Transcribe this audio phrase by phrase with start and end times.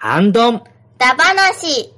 [0.00, 0.62] ハンドン、
[0.96, 1.92] ダバナシ。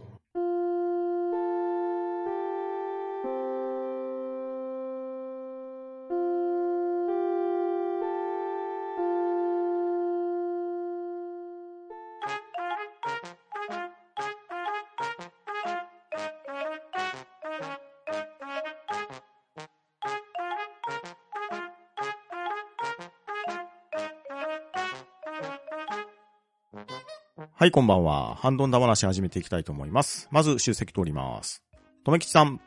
[27.60, 28.36] はい、こんばんは。
[28.36, 30.28] ハンドンダ話始めていきたいと思います。
[30.30, 31.62] まず、集積通ります。
[32.04, 32.58] とめきちさん、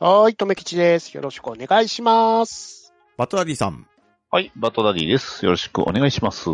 [0.00, 1.14] はーい、とめきちです。
[1.14, 2.94] よろしくお願いします。
[3.18, 3.86] バトラディさん、
[4.30, 5.44] はい、バトダディです。
[5.44, 6.44] よろしくお願いします。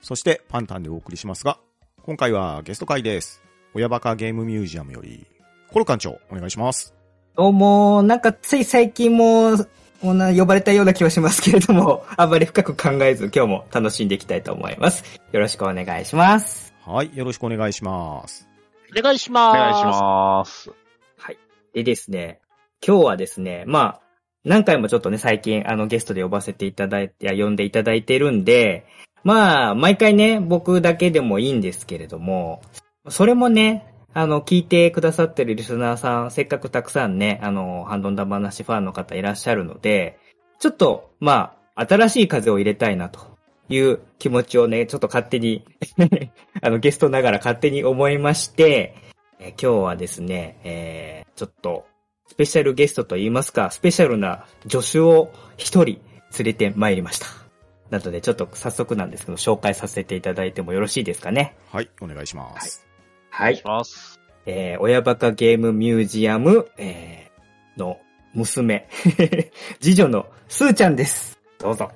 [0.00, 1.58] そしてパンタンでお送りしますが、
[2.02, 3.42] 今回はゲスト会です。
[3.74, 5.26] 親バカゲームミュージアムより、
[5.70, 6.94] コロ館長、お願いします。
[7.36, 9.58] どうも、なんかつい最近も、
[10.00, 15.04] も呼ばれたような気はしますけれども、あんまり深く考えず今日も楽しんでいきたいと思います。
[15.30, 16.71] よろしくお願いします。
[16.84, 18.48] はい、よろしくお願いします。
[18.96, 19.56] お願いしおます。
[19.56, 20.70] 願いします。
[21.16, 21.38] はい。
[21.74, 22.40] でですね、
[22.84, 24.00] 今日はですね、まあ、
[24.44, 28.84] 何回もちょっとね、最近、あの、ゲストで呼ばせていただいて、呼んでいただいてるんで、
[29.22, 32.62] まあ、毎回ね、僕だけでもいいんですけれども、
[33.08, 40.18] それもね、あの、聞いてくださってるリスナーさん、せっかくたくさんね、あの、ハンドンダ話ファンの方いらっしゃるので、
[40.58, 43.31] ちょっと、まあ、新しい風を入れたいなと
[43.72, 45.64] いう気持ちをね、ちょっと勝手に、
[46.62, 48.94] あの、ゲストながら勝手に思いまして、
[49.38, 51.84] えー今日はですね、えー、ちょっと、
[52.28, 56.00] スペシャルゲストと言いますか、スペシャルな助手を一人
[56.38, 57.26] 連れて参りました。
[57.90, 61.56] なので、ちょっと早速なんですけど、紹介させていただいてもよろしいですかね？
[61.70, 62.86] はい、お願いします。
[63.30, 63.62] はいお願いし。
[63.64, 64.20] ます。
[64.46, 67.98] えー、親バカゲームミュージアム、えー、の
[68.34, 68.88] 娘、
[69.80, 71.38] 次女のスーちゃんです。
[71.58, 71.90] どうぞ。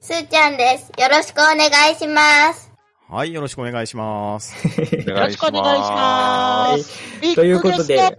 [0.00, 0.92] すーちゃんです。
[0.96, 2.72] よろしくお願いします。
[3.08, 4.54] はい、よろしくお願いします。
[4.68, 7.34] お よろしくお願いします。
[7.34, 8.16] ということでト、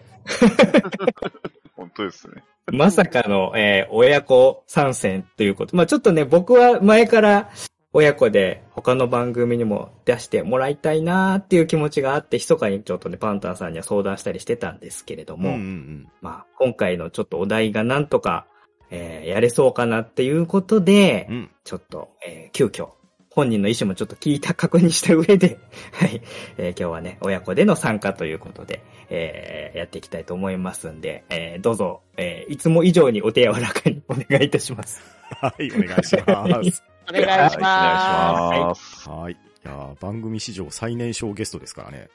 [1.77, 2.43] 本当ですね。
[2.73, 5.77] まさかの、えー親子参戦ということ。
[5.77, 7.49] まあちょっとね、僕は前から
[7.93, 16.07] 親子で他の番組にも出してもらいたいなーっていう気持ちがあって、密かにちょっとね、パンタンさんには相談したりしてたんですけれども、うんうんうん。
[16.19, 18.47] まあ今回のちょっとお題がなんとか、
[18.91, 21.49] えーやれそうかなっていうことで、うん。
[21.63, 22.89] ちょっと、えー急遽、
[23.29, 25.59] 本人の意思もちょっと聞いた、確認した上で、
[25.93, 26.21] はい、
[26.57, 35.01] えー今日はね、親子での参加ということで、えーやっていきたいと思いますんで、えーどうぞ、えーいつも以上にお手柔らかにお願いいたします。
[35.41, 36.83] はい、お願いします。
[37.09, 39.09] お願いしおま願いします。
[39.09, 39.33] はい。
[39.33, 42.09] いやー番組史上最年少ゲストですからね。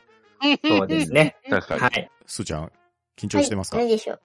[0.63, 0.69] す。
[0.69, 1.37] そうですね。
[1.49, 1.81] 確かに。
[1.81, 2.11] はい。
[2.27, 2.73] すーちゃん、
[3.17, 4.21] 緊張してますか、はい、何でしょう。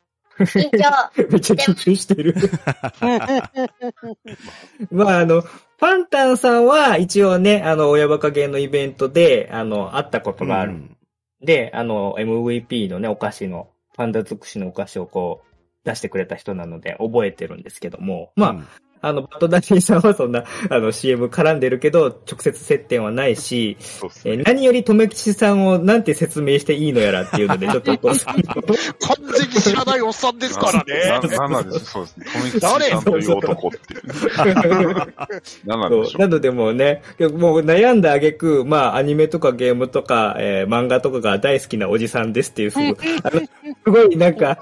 [0.45, 1.11] 緊張。
[1.29, 2.35] めっちゃ緊張してる。
[4.91, 5.43] まあ、あの、
[5.77, 10.73] パンタンさんは一応ね、あの、親バカゲーのイベントで、あの、会ったことがある。
[10.73, 10.95] うん
[11.41, 15.49] で、あの、MVP のね、お菓子の、パンダ尽くしのお菓子をこう、
[15.85, 18.67] 出してくれた人なので覚えてるんですけども、まあ、うん
[19.01, 24.33] あの、バトダディさんは そんな、あの、CM 絡んでるけど、直接接点はないし、そうですね。
[24.33, 27.97] えー何より、とめきちさんをなんて説明していいのやらっていうので、 ちょっと 完
[29.37, 31.29] 全に知らないおっさんですからね。
[31.29, 31.85] な、なんなんでしょう。
[31.85, 32.25] そうですね。
[32.33, 33.77] 富吉誰さんという男って。
[35.65, 36.21] なんなんでしょう。
[36.21, 43.47] なのでもうね、もう悩んだ挙句、まあ、アニメとかゲームとか、えー漫画とかが大好きなおじさんですっていう、すごい、あの、す
[43.85, 44.59] ごいなんか、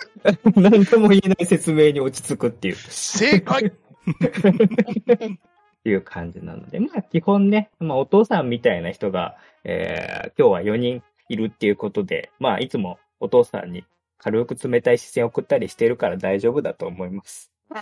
[0.55, 2.75] 何とも言えない説明に落ち着くっていう。
[2.89, 3.71] 正解。
[4.11, 13.85] っていう感じなので、まあ基本ね、まあお父さんみたいな人が、えー、今日は4人いるっていうことで、まあいつもお父さんに
[14.17, 17.51] 軽く冷たい視線を送ったりしてるから大丈夫だと思います。
[17.69, 17.81] は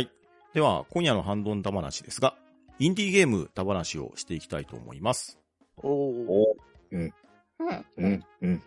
[0.00, 0.10] い。
[0.54, 2.36] では、今夜のハンドンダ話ですが、
[2.78, 5.38] インディーゲームダ話をしていきたいと思います。
[5.76, 6.54] おー
[6.92, 7.14] うん。
[7.58, 8.24] うん、うん。
[8.42, 8.62] うん。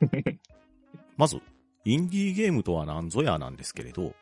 [1.16, 1.40] まず、
[1.84, 4.14] インディーゲームとは何ぞやなんですけれど、ウ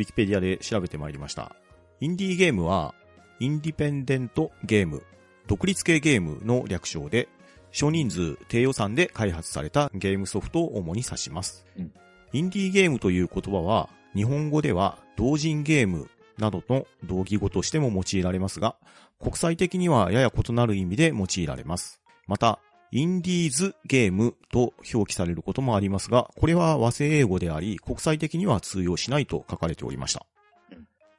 [0.00, 1.56] ィキペディアで調べてまいりました。
[2.00, 2.94] インディーゲームは、
[3.40, 5.02] インディペンデントゲーム、
[5.46, 7.28] 独立系ゲームの略称で、
[7.70, 11.66] 少人数、低予算で開発されたゲームソフトを主に指します。
[11.76, 11.92] うん
[12.32, 18.76] インディーゲームという言葉は、日本語では同人ゲームなどの同義語としても用いられますが、
[19.18, 22.00] 国際的にはやや異なる意味で用いられます。
[22.26, 22.60] また、
[22.90, 30.24] インディーズゲームと表記されることもありますが、これは和製英語であり、国際的には通用しないと書かれておりました。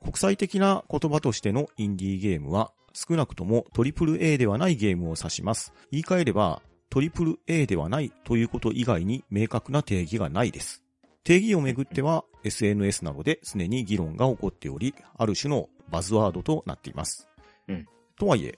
[0.01, 5.73] 国際的な言葉としてのインディーゲームは、少なくともトリプル A ではないゲームを指します。
[5.91, 10.83] 言い換えれば、トリプル A ではないということ以外に明確な定義がないです。
[11.23, 17.29] 定義をめぐっては SNS などで常に議論が起こっており、ある種のバズワードとなっています。
[17.67, 17.85] うん
[18.17, 18.57] とはいえ、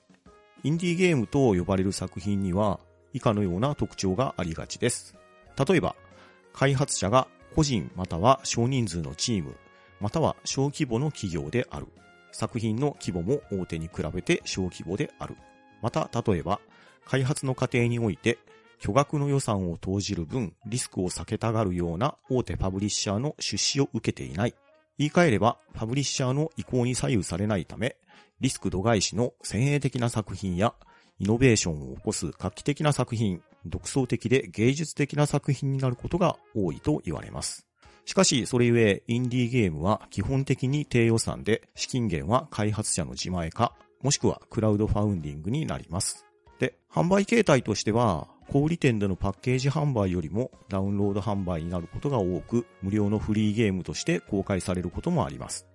[0.63, 2.79] インディーゲームと呼ばれる作品には
[3.13, 5.15] 以下のような特徴がありがちです。
[5.67, 5.95] 例えば、
[6.53, 9.55] 開発者が個人または少人数のチーム、
[9.99, 11.87] または小規模の企業である。
[12.31, 15.35] 作品の規模も大手に比べて小規模である。
[15.81, 16.59] また、例えば、
[17.05, 18.37] 開発の過程において
[18.81, 24.55] 巨額の予算を投じる分、リスクを避けたがるような大手パブリッシャーの出資を受けていない。
[24.97, 27.95] 言い換えれば、パブリッシャーの意向に左右されないため、
[28.39, 30.73] リスク度外視の先鋭的な作品や、
[31.21, 37.67] イノベーションを起こす画期的な作品、独創的で芸術的な作品になることが多いと言われます。
[38.05, 46.25] しかし、それゆえ、インディーゲームは基本的に低予算で、資金源は開発者の自前か、もしくはクラウドファウンディングになります。
[46.57, 55.67] で、販売形態としては、小売店でのパッケージ販売よりもダウンロード販売になることが多く、無料のフリーゲームとして公開されることもあります。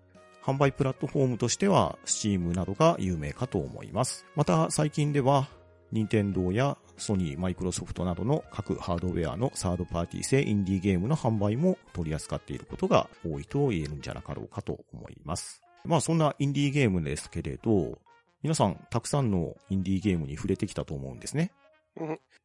[0.47, 4.25] 販売プラットフォームとしては、Steam などが有名かと思います。
[4.37, 5.49] また、最近では、
[5.91, 15.63] 任天堂やソニー、マイクロソフトなどの各ハードウェアのサードパーティー製インディーゲームの販売も取り扱っていることが多いと言えるんじゃなかろうかと思います。
[15.85, 17.99] まあそんなインディーゲームですけれど、
[18.43, 21.51] 皆さんたくさんのインディーゲームに触れてきたと思うんですね。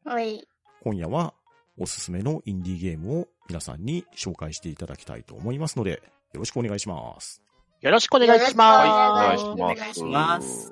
[0.06, 0.48] はい。
[0.84, 1.36] 今夜は
[1.78, 7.44] おすすめのインディーゲームを皆さんに紹介していただきたいと思いますので、よろしくお願いします。
[7.82, 9.40] よろしくお願いします。
[9.40, 10.72] しくお願いします。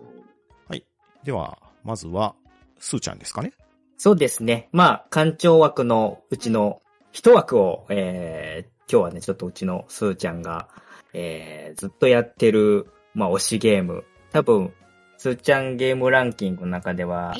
[0.68, 0.84] ます。
[1.24, 2.36] では、まずは、
[2.78, 3.52] スーちゃんですかね。
[3.98, 4.70] そうですね。
[4.72, 10.70] まあ、館長枠のうちの一枠を、えー、今日はね、ちょっとうちのスーちゃんが、
[11.14, 14.06] えー、ずっとやってる、まあ、推しゲーム。
[14.32, 14.72] 多分、
[15.18, 17.36] スーちゃんゲームランキングの中では、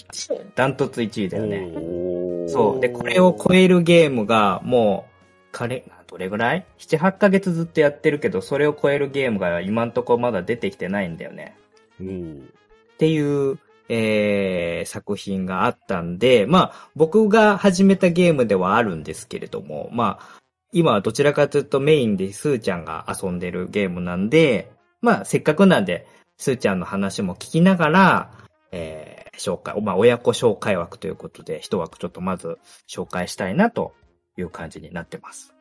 [0.56, 2.48] ダントツ1位だよね。
[2.50, 2.80] そう。
[2.80, 11.56] で、これを超えるゲームが、もう、彼、どれぐらい ?7、8ヶ月ずっとやってるけど、それを超えるゲームが今んとこまだ出てきてないんだよね。
[12.00, 12.50] うん
[12.94, 13.58] っていう、
[13.88, 20.40] えー、作品があったんで、まあ、僕が始めたゲームではあるんですけれども、まあ、
[20.74, 24.72] 今はどちらかというとメインでスーちゃんが遊んでるゲームなんで、
[25.02, 26.08] まあ、せっかくなんで、
[26.38, 28.32] スーちゃんの話も聞きながら、
[28.74, 33.94] えー、紹介、まあ、親子紹介枠ということで、一枠ちょっとまず紹介したいなと
[34.38, 35.54] いう感じになってます。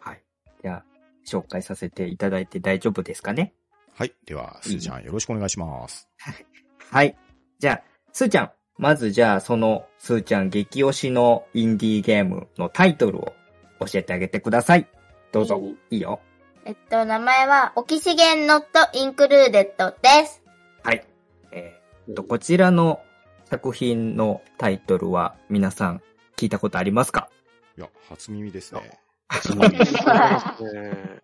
[0.00, 0.22] はい。
[0.62, 0.84] じゃあ、
[1.26, 3.54] 紹介させていただいて大丈夫ですかね？
[3.94, 4.14] はい。
[4.24, 6.08] では、スーちゃんよろしくお願いします。
[6.90, 7.16] はい。
[7.58, 7.82] じゃあ、
[8.12, 8.52] スーちゃん。
[8.78, 13.34] まずじゃあ、その、スーちゃん激推しのインディーゲームのタイトルを
[13.80, 14.88] 教えてあげてください。
[15.32, 15.60] どうぞ。
[15.90, 16.20] いいよ。
[16.64, 20.42] えっと、名前は、オキシゲンノットインクルーデッドです。
[20.82, 21.06] はい。
[21.52, 23.02] えーっと、こちらの
[23.44, 26.02] 作品のタイトルは皆さん
[26.36, 27.28] 聞いたことありますか？
[27.76, 28.98] いや、初耳ですね。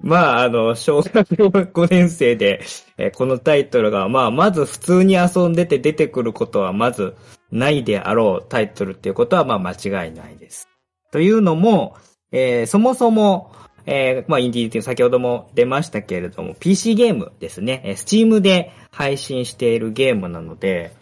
[0.00, 2.60] まあ、あの、小学5年生で、
[2.98, 7.16] えーこのタイトルが、まあ、まず普通に遊んでて出てくることはまず
[7.50, 10.68] ないであろうタイトルっていうことは、まあ、間違いないです。
[11.10, 11.96] というのも、
[12.32, 13.50] えーそもそも、
[13.86, 17.80] えーまあ、インディーっていう先ほども出ましたけれども、PC ゲームですね。
[17.84, 20.92] えー Steam で配信しているゲームなので、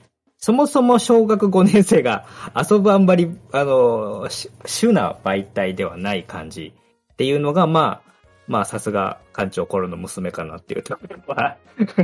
[0.47, 6.73] そもそも小学5年生が遊ぶあんまり、あの、し主な媒体ではない感じ
[7.13, 8.13] っていうのが、まあ、
[8.47, 11.57] まあ、さすが館長頃の娘かなっていうところは、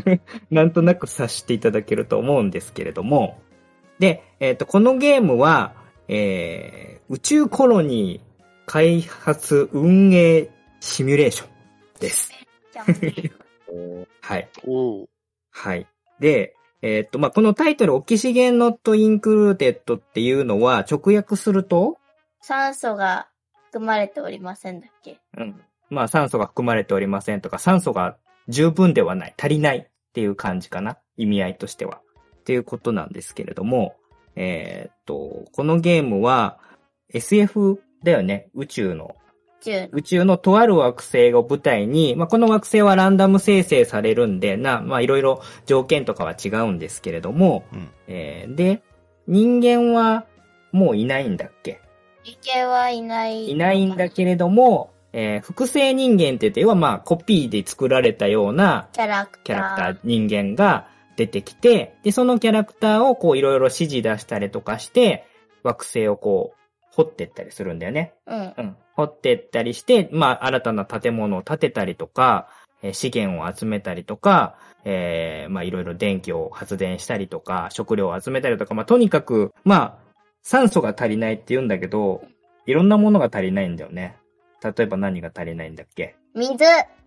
[0.51, 3.41] なんとなく察していただけると思うんですけれども。
[4.01, 5.75] で、えっ、と、このゲームは、
[6.09, 10.49] えー、宇宙コロニー開発運営
[10.81, 11.49] シミュレーション
[12.01, 12.33] です。
[14.21, 14.49] はい。
[15.53, 15.87] はい。
[16.19, 21.99] で、えっ、と、まあ、このタイトル、オキシゲンノットインクルーデッドっていうのは、直訳すると、
[22.41, 23.29] 酸素が
[23.67, 25.21] 含まれておりませんだっけ？
[25.39, 25.63] うん。
[25.91, 28.17] まあ酸素が含まれておりませんとか、酸素が
[28.49, 30.99] 十分ではない、足りないっていう感じかな？
[31.17, 32.01] 意味合いとしては。
[32.41, 33.95] っていうことなんですけれども、
[34.35, 36.59] えーっと、このゲームは
[37.11, 38.49] SF だよね？
[38.55, 39.15] 宇宙の。
[39.65, 47.91] 10宇宙のとある惑星を舞台に、まあ、この惑星はランダム生成されるんで、な、まあ、いろいろ条件とかは違うんですけれども、うん。
[48.09, 48.83] えーで、
[49.27, 50.27] 人間は
[50.73, 51.81] もういないんだっけ？
[52.25, 53.51] 理系はいない。
[53.51, 59.45] いないんだけれども、えー複製人間って言って、要はまあコピーで作られたようなキャラクター。
[59.45, 65.25] キャラクター、人間が出てきて、で、そのキャラクターをこういろいろ指示出したりとかして、
[65.63, 66.59] 惑星をこう、
[66.95, 68.15] 掘ってったりするんだよね。
[68.27, 68.39] うん。
[68.57, 68.77] うん。
[68.97, 72.49] 掘ってったりして、まあ新たな建物を建てたりとか、
[72.83, 79.99] えー資源を集めたりとか、えーまあいろいろ電気を発電したりとか、食料を集めたりとか、まあとにかく、まあ、
[80.43, 82.25] 酸素が足りないって言うんだけど、
[82.67, 84.17] いろんなものが足りないんだよね。
[84.63, 86.17] 例えば何が足りないんだっけ？
[86.35, 86.65] 水、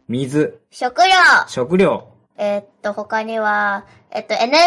[0.08, 1.10] 水、食料、
[1.48, 4.58] 食料、えーっと、他には、えっと、エネル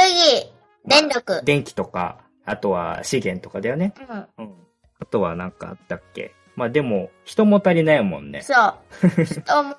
[0.45, 0.53] ギ
[0.87, 1.43] 電力。
[1.45, 3.95] 電気とか、あとは資源とかだよね。
[4.39, 4.45] うん。
[4.47, 4.55] うん。
[5.01, 6.35] あとはなんかあったっけ？
[6.59, 8.43] まあでも、人も足りないもんね。
[8.43, 8.53] そ
[9.21, 9.25] う。
[9.25, 9.77] 人も、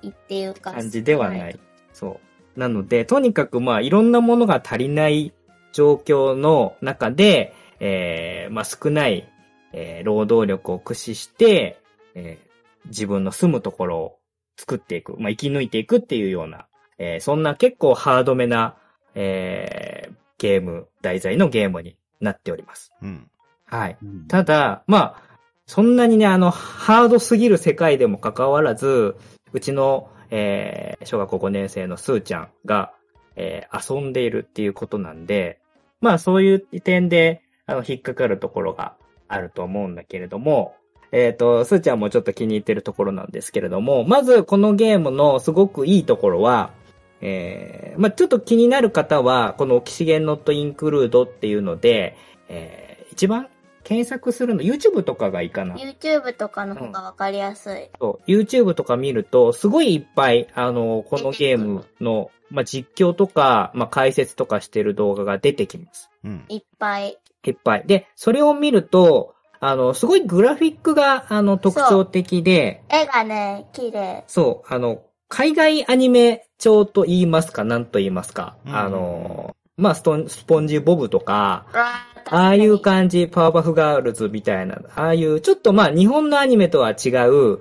[0.00, 0.72] いいっていうか。
[0.72, 1.60] 感じではない。
[1.92, 2.20] そ
[2.56, 2.58] う。
[2.58, 5.34] なので、とにかくまあいろんなものが足りない
[5.72, 9.30] 状況の中で、えー、まあ少ない、
[9.74, 11.78] えー労働力を駆使して、
[12.14, 12.54] えー
[12.86, 14.18] 自分の住むところを
[14.58, 18.76] 作っていく、まあ生き抜いていくっていうような、えーそんな結構ハードめな、
[19.14, 22.90] えーゲーム、題材のゲームになっております。
[23.02, 23.30] うん。
[23.66, 23.98] はい。
[24.28, 25.33] ただ、まあ、
[25.66, 29.16] そんなにね、あの、ハードすぎる世界でもかかわらず、
[29.52, 32.92] うちの、えー小学校5年生のスーちゃんが、
[33.36, 35.60] えー遊んでいるっていうことなんで、
[36.00, 38.94] まあそういう点で、あの、引っかかるところが
[39.28, 40.74] あると思うんだけれども、
[41.12, 46.72] えっ、と、スーちゃんもちょっと気に入ってるところなんですけれども、まずこのゲームのすごくいいところは、
[47.20, 52.16] えーまあちょっと気になる方は、このオキシゲンノットインクルードっていうので、
[52.48, 53.48] えー一番
[53.84, 55.76] 検索するの、YouTube とかがいいかな。
[55.76, 57.90] YouTube とかの方がわかりやすい。
[58.00, 66.10] そう YouTube とか見ると、すごいいっぱい、あの、このゲームの、まあ、実況とか、まあ、解説とかしてる動画が出てきます。
[66.24, 66.44] うん。
[66.48, 67.18] いっぱい。
[67.44, 67.84] いっぱい。
[67.86, 74.24] で、それを見ると、あの、すごいグラフィックが、あの、特徴的で、絵がね、綺麗。
[74.26, 78.56] そう、あの、海外アニメ調と言いますか、なんと言いますか。
[78.66, 87.60] うんあの、まあ、ストン、スポンジボブとか、あーああいう感じ、パワーパフガールズみたいな、ああいう、ちょっとまあ日本のアニメとは違う、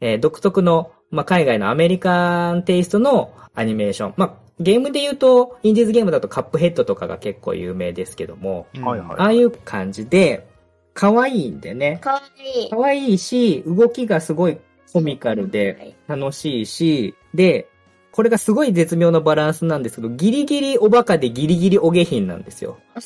[0.00, 4.14] えー独特の、まあ海外のアメリカンテイストのアニメーション。
[4.16, 10.48] まあゲームで言うと、インディーズゲームだとカップヘッドとかが結構有名ですけども、はいはいああいう感じで、
[10.94, 11.98] 可愛いんでねに。。
[12.00, 12.70] かわいい。
[12.70, 14.58] 可愛いし、動きがすごい
[14.92, 17.68] コミカルで楽しいし、で、
[18.18, 22.80] これがすごい絶妙なバランスなんですけど、ギリギリおバカでギリギリお下品なんですよ。
[22.96, 23.00] あ、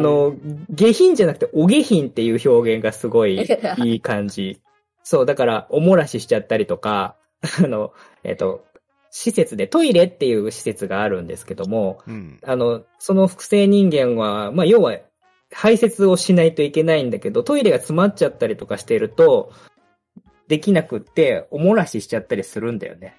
[0.00, 0.34] の、
[0.70, 3.38] 下品じゃなくて、お下品っていう表現がすごい
[3.78, 4.58] いい感じ。
[5.04, 7.14] そう、だから、おもらししちゃったりとか、
[7.62, 7.92] あの、
[8.24, 8.64] えっ、と、
[9.12, 12.40] 施設でトイレっていう施設があるんですけども、うん。
[12.42, 14.98] あの、その複製人間は、まあ、要は、
[15.52, 19.52] 排泄をしないといけないんだけど、トイレが詰まっちゃったりとかしてると、
[20.48, 23.16] できなくって、おもらししちゃったりするんだよね。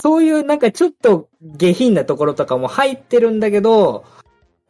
[0.00, 4.04] そういうなんかちょっと下品なところとかも入ってるんだけど、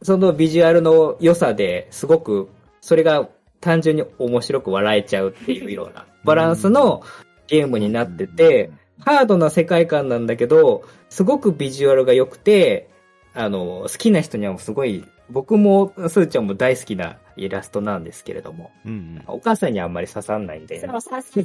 [0.01, 2.49] そのビジュアルの良さですごく、
[2.81, 3.27] それが
[3.61, 7.03] 単純に面白く笑えちゃうっていうようなバランスの
[7.47, 12.89] ゲームになってて、ハードな世界観なんだけど、すごくビジュアルが良くて、
[13.33, 19.23] あの、好きな人にはすごい、僕も、スーちゃんも大好きなイラストなんですけれども、うん。
[19.27, 21.39] お母さんにはあんまり刺さんないんで、そう、さす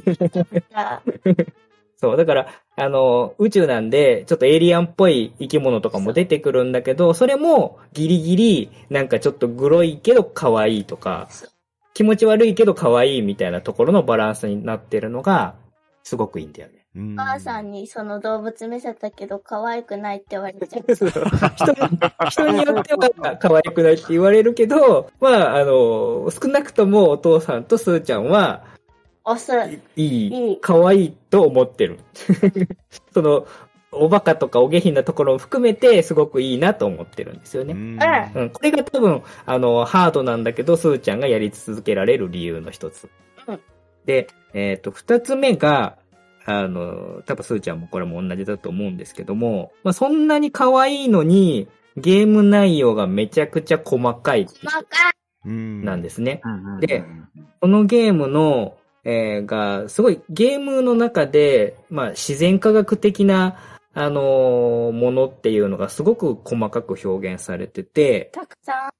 [0.71, 1.01] が。
[1.97, 11.27] そう、だから、あの、宇宙なんで、ちょっとエイリアンっぽい生き物とかも出てくるんだけど、それもギリギリ、なんかちょっとグロいけど可愛いとか
[11.93, 15.55] 気持ち悪いけど可愛いみたいなところのバランスになってるのが、
[16.03, 16.78] すごくいいんだよね。
[16.95, 20.95] うんお母さんにその動物見せたけど可愛くないって言われちゃう。
[20.95, 21.09] 人 に
[22.29, 28.63] 人によっては可愛くないって言われるけど、まあ、あの、少なくともお父さんとスーちゃんは、
[29.23, 29.79] 押す。
[29.95, 31.99] いい可愛いと思ってる。
[33.13, 33.45] その、
[33.91, 37.73] おバカとかお下品なところを含めて、すごくいいなと思ってるんですよね。
[37.73, 37.99] うん
[38.35, 43.09] うんうん、これが多分、あの、ハードなんだけど、スーちゃんがやり続けられる理由の一つ。
[43.47, 43.59] うん
[44.05, 45.97] で、えっ、と、二つ目が、
[46.49, 54.85] あの、多分スーちゃんもこれも同じだと思うんですけども、まあ、そんなに可愛いのに、ゲーム内容がめちゃくちゃ細かい細かい。
[55.45, 56.41] うんなんですね。
[56.43, 57.03] うんで、
[57.61, 63.57] このゲームの、えーが、すごいゲームの中で、まあ、自然科学的な、
[63.93, 68.91] あのーものっていうのがすごく細かく表現されてて、たくさん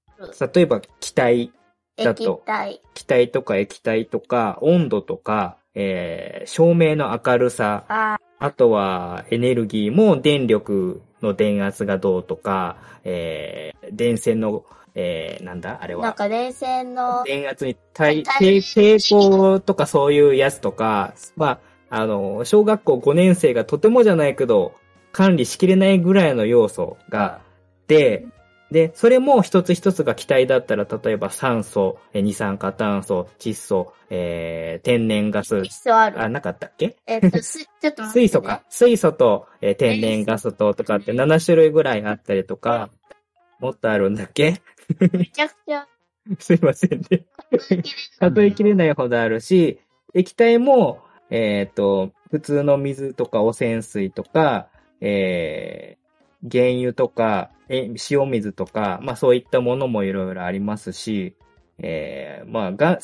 [0.53, 1.51] 例えば気体、
[1.97, 2.81] だ液と体。
[2.93, 16.03] 気体とか液体とか、温度とか、えー照明の明るさ、ああとはエネルギーも電力の電圧がどうとか、えー電線の、えーなんだあれー、は。
[16.05, 21.59] なんか電線の、電圧に対、抵抵抗とかそういうやつとか、ま
[21.89, 24.73] あ、あの、小学校5年生がとてもじゃないけど、
[25.11, 27.41] 管理しきれないぐらいの要素があっ
[27.87, 28.25] て、
[28.71, 36.21] で、それも一つ一つが気体だったら、例えば酸素、え二酸化炭素、窒素、えー天然ガス、必須ある。
[36.21, 36.95] あ、なかったっけ？
[37.07, 38.27] えっと、す、ちょっと待って、ね。
[38.27, 38.63] 水素か。。
[38.69, 42.89] 水素と、えー天然ガスととかって7種類ぐらいあったりとか、
[43.59, 44.61] もっとあるんだっけ？
[45.13, 45.87] めちゃくちゃ、
[46.39, 47.25] すいませんね。
[48.19, 49.79] 数えきれないほどあるし、
[50.13, 54.69] 液体も、えっ、と、普通の水とか汚染水とか、
[55.01, 55.98] えー
[56.49, 61.35] 原油とか、塩水とか、まあそういったものもいろいろありますし、
[61.79, 62.99] えー、まあが、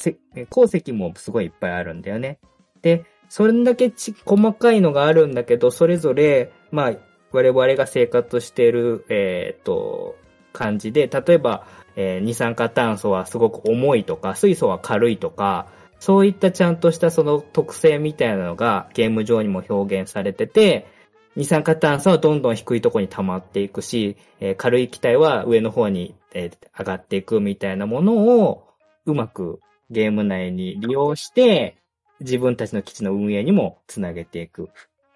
[0.50, 2.39] 鉱石もすごいいっぱいあるんだよね。
[2.82, 6.94] で、それだけち細かいのがあるんだけど、それぞれ、まあ、
[7.32, 10.15] 我々が生活している、えっ、と、
[10.54, 11.65] 感じで、例えば、
[11.96, 15.68] えー二酸化炭素はすごく重いとか、水素は軽いとか、
[16.00, 20.88] そういったちゃんとしたその特性みたいなのがゲーム上にも表現されてて、
[21.36, 28.68] 二酸化炭素はどんどん低いところに溜まっていくし、えー軽い気体は上の方に、えー上がっていくみたいなものを
[29.06, 31.77] うまくゲーム内に利用して、
[32.20, 34.70] 自分たちの基地の運営にもつなげていく。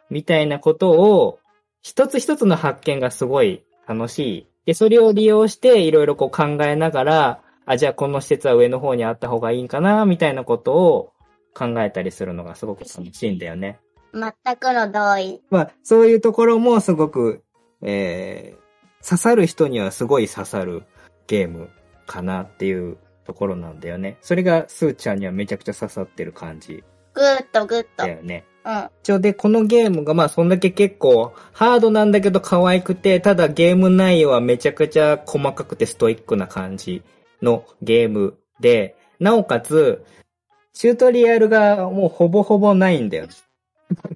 [0.10, 1.40] みたいなことを、
[1.82, 4.48] 一つ一つの発見がすごい楽しい。
[4.66, 11.14] で、それを利用していろいろこう考えながら、あ、じゃあこの施設は上の方にあった方がいいんかな、みたいなことを
[11.54, 13.80] 考えたりするのがすごく楽しいんだよね。
[14.14, 15.42] 全くの同意。
[15.50, 17.44] まあ、そういうところもすごく、
[17.82, 20.84] えー、刺さる人にはすごい刺さる
[21.28, 21.70] ゲーム
[22.06, 24.18] かなっていうところなんだよね。
[24.22, 28.04] それがスーちゃんにはめちゃくちゃ刺さってる感じグッとグッと。
[28.04, 28.46] だよね。
[28.66, 28.90] うん。
[29.04, 37.04] 一応で、このゲームがまあそんだけ結構ハードなんだけど可愛くて、ただゲーム内容はめちゃくちゃ細かくてストイックな感じ
[37.42, 40.04] のゲームで、なおかつ、
[40.74, 43.28] チュートリアルがもうほぼほぼないんだよ。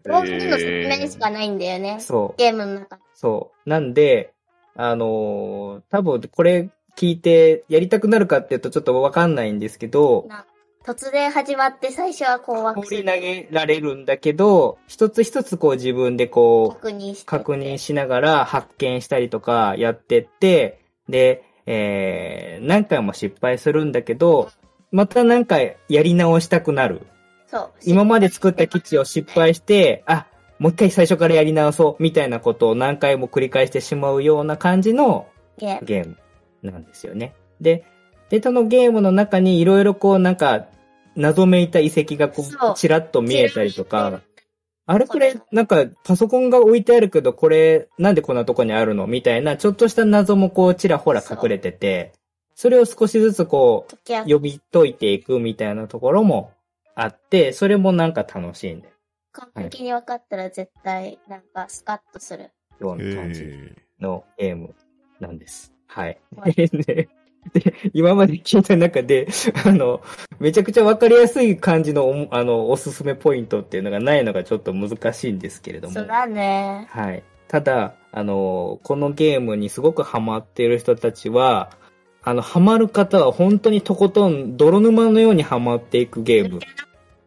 [0.06, 2.00] の説明しかないんだよね。
[2.00, 2.40] そう。
[2.40, 3.02] ゲームの中で。
[3.14, 3.70] そう。
[3.70, 4.34] なんで、
[4.76, 10.46] あのー多分これ聞いてやりたくなるかっていうとちょっとわかんないんですけど、な
[10.86, 13.04] 突然始まって最初は困惑する。
[13.04, 17.26] 放り投げられるんだけど、一つ一つこう自分でこう、確認して。
[17.26, 24.52] 確認しながら発見したりとかやってって、で、えー、何回も失敗するんだけど、
[24.92, 27.08] また何回やり直したくなる。
[27.54, 27.72] そう。
[27.86, 30.26] 今まで作った基地を失敗して、あ、
[30.58, 35.28] もう一回最初からやり直そう、みたいなことを何回も繰り返してしまうような感じの
[35.60, 36.18] ゲーム。
[36.64, 37.36] なんですよね。
[37.62, 37.84] で、
[38.30, 40.66] で、そのゲームの中にいろいろこうなんか、
[41.16, 44.22] 謎めいた遺跡がこそうう、ちらっと見えたりとか、
[44.86, 49.08] あれこれ、なんか、パソコンが置いてあるけど、これ、なんでこんなとこにあるの？
[49.08, 52.14] みたいな、ちょっとした謎もこう、ちらほら隠れてて、
[52.56, 56.52] それを少しずつこう、読み解いていくみたいなところも
[56.96, 58.94] あって、それもなんか楽しいんだよ。
[59.32, 62.52] 完璧に分かったら絶対、なんかスカッとする。
[62.80, 64.74] ような感じえのゲーム
[65.20, 65.74] なんです。
[65.88, 66.18] はい。
[67.54, 69.28] で今まで聞いた中で、
[69.66, 70.02] あの、
[70.40, 75.94] めちゃくちゃわかりやすい感じのお、あの、おすすめポイントっていうのがないのがちょっと難しいんですけれども。
[75.94, 76.88] そうだね。
[76.90, 77.24] はい。
[77.50, 81.72] ただ、あの、このゲームにすごくハマっている人たちは、
[82.24, 86.60] あの、ハマる方は本当にとことん泥沼のようにハマっていくゲーム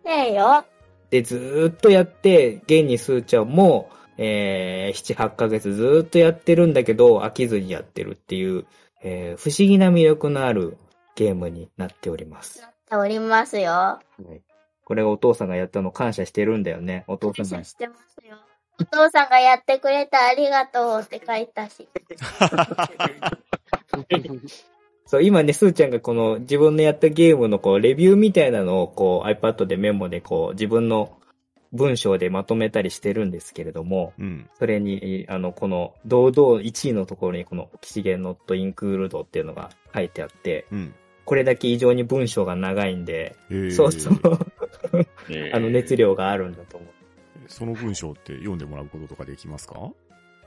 [0.04, 0.64] ねえよ。
[1.10, 8.64] でずーっとやって、現にスーちゃんも、えー、7、8ヶ月ずーっとやってるんだけど、飽きずにやってるっていう、
[9.02, 10.78] えー、不思議な魅力のある
[11.14, 12.62] ゲームになっております。
[12.62, 13.72] なっておりますよ。
[13.72, 14.40] はい。
[14.84, 17.04] これお父さんがやったの感謝してるんだよね。
[17.08, 17.70] お父さんが感謝。
[17.70, 18.36] してますよ。
[18.80, 21.88] お父さんがやってくれてありがとうって書いたし。
[25.06, 31.16] そう、今ね、スーちゃんがこの自分のやったゲームのこう、レビューみたいなのをこう、iPad でメモでこう、自分の
[31.72, 34.48] 文章でまとめたりしてるんですけれども、うん。
[34.58, 40.94] それに、あの、この、堂々1位のところにこの、オキシゲンノットインクールドっていうのが書いてあって、うん。
[41.24, 44.14] これだけ異常に文章が長いんで、えーそうそう、
[45.28, 46.88] えあの、熱量があるんだと思う。
[47.48, 49.78] その文章って読んでもらうこととかできますか？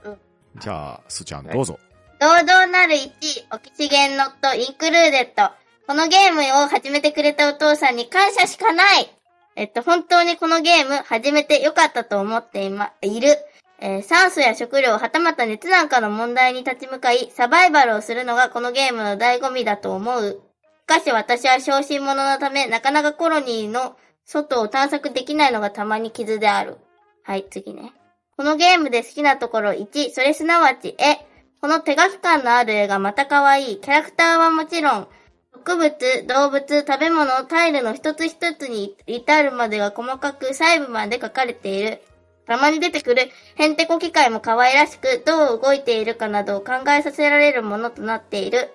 [0.04, 0.18] うん
[0.60, 1.78] じゃあ、すちゃんどうぞ。
[2.20, 5.54] 堂々なる1位、オキシゲンノットインクルーデット。
[5.88, 9.16] このゲームを始めてくれたお父さんに感謝しかない
[9.56, 13.38] えっと、本当にこのゲーム始めてよかったと思っていま、いる。
[13.80, 20.42] えー酸素や食料、はたまた熱なんかの問題に立ち向かい、サバイバルをするのがこのゲームの醍醐味だと思う。
[20.84, 26.80] しかし私は小心者のため、なかなかコロニーの外を探索できないのがたまに傷である。
[27.24, 27.94] はい、次ね。
[28.36, 31.29] このゲームで好きなところ1、それすなわち絵。
[31.62, 33.80] この手書き感のある絵がまた可愛い。
[33.82, 35.08] キャラクターはもちろん、
[35.54, 42.02] 植物、動物、食べ物、タイルの一つ一つに至るまでが細かく細部まで書かれている。
[42.46, 48.70] たまに出てくるヘンテコ機械も可愛らしく、どう動いているかなどを考えさせられるものとなっている。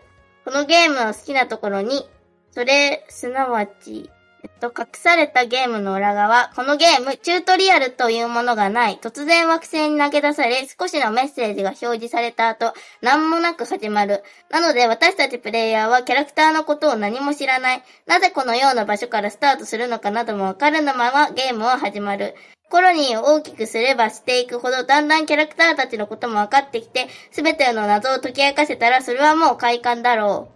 [0.45, 2.07] このゲームの好きなところに、
[2.51, 4.11] それ、すなわち、
[4.45, 6.51] えっと、隠されたゲームの裏側。
[6.55, 8.99] このゲーム、チュートリアルというものがない。
[9.01, 14.23] 突然惑星に投げ出され、少しのメッセージが表示された後、何もなく始まる。
[14.51, 17.83] なので、私たちプレイヤーはキャラクターのことを何も知らない。
[18.07, 22.35] なぜこのような場所からスタートするのかなどもわからぬままゲームは始まる。
[22.69, 30.54] コロニーを大きくすればしていくほど、だんだんキャラクターたちのことも分かってきて、すべての謎を解き明かせたら、それはもう快感だろう。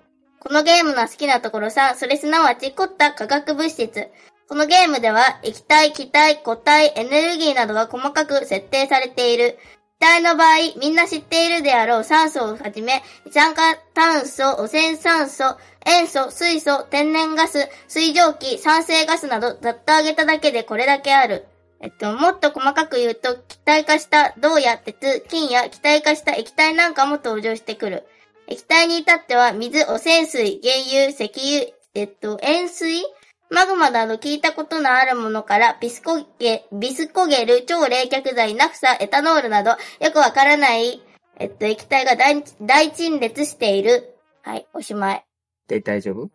[0.49, 4.09] このゲームの好きなところさ、それすなわち凝った化学物質。
[4.49, 9.59] このゲームでは、液体、気体、固体、エネルギーなどが細かく設定されている。
[10.01, 21.47] 気体の場合、みんな知っているであろう酸素をはじめ、二酸化炭素、汚染酸素、塩素、水素、天然ガス、水蒸気、酸性ガスなど、ざっと挙げただけでこれだけある。
[21.83, 28.07] えっと、もっと細かく言うと、気体化した銅や鉄、金や気体化した液体なんかも登場してくる。
[28.51, 33.03] 液体に至っては、水、汚染水、原油、石油、えっと、塩水
[33.51, 39.77] マグマなど聞いたことのあるものから、ビスコゲ、ビスコゲル、超冷却剤、ナフサ、エタノールなど、よ
[40.13, 41.03] くわからない、
[41.39, 44.17] えっと、液体が大大陳列している。
[44.43, 45.25] はい、おしまい。
[45.67, 46.23] で、大丈夫？
[46.23, 46.31] うん、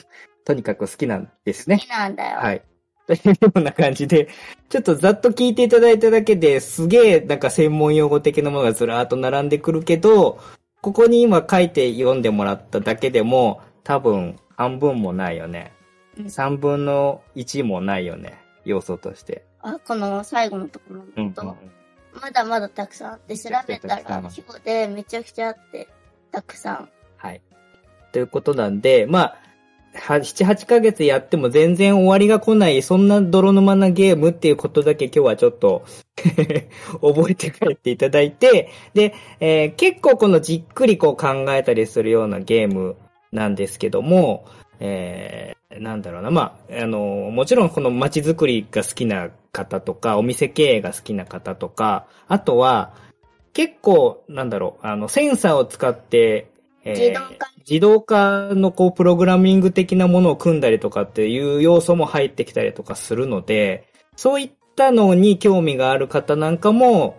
[0.44, 1.84] とにかく好きなんですね好。
[1.84, 2.38] きなんだよ。
[2.38, 2.62] はい。
[3.06, 4.28] というような感じで、
[4.70, 10.40] ちょっとざっと聞いていただいただけですげえなんか専門用語的なものがずらーっと並んでくるけど、
[10.84, 15.72] ここに今書いて読んでもらっただけでも多分半分もないよね。
[16.18, 18.38] うん3分の1もないよね。
[18.66, 19.46] 要素として。
[19.62, 21.56] あ、この最後のところうんのこ
[22.12, 25.88] と、まだまだたくさんあって、調べたら、規模でめちゃくちゃあって、
[26.30, 26.90] たくさん。
[27.16, 27.40] はい。
[28.12, 29.38] ということなんで、まあ、は
[29.94, 35.84] 7、8ヶ月やっても全然終わりが来ない、そんな泥沼なゲームっていうことだけ今日はちょっと
[37.00, 42.96] 覚えて帰っていただいて、で、えー結構このじっくりこう考えたりするようなゲーム
[43.32, 44.46] なんですけども、
[44.80, 46.98] えーなんだろうな、まあ、あの、
[47.32, 52.94] もちろんこの街づくりが好きな方とか、お店経営が好きな方とか、あとは、
[53.52, 56.50] 結構、なんだろう、あの、センサーを使って、
[56.84, 67.16] えー自動化のこう、プログラミング的なものを組んだりとかっていう要素も入ってきたりとかするので、そういったのに興味がある方なんかも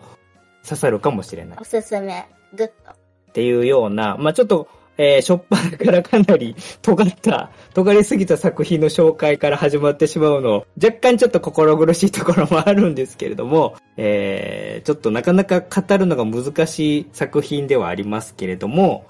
[0.64, 2.26] 刺さるかもしれないおすすめ。
[2.54, 2.92] グッと。
[2.92, 2.96] っ
[3.34, 19.06] ていうような、まあちょっと、えー、しょっぱなからかなり 尖った、尖りすぎた作品の紹介から始まってしまうの、若干ちょっと心苦しいところもあるんですけれども、えー、ちょっとなかなか語るのが難しい作品ではありますけれども、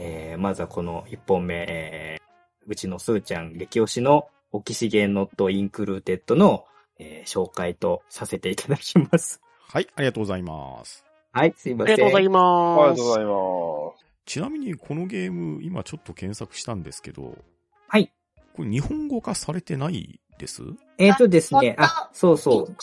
[0.00, 6.64] えー、まずはこの1本目、えー、うちのすーちゃん激推しの Oxygen Not Included の、
[6.98, 9.40] えー、紹介とさせていただきます。
[9.68, 11.04] はい、ありがとうございます。
[11.32, 11.94] はい、すいません。
[11.94, 12.90] ありがとうございあります。
[12.90, 14.04] がとうございます。
[14.24, 17.36] ちなみにこのゲーム、今ちょっと検索したんですけど、
[17.88, 18.12] はい。
[18.54, 20.62] これ日本語化されてないです？
[20.98, 22.76] えっ、とですね、ああ、そうそう。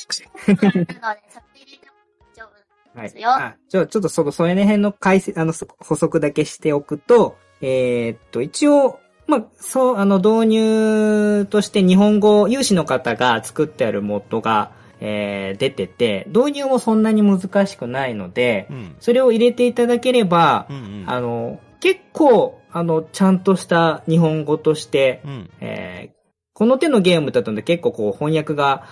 [2.95, 3.25] はい。
[3.25, 18.95] あ、ちょ、ちょっとその、それ辺の解説、あの、そ補足だけしておくと、えーっと、一応、まあ、そう、あの、導入として日本語、有志の方が作ってあるモッドが、えー、出てて、導入もそんなに難しくないのでう、ん。
[18.99, 21.03] それを入れていただければう、んうん。
[21.07, 25.49] あの、結構、あの、ちゃんとした日本語として、うん。
[25.59, 26.15] えー
[26.57, 28.85] この手のゲームだとね、結構こう翻訳が、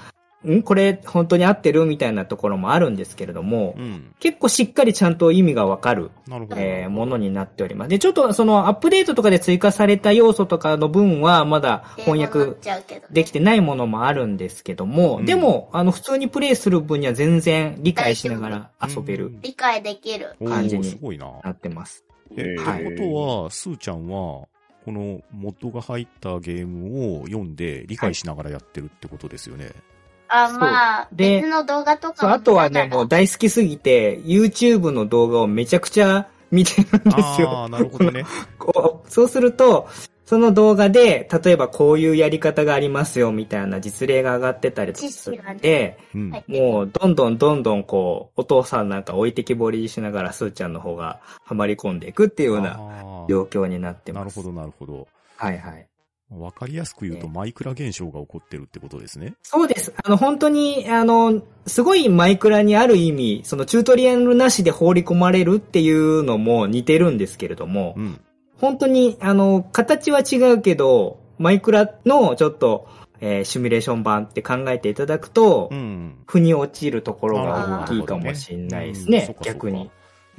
[0.52, 0.64] ん？
[0.64, 1.86] これ本当に合ってる？
[1.86, 4.14] みたいなところもあるんですけれども、うん。
[4.20, 6.56] 結構しっかりちゃんと意味がわかる、なるほど。
[6.60, 7.90] えーものになっております。
[7.90, 12.56] で、ちょっとそのアップデートとかで追加された要素とかの分はまだ翻訳
[13.12, 20.36] できてないものもあるんですけども、うんでも、あの、普通にプレイする分には全然理解しながら遊べるうん理解できる。
[20.46, 21.32] 感じにすごいな。
[21.44, 22.04] なってます。
[22.36, 24.48] え、はいってことは、スーちゃんは、
[24.86, 29.68] このモッドが入ったゲームを読んで理解しながらやってるってことですよね。
[29.68, 29.78] あ、そ
[30.30, 37.50] うまあ、で別の動画とそう、かもあとはね、もう大好きすぎて、YouTube の動画をめちゃくちゃ見てるんですよ。
[37.50, 38.26] ああ、なるほどね。
[38.58, 39.88] こうそうすると、
[40.26, 46.32] その動画で、例えばこういうやり方がありますよ、みたいな実例が上がってたりとかするんで、うん。
[46.32, 52.78] はいもう、どんどんどんどんこう、お父さんなんか置いてきぼりにしながら、すーちゃんの方がハマり込んでいくっていうような
[53.30, 54.40] 状況になってます。
[54.40, 55.08] なるほど、なるほど。
[55.36, 55.88] はいはい。
[56.40, 59.34] わかりやすく言うと、ねマイクラ現象が起こってるってことですね。
[59.44, 59.94] そうです。
[60.04, 68.20] あの、本当に、あの、すごいマイクラにある意味、そのチュートリアルなしで放り込まれるっていうのも似てるんですけれども、うん。
[68.58, 72.88] 本当に、あの、形は違うけど、マイクラのちょっと、
[73.20, 76.18] えーシミュレーション版って考えていただくと、うん。
[76.28, 79.92] 腑に落ちるところが大きいかもしれないですうんねそっ、かそっか逆に。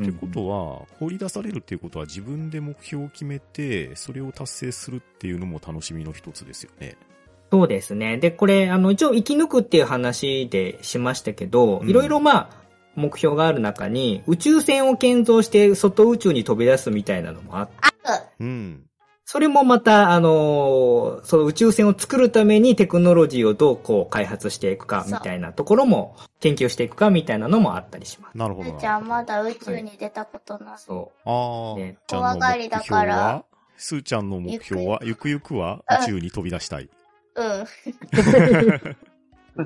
[0.02, 6.96] ってことは、放り出されるっていうことは自分で目標を決めて、それを達成するっていうのも楽しみの一つですよね。
[7.52, 8.18] そうですね。
[8.18, 12.50] で、これ、あの、一応生き抜くっていう話でしましたけど、うんいろいろまあ、
[12.96, 18.24] 目標がある中に、宇宙船を建造して外宇宙に飛び出すみたいなのもあって、ある。
[18.40, 18.82] うん。
[19.26, 28.36] それもまた、あのーその宇宙船を作るためにテクノロジーをどうこう開発していくかみたいなところも、研究していくかみたいなのもあったりします。
[28.36, 28.78] なるほどな。
[28.78, 30.78] すーちゃんまだ宇宙に出たことない。
[30.78, 33.44] そああ、ね怖がりだからは
[33.76, 35.82] スーちゃんの目標は、ゆくゆくは？
[36.02, 36.90] 宇宙に飛び出したい。
[37.36, 37.42] う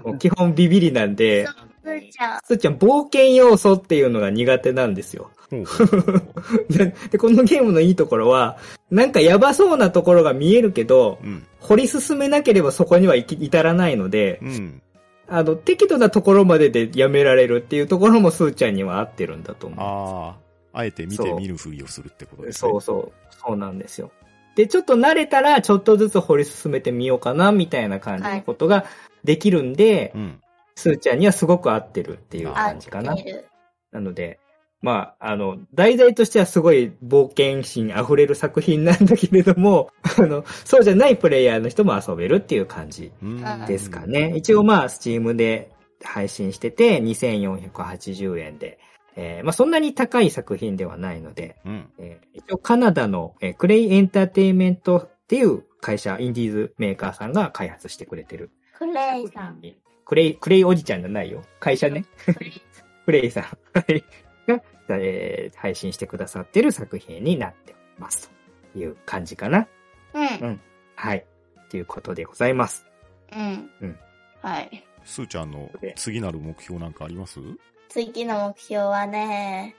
[0.06, 0.18] ん。
[0.18, 2.40] 基本ビビりなんで、すーちゃん。
[2.44, 5.30] すーちゃん冒険要素っていうのが苦手なんですよ。
[5.50, 8.58] で、でこのゲームのいいところは、
[8.90, 11.46] なんかやばそうなところが見えるけど、うん。
[11.60, 14.82] 掘り進めなければそこには行き至らないのでう、ん。
[15.26, 19.78] あの、適度なところまででやめられるっていうところもスーちゃんには合ってるんだと思う。
[19.80, 20.36] あ
[20.72, 22.70] あ、あえて見て見ぬふりをするってことですね。
[22.70, 23.12] そうそう。
[23.30, 24.10] そうなんですよ。
[24.54, 28.86] で、ちょっと慣れたら、ちょっとずつ掘り進めてみようかな、みたいな感じのことが
[29.22, 30.40] できるんで、うん。
[30.74, 33.24] スーちゃんにはすごく合ってるっていう感じかなて。
[33.24, 33.46] る。
[33.92, 34.38] なので、
[34.80, 44.32] まあ、あの、題材としてはすごい冒険心溢れる作品なんだけれども、 あの、そうじゃないプレイヤーの人も遊べるっていう感じうんですかね。
[44.36, 45.70] 一応まあ、スチームで
[46.02, 48.78] 配信してて、2480円で、
[49.16, 51.88] えーまあそんなに高い作品ではないので、うん。
[51.98, 58.50] えー一応カナダの、えークレイエンターテインメントっていう会社、インディーズメーカーさんが開発してくれてる。
[58.78, 59.60] クレイさん。
[60.04, 61.42] クレイ、クレイおじちゃんじゃないよ。
[61.58, 62.04] 会社ね。
[63.04, 63.44] クレイ さん
[64.94, 68.30] えー配信してくださってる作品になってます。
[68.72, 69.66] という感じかな。
[70.14, 70.60] うん。
[70.94, 71.26] はい。
[71.70, 72.86] ということでございます。
[73.32, 73.70] うん。
[73.80, 73.98] うん
[74.40, 74.84] はい。
[75.04, 77.40] スーちゃんの次なる目標なんかあります？
[77.88, 79.74] 次の目標はね、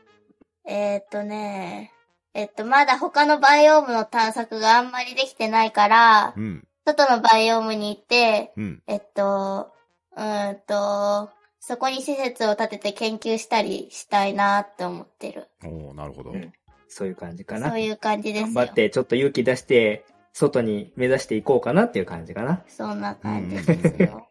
[0.67, 1.93] えー、っとね、
[2.33, 6.67] えっと、まだ他のバイオームの探索があんまりできてないから、うん。
[6.85, 8.83] 外のバイオームに行って、うん。
[8.87, 9.71] えっと、
[10.17, 15.47] うーんと、そこに施設を建てて研究したりしたいなって思ってる。
[15.63, 16.31] おーなるほど。
[16.31, 16.53] うん
[16.89, 17.69] そういう感じかな。
[17.69, 18.45] そういう感じですよ。
[18.47, 22.63] 頑張って、ちょっと勇気出して、外に目指していこうかなっていう感じかな。
[22.67, 24.27] そんな感じですよ。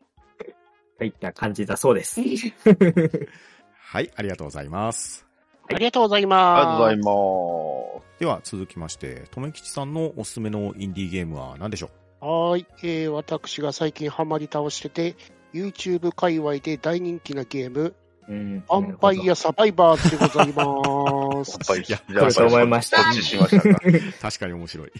[0.98, 2.20] といった感じだそうです。
[3.90, 5.24] はい、ありがとうございます。
[5.70, 6.64] ありがとうございあります。
[6.64, 8.18] がとうございます。
[8.18, 15.14] では続きまして、とめきちさんのおすすめのインディーゲームは何でしょはーい、えー、私が最近ハマり倒してて、
[15.52, 17.94] YouTube 界隈で大人気なゲーム、
[18.28, 21.52] うんアンパイアサバイバーでございます。
[21.52, 23.02] やっぱり、いやじゃあ来ると思いました？
[23.02, 24.92] そっちしました 確かに面白い。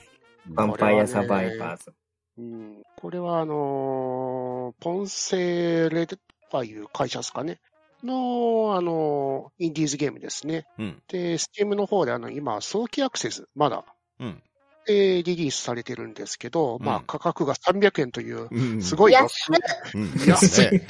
[0.51, 1.93] ヴァンパイアサバイバーズ。
[2.39, 6.17] うん、これはあのーポンセレと
[6.51, 7.61] かいう会社ですかね。
[8.03, 10.67] の、あのーインディーズゲームですね。
[10.79, 11.03] うん。
[11.09, 13.85] で、Steam の方であの、今、早期アクセス、まだ、
[14.21, 14.43] うん。
[14.88, 18.83] で、リリースされてるんですけど、まうんあ、価格が300円という、うん。
[18.83, 19.57] すごい安っ
[19.94, 20.12] うん。
[20.12, 20.87] ですね。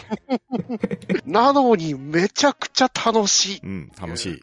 [1.26, 3.60] なのに、めちゃくちゃ楽しい。
[3.64, 3.92] うん。
[4.00, 4.42] 楽しい。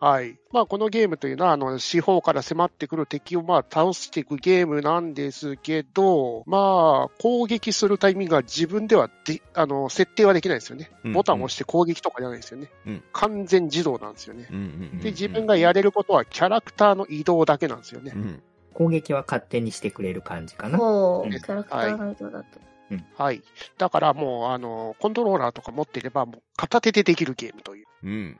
[0.00, 0.38] はい。
[0.52, 10.90] まあ、このゲームというのは、あの、四方から迫ってくる敵を、まあ、倒していくゲームなんですけど、まあ、攻撃するタイミングが自分ではで、あの、設定はできないですよね。
[11.04, 12.70] うんボタンを押して攻撃とかじゃないですよね。
[12.86, 14.48] うん完全自動なんですよね。
[15.02, 18.18] で、自分がやれることはキャラクターの移動だけなんですよねう。
[18.18, 18.42] ん。
[18.74, 20.78] 攻撃は勝手にしてくれる感じかな。
[20.78, 22.60] キャラクターの移動だと。
[23.16, 23.42] はい。
[23.78, 27.86] だからもう、あの、コントローラーとか持っていれば、もう片手でできるゲームという。
[28.02, 28.38] うん。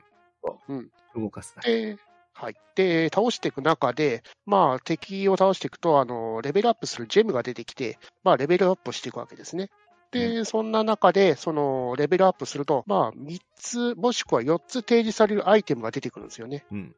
[1.15, 1.61] 動かすだ。
[1.61, 1.97] で、
[2.33, 2.55] はい。
[2.75, 9.69] で、倒していく中で、まあ、敵を倒していくと、あの、レベルアップするジェムが出てきて、まあ、レベルアップしていくわけですね。
[10.11, 16.65] で、そんな中で、その、レベルアップすると、まあ、3つ、もしくは4つ提示されるアイテムが出てくるんですよね。
[16.71, 16.95] うん。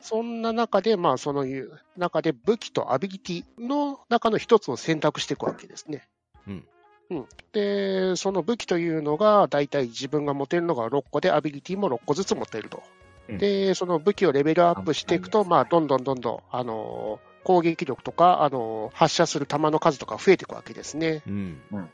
[0.00, 6.08] そんな中で、まあ、そのいう中で武器とアビリティの中の一つを選択していくわけですね。
[6.46, 6.64] うん。
[7.10, 7.26] うん。
[7.52, 12.82] で、その武器というのが、だいたい自分が持てるのが6個で、アビリティも6個ずつ持っていると。
[13.28, 21.22] うんで、その武器をレベルアップしていくと、まあ、どんどんどんどん、あのー攻撃力とか、あのー発射する弾の数とか増えていくわけですね。
[21.26, 21.60] うん。
[21.72, 21.90] うん。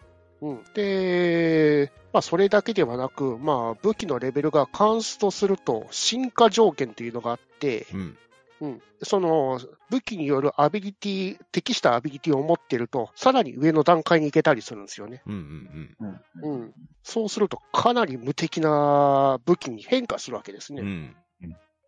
[0.75, 8.19] で、まあ、それだけではなく、まあ、武器のレベルがカンストすると、進化条件というのがあって、うん。
[8.61, 8.83] うん。
[9.03, 15.23] その、武器によるアビリティ、適したアビリティを持っていると、さらに上の段階に行けたりするんですよね。
[15.27, 15.97] うん。
[16.43, 16.63] うん。
[16.63, 16.75] うん。
[17.03, 20.83] そうすると、かなり無敵な武器に変化するわけですね。
[20.83, 21.17] うん。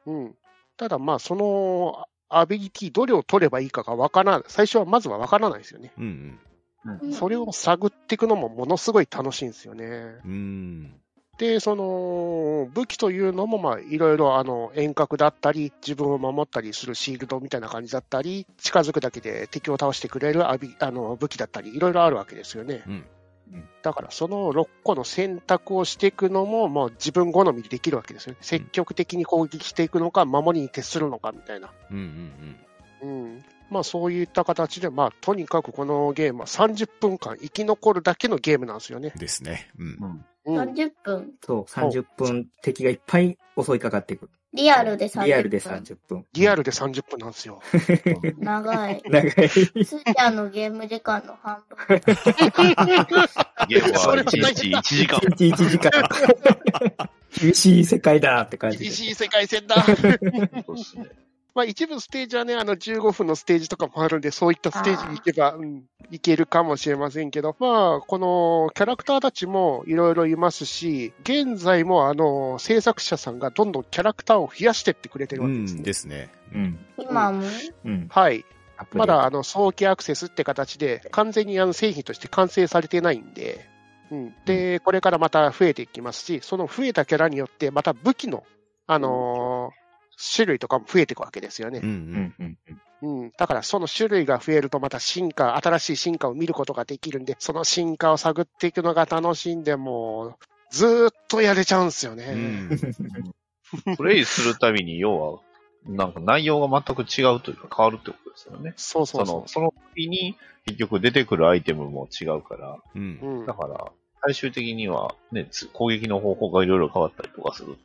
[0.07, 0.35] うん。
[0.77, 4.43] ただ、まあ、その、アビリティ、どれを取ればいいかがわからない。
[4.49, 5.93] 最初はまずはわからないですよね。
[5.97, 6.39] うん。
[7.01, 10.21] うんそれを探っていくのもものすごい楽しいんですよね。
[10.25, 11.01] うん。
[11.39, 22.83] で、その、武器というのも、まあ、いろいろ、あの、遠隔だったり、自分を守ったりするシールドみたいな感じだったり、近づくだけで敵を倒してくれるアビあの武器だったり、いろいろあるわけですよね。
[22.87, 23.05] うん。
[23.83, 28.39] だから、その6個の選択をしていくのも、もう自分好みでできるわけですよね。
[28.41, 31.71] 積極的に攻撃していくのか、守りに徹するのか、みたいな。
[31.91, 31.97] うん。
[33.03, 33.11] うん。
[33.25, 33.45] うん。
[33.71, 39.13] まあそういった形で、まあとにかくこのゲームは30分間生き残るだけのゲームなんですよね。
[39.17, 39.71] ですね。
[39.79, 40.25] うん。
[40.47, 40.59] うん。
[40.59, 41.33] 30分。
[41.45, 44.31] そう、30分敵がいっぱい襲いかかってくる。
[44.57, 45.27] リアルで30分。
[45.27, 46.25] リアルで30分。
[46.33, 47.61] リアルで30分なんですよ。
[48.39, 49.03] 長い。
[49.11, 49.49] 長い。
[49.49, 52.01] スーちゃんのゲーム時間の半分。
[53.69, 55.19] ゲームはそれも1日1時間。
[55.19, 55.93] 1日1時間。
[57.39, 58.85] 厳しい世界だって感じで。
[58.85, 59.85] 厳しい世界線だ。
[59.85, 61.26] そうですね。
[61.57, 75.83] まあ一部ステージはね、あの15分のステージとかもあるんで、そういったステージに行けば、うん、行けるかもしれませんけど、まあ、このキャラクターたちもいろいろいますし、現在もあの、制作者さんがどんどんキャラクターを増やしてってくれてるうわけですん、ね。
[75.83, 76.31] ですね。
[76.53, 76.79] うん。
[76.99, 77.43] 今も？
[77.87, 78.09] うん。
[78.11, 78.45] はい。
[78.93, 83.67] まだあの、早期アクセスって形で、完全にあの製品として完成されてないんで、
[84.11, 84.35] うん。
[84.45, 88.45] で、これからまた増えていきますし、その増えたキャラによって、また武器の、
[88.87, 89.86] あのー
[90.17, 91.91] 種類とかも増えていくわけですよねうん、う。
[91.91, 93.23] うんんうんうん。
[93.23, 93.33] うん。
[93.37, 100.35] だからその種類が増えるとまた進化、新しい進化を見ることができるんで、その進化を探っていくのが楽しんで、もう、
[100.71, 102.25] ずーっとやれちゃうんですよね。
[102.25, 102.71] うん。
[103.97, 105.41] プレイするたびに、要は、
[105.85, 108.73] なんか内容が全く違うというか変わるってことですよね。
[108.77, 109.49] そうそそうそうの、。
[109.49, 113.19] その時に結局出てくるアイテムも違うから、うん。
[113.23, 117.77] うんだから、最終的にはね、つ攻撃の方法がいろいろ変わったりとかする。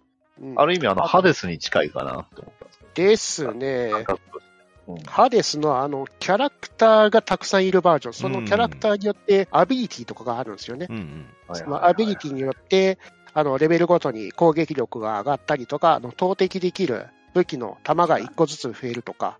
[0.42, 3.54] うんある意味あの、ハデスに近いかなって思ったんですけですど。
[3.54, 3.92] ね。
[5.08, 10.88] ハデスのあの、キャラクターがたくさんいるバージョン、そのキャラクターによってアビリティとかがあるんですよね。
[11.82, 12.98] アビリティによって、
[13.34, 19.40] あの、レベルごとに攻撃力が上がったりとか、あの、投擲できる武器の弾が1個ずつ増えるとか、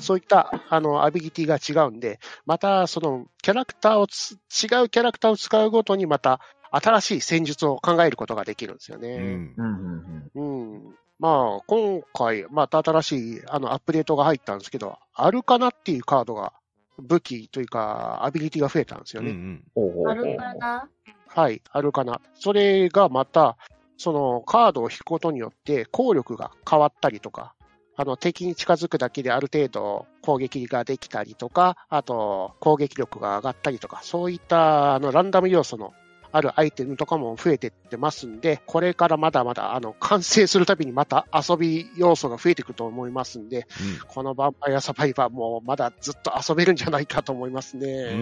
[0.00, 4.36] そういった、あの、アビリティが違うんで、また、その、キャラクターをつ、違
[4.84, 6.40] うキャラクターを使うごとに、また、
[6.70, 9.16] 新しい戦術を考えることができるんですようね。
[9.16, 9.54] ん。
[9.56, 10.74] うんうんうん。
[10.74, 10.94] うん。
[11.18, 16.52] まあ、今回、また新しい、あの、アップデートが入ったんですけど、アルカナっていうカードが、
[16.98, 19.30] 武器というか、アビリティが増えたんですよね。
[19.30, 19.64] うんうん。
[19.74, 20.88] ほうほうほうあるかな？
[21.28, 22.20] はい、あるかな。
[22.34, 23.56] それがまた、
[23.96, 27.54] そのカードを引くことによって効力が変わったりとか、
[27.96, 35.92] あの敵に近づくだけである程度攻撃ができたりとか、あと攻撃力が上がったりとか、そういったあのランダム要素の
[36.32, 43.66] あるアイテムとかも増えてってますんで、これからまだまだあの完成するたびにまた遊び要素が増えていくと思いますんで、
[44.08, 47.86] このヴァンパイアサバイバーもまだずっと遊べるんじゃないかと思いますね。
[47.88, 48.18] うん。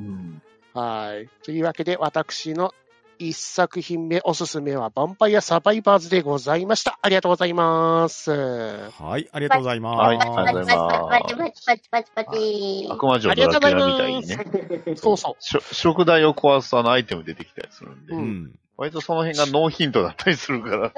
[0.00, 1.28] うんはい。
[1.44, 2.72] というわけで、私の
[3.20, 6.98] 一作品目おすすめはヴァンパイアサバイバーズでございました。
[7.02, 8.30] ありがとうございます。
[8.30, 9.98] はい、ありがとうございます。
[9.98, 11.08] はい、ありがとうございます。
[11.10, 12.88] パチパチパチパチパチ。
[12.90, 14.96] 悪魔城ドラキュラみたいにね。
[14.96, 15.74] そうそう。
[15.74, 18.14] 食材を壊すあのアイテム出てきたりするんで。
[18.14, 18.54] うん。
[18.78, 20.92] 割とその辺がノーヒントだったりするから。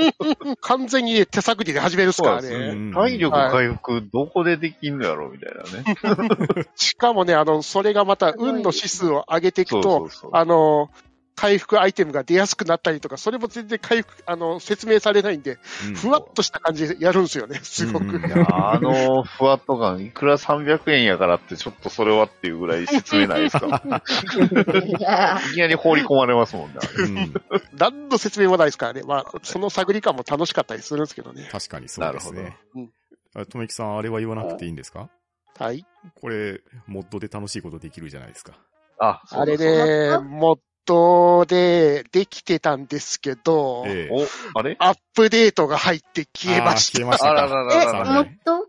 [0.62, 2.94] 完全に、手探りで始めるっすからね。
[2.94, 6.66] 体力回復、どこでできんのやろみたいなね。
[6.76, 10.88] しかもね、あの、それがまた、運の指数を上げていくと、あの、
[11.36, 18.04] 回復アイテムが出やすくなったりとか、それも全然回復、あの、説明されないんで、うんふわっとした感じでやるんですよね、すごく。
[18.06, 23.82] うんいやあの、ふわっと感、いくら300円やからって、ちょっとそれはっていうぐらい説明ないですか。
[24.86, 26.78] いやいきなり放り込まれますもんね。
[26.98, 27.34] うん
[27.78, 29.02] 何の説明もないですからね。
[29.04, 31.48] まあ、その探り感も楽しかったりするんですけどね。
[31.52, 32.56] 確かにそうですなるね。
[32.74, 32.80] ほ
[33.34, 35.10] どあとめきさん、あれは言わなくていいんですか？
[35.58, 35.84] はい。
[36.20, 38.52] これ、モッドで楽しいことできるじゃないですか。
[38.98, 44.76] あ、あれそうだね、モッドでできてたんですけど、ええお、あれ？
[44.78, 48.68] アップデートが入って消えましあー消えましたあらららららもっと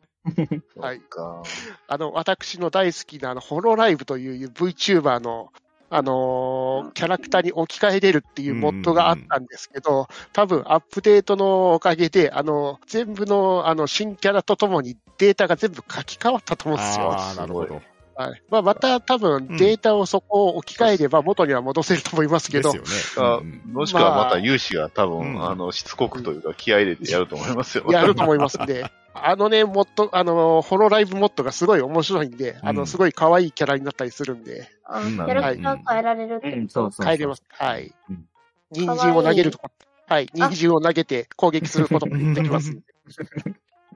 [0.75, 0.81] た。
[0.81, 0.99] はい。
[0.99, 1.43] か
[1.87, 5.51] あの、私の大好きなあの、ホロライブという VTuber の、
[5.89, 17.11] あのーキャラクターに置き換えれるっていうモッドがあったんですけど、多分アップデートのおかげで、あの、全部の、あの、新キャラとともにデータが全部書き換わったと思うんですよ。
[17.11, 17.81] ああ、なるほど。
[18.17, 18.41] はい。
[18.49, 23.45] まあ、また多分データをそこを置き換えれば元には戻せると思いますけど、ですよね。
[23.45, 27.85] あもしくはまた有志が多分、うんあの、しつこくというか気合い入れてやると思いますよ。
[27.91, 37.05] やると思いますんで、あのね、モッド、あの、ホロライブモッドがすごい面白いんで、あの、うんすごい可愛いキャラになったりするんで、あうんキャラクター変えられるってうん、そうそうそう。
[37.05, 37.43] 変えれます。
[37.49, 38.25] はいうん。
[38.71, 39.69] 人参を投げるとこ、
[40.07, 40.29] はい。
[40.33, 42.75] 人参を投げて攻撃することもできます。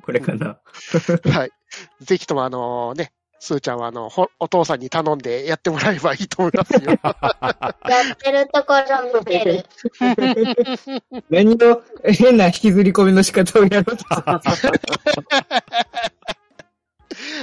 [0.04, 0.60] これかな。
[1.32, 1.52] はい。
[2.02, 3.12] ぜひともあのね、
[3.44, 6.92] スーちゃんはあの、ほお父さんに頼んでやってもらえばいいと思いますよ。
[6.92, 6.94] や
[8.14, 9.66] ってるところ見てる。
[11.32, 14.06] 何の変な引きずり込みの仕方をやろうと。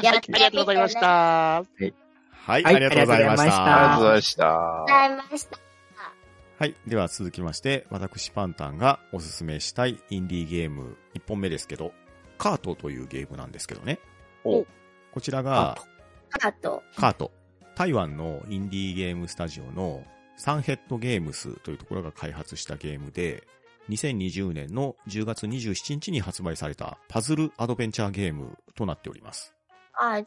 [0.00, 1.00] やはい、ありがとうございました。
[1.00, 1.94] はい、
[2.30, 4.46] はいありがとうございましありがとうございましたた。
[4.46, 5.58] ありがとうございました。
[6.60, 6.76] はい。
[6.86, 11.92] では続きまして、私パンタンがおすすめしたいインディーゲーム1本目ですけど、
[12.38, 13.98] カートというゲームなんですけどね。
[14.44, 14.77] ほう。
[15.18, 15.76] こちらが、
[16.30, 16.80] カート。
[16.94, 17.32] カート。
[17.74, 20.04] 台湾のインディーゲームスタジオの
[20.36, 23.42] サンヘッドゲームスというところが開発したゲームで、
[23.88, 29.52] 2020年の10月27日に発売されたパズルアドベンチャーゲームとなっております。
[29.92, 30.22] あ。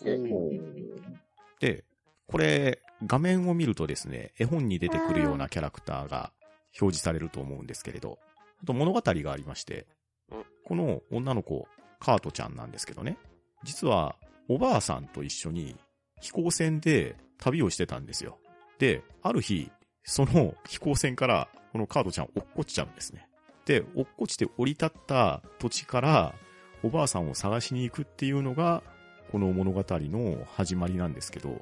[1.62, 1.86] で、
[2.28, 6.34] これ、画面を見るとですね、絵本に出てくるようなキャラクターが
[6.82, 8.20] 表示されると思うんですけれど、
[8.62, 9.88] あと物語がありまして
[10.30, 11.66] うん、この女の子、
[12.02, 13.18] カートちゃんなんですけどね、
[13.64, 14.18] 実は
[14.54, 15.78] おばあさんと一緒に
[16.20, 18.38] 飛行船で旅をしてたんですよ。
[18.80, 19.72] で、ある日、
[20.04, 23.30] その飛行船からこのカートちゃん落っこちちゃうんですね。
[23.66, 26.36] で、落っこちて降り立った土地から
[26.84, 28.84] おばあさんを探しに行くっていうのが、
[29.32, 31.62] この物語の始まりなんですけど、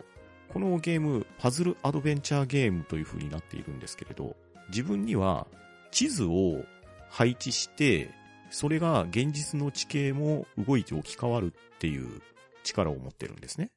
[0.52, 4.36] このゲーム、パズルアドベンチャーゲームという風になっているんですけれど、
[4.70, 5.46] 自分には
[5.92, 6.64] 地図を
[7.08, 8.10] 配置して、
[8.50, 12.22] それが現実の地形も動いて置き換わるっていう
[12.70, 13.72] 力を持ってるんですね。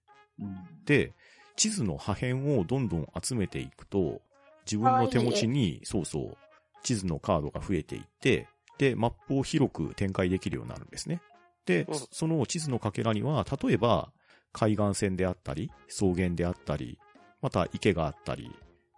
[0.85, 1.13] で、
[1.57, 4.21] 地図の破片をどんどん集めていくと、
[4.65, 6.37] 自分の手持ちに、そうそう、
[6.83, 11.21] 地図のカードが増えていって、で、マップを広く展開できるようになるんですね。
[11.65, 14.13] でうん、その地図のかけらには、例えば、
[14.53, 16.99] 海岸線であったり、草原であったり、
[17.41, 18.51] また池があったり、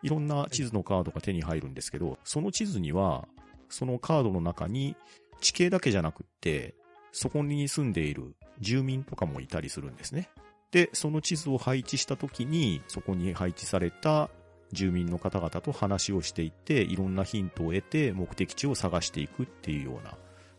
[0.03, 3.29] いろんな地図のカードが手に入るんですけど、その地図には、
[3.69, 4.97] そのカードの中に
[5.41, 6.75] 地形だけじゃなくって、
[7.15, 10.29] そこに住んでいる住民とかもいたりするんですね。
[10.73, 14.29] で、その地図を配置した時に、そこに配置された
[14.73, 20.11] 住民の方々と話をしていって、いろんなヒントを得て目的地を探していくっていうような、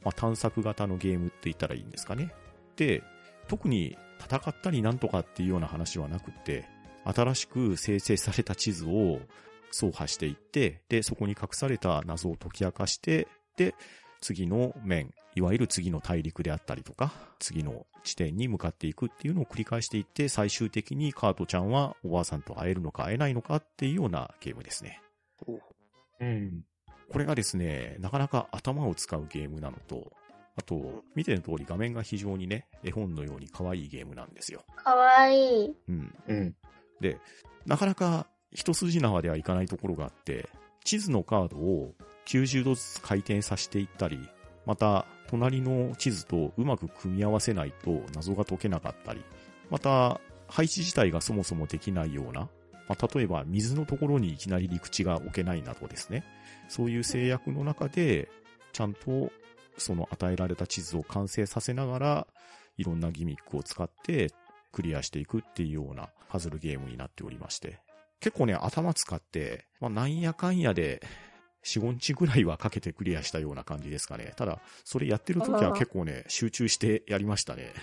[0.01, 2.33] まあ、探索型のゲームって言ったらいいんですかね。
[2.77, 3.03] で、
[3.49, 6.65] 特に戦ったりなんとかっていうような話はなくって、
[7.03, 9.19] 新しく生成された地図を
[9.71, 13.27] 走破していって、で、そこに隠された謎を解き明かして、
[13.57, 13.75] で、
[14.21, 25.01] 次の面、いわゆる次の大陸であったりとか、次の地点に向かっていくっていうのを繰り返していって、最終的にカートちゃんはおばあさんと会えるのか会えないのかっていうようなゲームですね。
[26.19, 26.63] うん。
[27.11, 30.13] これがですね、なかなか頭を使うゲームなのと、
[30.57, 34.63] あと、見ての通り画面が非常にね、絵本のように可愛いゲームなんですよ。
[34.77, 35.75] かわいい。
[35.89, 36.15] うん。
[36.27, 36.55] うん。
[37.01, 37.19] で、
[37.65, 40.49] なかなか一筋縄ではいかないところがあって、
[40.85, 41.93] 地図のカードを
[42.27, 44.17] 90度ずつ回転させていったり、
[44.65, 49.23] また、隣の地図とうまく組み合わせないと謎が解けなかったり、
[49.69, 52.49] また、配置自体がそもそもできないような、
[52.87, 56.23] まあ、例えば水のところにいきなり陸地が置けないなどですね。
[56.67, 58.29] そういう制約の中で、
[58.73, 59.31] ちゃんと
[59.77, 62.27] その与えられた地図を完成させながら、
[62.77, 64.31] いろんなギミックを使って
[64.71, 67.79] クリアしていくっていうようなパズルゲームになっておりまして。
[68.19, 71.01] 結構ね、頭使って、まあ、なんやかんやで、
[71.65, 74.33] 4、5日ぐらいはかけてクリアしたような感じですかね。
[74.37, 77.73] ただ、それやってる時は結構ね、集中してやりましたね。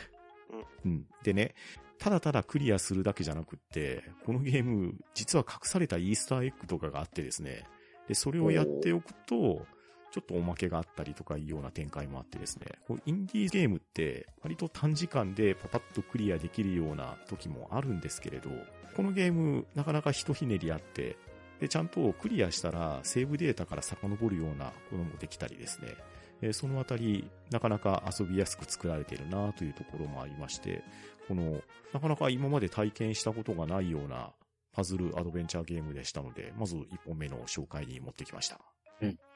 [0.85, 1.07] うん。
[1.22, 1.55] でね、
[1.99, 7.64] ただただクリアするだけじゃなくって、このゲーム、実は隠されたイースターエッグとかがあってですね、
[8.09, 9.66] で、それをやっておくと、
[10.12, 18.51] ちょっとおまけがあったりとかいうような展開もあってですね、こうインディーゲームって割と短時間でパパッとクリアできるような時もあるんですけれど、
[18.95, 21.16] このゲームなかなか一ひねりあって、
[21.63, 25.95] で、ちゃんとクリアしたらセーブデータから遡るようなものもできたりですね、
[26.41, 30.83] えーそのあたり、なかなか遊びやすく作られているなというところもありまして、
[31.29, 34.33] この、なかなか今まで体験したことがないような
[34.73, 38.59] パズルアドベンチャーゲームでしたので、まず1本目の紹介に持ってきました。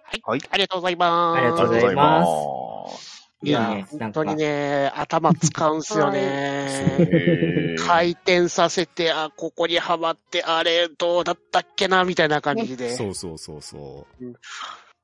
[0.02, 0.42] はい。
[0.50, 1.38] ありがとうございます。
[1.38, 2.26] ありがとうございま
[2.88, 7.76] すいや本当にね、頭使うんすよね。
[7.86, 12.94] 回転させて、あ、ここにはまって、あれ、どうだったっけな、みたいな感じで。
[12.96, 14.24] そうそうそうそう。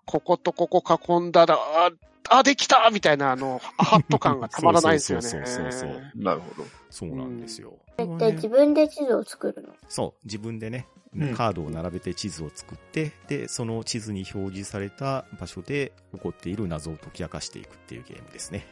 [0.05, 1.91] こことここ囲んだら、あ、
[2.29, 5.29] あできたみたいな、あの、アハット感がたまらないですよね。
[5.29, 6.69] そうそうそうなるほど。
[6.91, 7.75] そうなんですよ。
[7.99, 9.75] 絶対自分で地図を作るの？
[9.89, 18.67] そう、自分でね、うんカードを並べて地図を作って、で、その地図に表示された場所で起こっている謎を解き明かしていくっていうゲームですね。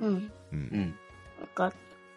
[0.00, 0.14] うん。
[0.14, 0.30] う。
[0.52, 0.94] うんん。
[1.40, 1.72] わかっ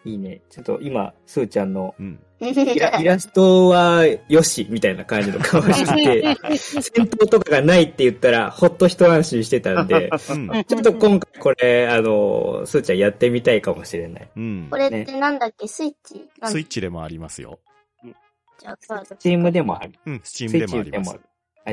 [0.06, 0.40] いいね。
[0.50, 2.20] ちょっと今、スーちゃんのうん。
[2.38, 2.46] た。
[2.46, 10.64] イライラストはよし、みたいな感じの顔してて、 戦闘とかがないって言ったら、ほっと一安心してたんで、うん。
[10.64, 14.30] ちょっと今回これ、あの、スーちゃんやってみたいかもしれない。
[14.36, 14.76] うんこ。
[14.76, 15.66] れってなんだっけ？
[15.66, 16.28] スイッチ？
[16.44, 17.58] スイッチでもありますよ。
[18.58, 19.92] じゃあスチームでもある。
[20.06, 21.20] うん、スチースイッムでもありますチでもある。。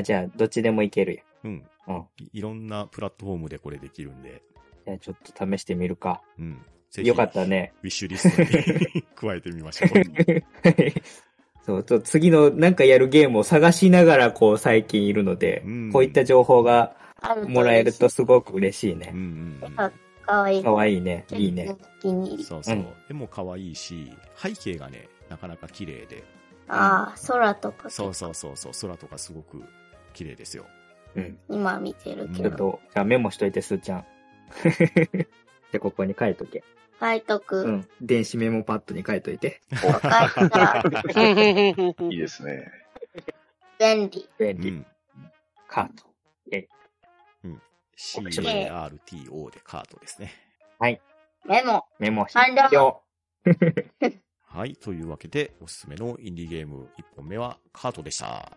[0.00, 1.64] あ、じゃあ、どっちでもいけるうん。
[1.86, 2.04] うん。
[2.18, 4.42] いいろんなプラットフォームでこれできるんで、
[4.86, 6.20] じゃあ、ちょっと試してみるか。
[6.38, 6.64] うん。
[6.94, 7.72] ぜひよかったね。
[7.82, 10.42] ウィッシュリストに 加えてみましょう。
[11.66, 16.94] そう、と次のなんかやるゲームを探しながら、こう、最近いるので、うんこういった情報が
[17.48, 19.18] もらえるとすごく嬉しいねうん。
[19.18, 19.80] うんうん。
[19.80, 19.90] あ
[20.24, 20.62] かわいい。
[20.62, 21.24] かわいいね。
[21.32, 21.68] いいね。。
[21.68, 22.44] お気に入り。
[22.44, 22.76] そうそう。
[22.76, 26.22] うん絵も可愛いし、背景がね、なかなか綺麗で。
[26.68, 27.90] ああ、空とか。
[27.90, 29.64] そうそうそうそう、空とかすごく
[30.12, 30.64] 綺麗ですよ。
[31.16, 31.38] うん。
[31.48, 32.50] 今見てるけど。
[32.50, 34.04] ちょっと、じゃあメモしといて、すーちゃん。
[35.72, 36.62] で、ここに書いとけ。
[37.00, 37.66] 書いとうく。
[37.66, 37.88] ん。
[38.00, 39.60] 電子メモパッドに書いといて。
[39.84, 40.82] わかった。
[42.04, 42.70] いいですね。
[43.78, 44.28] 便利。
[44.38, 44.68] 便利。
[44.70, 44.86] うん。
[45.68, 46.14] カート。
[47.96, 50.32] CARTO でカートですね。
[50.80, 51.84] メモ。
[51.98, 53.02] メモし完了よ
[54.46, 54.76] はい。
[54.76, 58.56] というわけで、おすすめのインディーゲーム1本目はカートでした。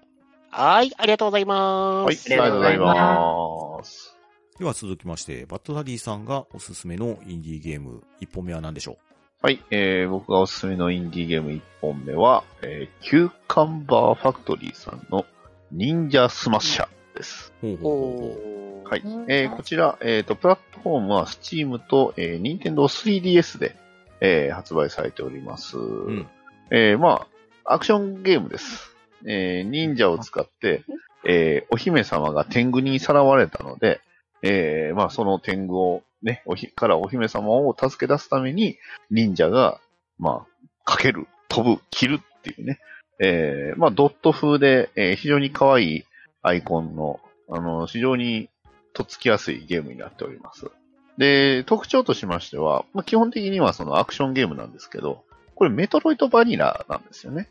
[0.52, 2.30] はい、ありがとうございまはい、あす。
[2.30, 4.17] りがとうございます。
[4.60, 8.98] では続きまして、バッドダディさんがおすすめのインディーゲーム1本目は何でしょ
[9.40, 15.26] はい、えー、僕がおすすめのインディーゲーム1本目は、えー、キューカンバーファクトリーさんの
[15.72, 17.54] 忍者スマッシャーです。
[17.62, 23.76] うほうほうほうはいえー、こちら、えっ、と、プラットフォームは Steam と、えー、Nintendo 3DS で、
[24.22, 25.78] えー、発売されております。
[25.78, 26.28] うん。
[26.72, 27.28] えー、ま
[27.64, 28.96] あ、アクションゲームです。
[29.24, 30.84] えー、忍者を使って、
[31.28, 34.00] えー、お姫様が天狗にさらわれたので、
[34.44, 38.78] えー、まあ、その天狗をね、おひ、からお姫様を助け出すために、
[39.12, 39.80] 忍者が、
[40.18, 42.80] まあ、かける、飛ぶ、切るっていうね、
[43.20, 46.06] えー、まあ、ドット風で、えー非常に可愛い
[46.42, 47.20] アイコンの、
[47.50, 48.50] あの、非常に
[48.94, 50.70] とっつきやすいゲームになっております。
[51.18, 55.24] で、特徴としましては、まあ、基本的にはそのアクションゲームなんですけど、
[55.56, 57.50] これメトロイドバニラなんですよね。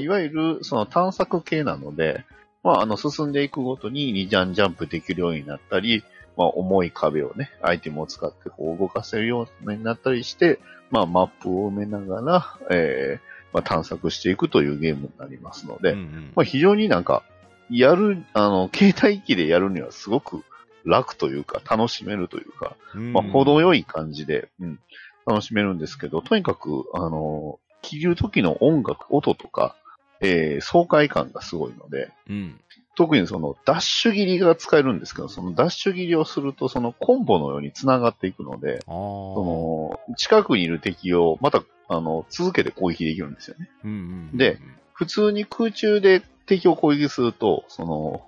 [0.00, 2.24] いわゆるその探索系なので、
[2.62, 6.04] まあ、あの、進んでいくごとに2ジャンジャンプできるようになったり、
[6.36, 10.58] まあ、重い壁をね、アイテムを使ってこう動かせるようになったりして、
[10.90, 17.22] まあ、マップを埋めながら、えーまあ、探索していくというゲームになりますので、うんうんまあ、非常になんか、
[17.70, 20.42] やる、あの、携帯機でやるにはすごく
[20.84, 24.80] 楽というか、楽しめるというか、うんまあ、程よい感じで、うん、
[25.26, 29.76] 楽しめるんですけど、とにかく、あの、切る時の音楽、音とか、
[30.20, 32.60] えー爽快感がすごいので、うん。
[32.94, 38.80] 特にそのダッシュ切りが使えるんですけど、そのダッシュ切りをすると、そのコンボのように繋がっていくので。
[38.86, 43.70] その、近くにいる敵をまた、あの、続けて攻撃できるんですよね。
[43.84, 44.00] うんうんう
[44.34, 44.58] ん、で
[44.92, 48.22] 普通に空中で敵を攻撃すると、その、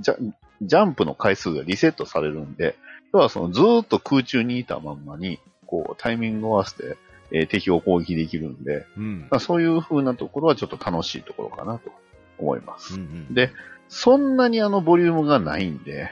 [0.00, 2.76] ジャジャンプの回数がリセットされるんで、
[3.14, 6.96] 要はそのずーっと空中にいたまんまに、こう、タイミングを合わせて、
[7.30, 9.28] えー敵を攻撃できるんで、うん。
[9.30, 11.90] まあ、そういう風なところはちょっと楽しいところかなと
[12.38, 12.94] 思います。
[12.94, 13.52] うんうんで、
[13.88, 16.10] そんなにあのボリュームがないんで、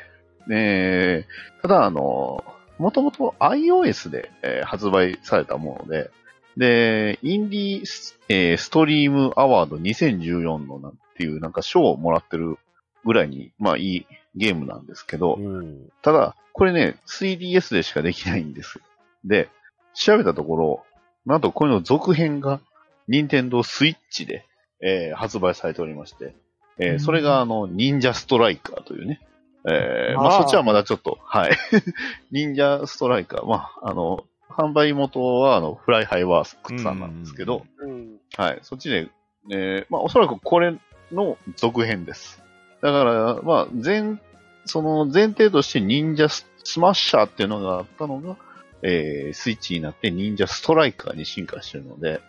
[0.51, 1.25] え。
[1.59, 2.45] ーただあの、
[2.79, 6.11] もともと iOS で、えー発売されたもので、
[6.57, 12.59] で、インディース、えーストリームアワード2014のなんていうなんか賞をもらってる
[13.05, 18.81] ぐらいに、まあいいゲームなんですけど、おーただ、これね、3DS でしかできないんです。
[19.25, 19.49] で、
[19.95, 20.85] 調べたところ、
[21.27, 22.61] なんとこれの続編が、
[23.09, 24.45] 任天堂スイッチで、
[24.81, 26.35] えー発売されておりまして、
[26.79, 29.21] えーうんそれがあの、忍者ストライカーというね、
[29.69, 31.53] えーまあそっちはまだちょっと、はい。
[32.31, 38.17] 忍者ストライカー、まあ、あの、販売元はあの、フライハイワークスさんなんですけど、うん。
[38.37, 38.59] はい。
[38.63, 39.09] そっちで、
[39.51, 40.77] えーまあ、おそらくこれ
[41.13, 42.43] の続編です。
[42.81, 44.19] だから、まあ、前、
[44.65, 48.37] その前提として忍者ススマッシャーっていうのがあったのが、
[48.83, 52.21] えースイッチになって忍者ストライカーに進化してるので、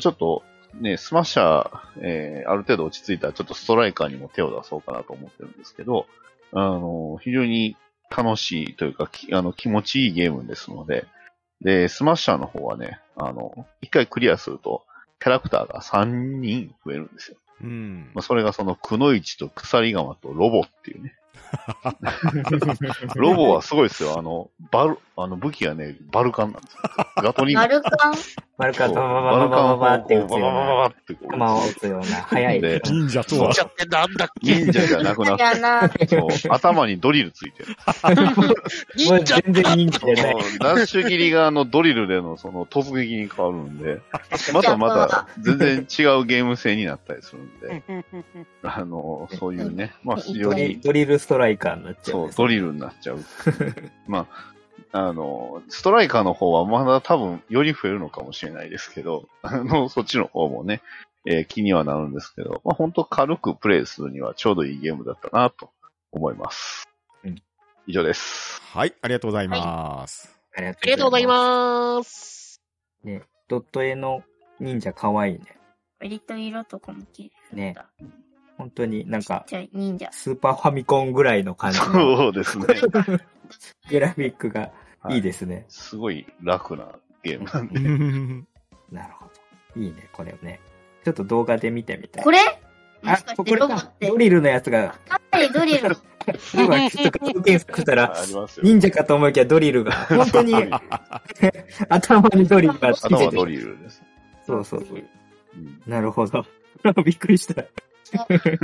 [0.00, 0.42] ちょっと、
[0.74, 6.06] ね、スマッシャー、えーある程度落ち着いたらちょっとストライカーにも手を出そうかなと思ってるんですけど、
[6.52, 7.76] あの、非常に
[8.14, 11.06] 楽しいというか、きあの、気持ちいいゲームですので、
[11.60, 14.82] で、スマッシャーの方はね、あの、一回クリアすると、
[15.20, 17.36] キャラクターが3人増えるんですよ。
[17.62, 21.14] うんまあ、それがその、くのいちと鎖鎌とロボっていうね。
[23.14, 24.18] ロボはすごいですよ。
[24.18, 26.80] あの、バル、あの、武器がね、バルカンなんですよ。
[27.16, 28.14] ガトリンバルカン？
[28.56, 32.60] マルカそうバババババババって打つようババババってこう弾を打つような、速い。
[32.60, 33.54] で 忍者とは忍。
[33.54, 35.90] 者ってなんだっけ忍者じゃなくなって、やな。
[36.08, 37.76] そう頭にドリルついてる。
[38.96, 40.42] 忍者全然人気じゃない。
[40.42, 44.00] そうダッシュ切りがあのドリルでのその突撃に変わるんで、
[44.54, 47.82] またまた全然違うゲーム性になったりするんで、
[48.62, 52.38] あの、そういうね、まあ非常にドリルストライカーになっちゃそうう、んです。
[52.38, 53.24] ドリルになっちゃう。
[54.06, 54.51] まあ、
[54.92, 60.82] あの、ストライカーの方はまだ多分より増えるのかもしれないですけど、 あの、そっちの方もね、
[61.24, 65.70] えー気にはなるんですけど、まあ本当軽くプレイするにはちょうどいいゲームだったなと
[66.10, 66.88] 思います。
[67.24, 67.42] うん
[67.86, 68.62] 以上です。
[68.62, 70.38] はい、ありがとうございます。
[70.54, 72.10] ありがありがとうございます。
[72.10, 72.62] す。
[73.02, 74.22] ね、ドット絵の
[74.60, 75.58] 忍者かわいいね。
[76.00, 77.74] 割と色とかも綺麗ね。
[78.58, 80.10] 本当になんか、じゃあ、忍者。
[80.12, 82.66] スーパーファミコンぐらいの感じのそうですね。
[83.90, 84.70] グラフィックが
[85.02, 85.64] はいいいですね。
[85.68, 86.86] すごい楽な
[87.22, 87.80] ゲームなんうで。
[87.80, 88.46] ん
[88.90, 89.26] なるほ
[89.74, 89.80] ど。
[89.80, 90.60] いいね、これね。
[91.04, 92.24] ちょっと動画で見てみたい。
[92.24, 92.38] これ？
[93.02, 93.80] もあこれか。
[93.98, 94.08] て？
[94.08, 95.96] ドリルのやつが、かなりドリル。
[96.54, 98.14] 今ちょっと画像検索したら。
[98.62, 100.54] 忍者かと思いきやドリルが、本当に
[101.88, 103.14] 頭にドリルがついてて。
[103.16, 104.02] 頭はドリルです。
[104.46, 104.98] そうそうそう。
[104.98, 105.00] う
[105.58, 106.44] んなるほど。
[107.04, 107.62] びっくりした。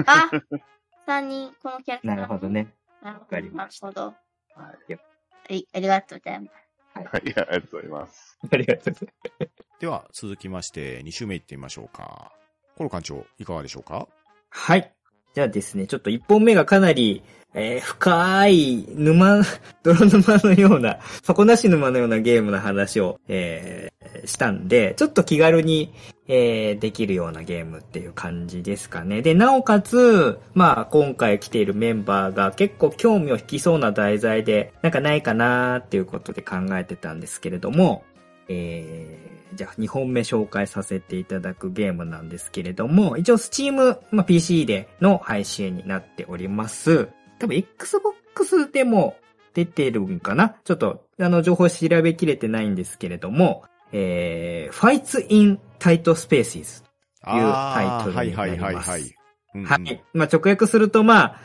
[0.07, 0.31] あ、
[1.07, 2.17] 三人、このキャラクター。
[2.17, 2.49] なるほど。
[2.49, 2.69] ね。
[3.03, 3.31] なるほど。
[3.31, 4.15] かりまなるほど。
[5.49, 6.53] ありがとうございます。
[6.95, 8.39] はい、ありがとうございます。
[8.51, 9.09] ありがとうござい
[9.41, 9.53] ます。
[9.81, 12.33] では、続きまして、2週目行ってみましょうか。
[12.77, 14.09] コロ館長、いかがでしょうか？
[14.51, 14.93] はい。
[15.35, 17.23] じゃあですね、ちょっと一本目がかなり、
[17.55, 19.43] えー深い沼、
[19.83, 25.93] 泥沼のような、底なし沼のようなゲームの話を、えーしたんで、ちょっと気軽に、
[26.29, 29.23] えーできるようなゲームっていう感じですかね。
[29.23, 38.05] で、なおかつ、まあ、今回来ているメンバーが結構興味を引きそうな題材で、なんかないかなーっていうことで考えてたんですけれども、
[38.49, 47.09] えー、じゃあ2本目紹介させていただくゲームなんですけれども、一応 Steam、まあ、PC での配信になっております。
[47.39, 49.17] 多分 Xbox でも
[49.55, 50.57] 出てるんかな？
[50.65, 56.85] ちょっと、あの、情報調べきれてないんですけれども、えー、Fights in Tight Spaces。
[57.23, 59.15] あータイトルになりますはいはいはいはい。
[59.55, 60.05] うんうんはい。
[60.13, 61.41] まあ、直訳すると、まあ、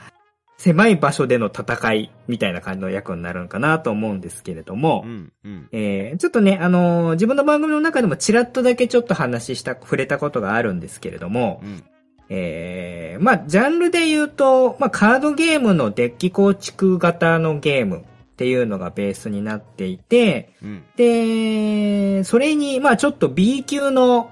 [0.58, 5.70] 狭い場所での戦いみたいな感じの役になるんかなと思うんですけれども、うん、うん。
[5.72, 11.84] えーちょっとね、あのー自分の番組の中でもちらっとだけちょっと話した、触れたことがあるんですけれども、うん。
[12.30, 20.84] えーまあ、ジャンルで言うと、まあ、カードゲームのデッキ構築型のゲームっていうのがベースになっていて、うん。
[20.96, 24.32] で、それに、まあ、ちょっと B 級の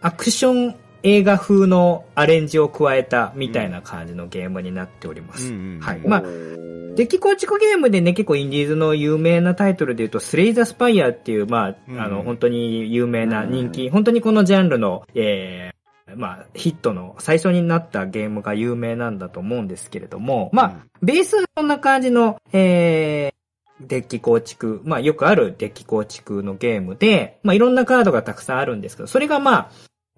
[0.00, 5.52] アクション映画風のアレンジを加えたみたいな感じのゲームになっております。
[5.52, 5.98] うんうんはい。
[5.98, 23.41] うんまあ、デッキ構築ゲームでね、結構インディーズの有名なタイトルで言うと、スレイザースパイアっていう、まあ、うんあの、本当に有名な人気、本当にこのジャンルの、えー、まあ、ヒットの最初になったゲームが有名なんだと思うんですけれども、まあ、ベースはこんな感じの、えー、
[23.86, 29.70] デッキ構築、まあよくあるデッキ構築のゲームで、まあいろんなカードがたくさんあるんですけど、それがまあ、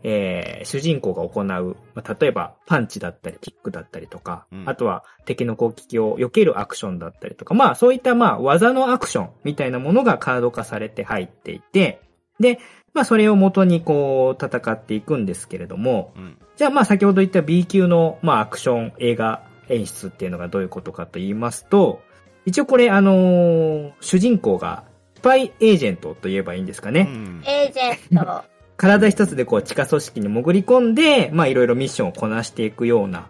[0.07, 1.45] えー、主人公が行う、
[1.95, 12.01] まあ、例えばパンチだったり、キックだったりとか、うんあとは敵の攻撃を避けるアクションだったりとか、まあそういったまあ技のアクションみたいなものがカード化されて入っていて、
[12.39, 12.59] で、
[12.93, 16.39] まあそれを元にこう戦っていくんですけれども、うん。
[16.57, 22.03] じゃあまあ先ほど言った B 級のまあアクション映画演出っていうのがどういうことかと言いますと、
[22.47, 24.85] 一応これあのー主人公が
[25.17, 27.07] スパイエージェントと言えばいいんですかね。
[27.09, 28.45] うんエージェント。
[28.77, 33.29] 体一つでこう地下組織に潜り込んで、まあいろいろミッションをこなしていくような、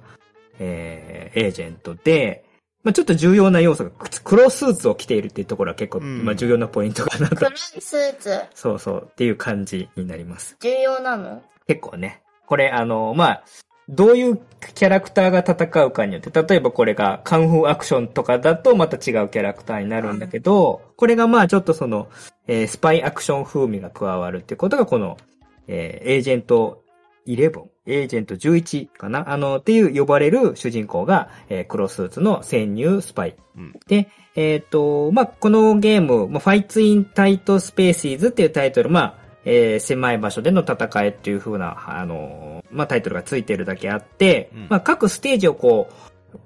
[0.59, 2.45] えー、エージェントで、
[2.83, 3.91] まあちょっと重要な要素が
[4.25, 7.51] 黒スーツを着ているっていうところは結構、うんまあ重要なポイントかなと黒。
[7.51, 8.41] いスーツ。
[8.55, 10.57] そうそうっていう感じになります。
[10.61, 11.43] 重要なの？
[11.69, 12.23] 結構ね。
[12.47, 13.45] これ、あの、まあ、
[13.89, 14.41] どういう
[14.75, 22.09] キャラクターが戦うかによって、例えばこれがカンフーアクションとかだとまた違うキャラクターになるんだけど、これがまあちょっとその、
[22.47, 25.19] えースパイアクション風味が加わるっていうことがこの、
[25.67, 26.83] えーエージェント
[27.27, 29.31] 11、エージェント11かな？
[29.31, 33.37] あの、っていう呼ばれる主人公が、えー黒スーツの潜入スパイ。
[33.57, 33.73] うん。
[33.87, 39.15] で、えっ、と、まあ、このゲーム、まあ、Fights in Tight Spaces っていうタイトル、まあ、
[39.45, 44.67] えー狭い場所での戦いっていう風な、あのーまあ、タイトルがついてるだけあって、うん。
[44.71, 45.89] まあ、各ステージをこ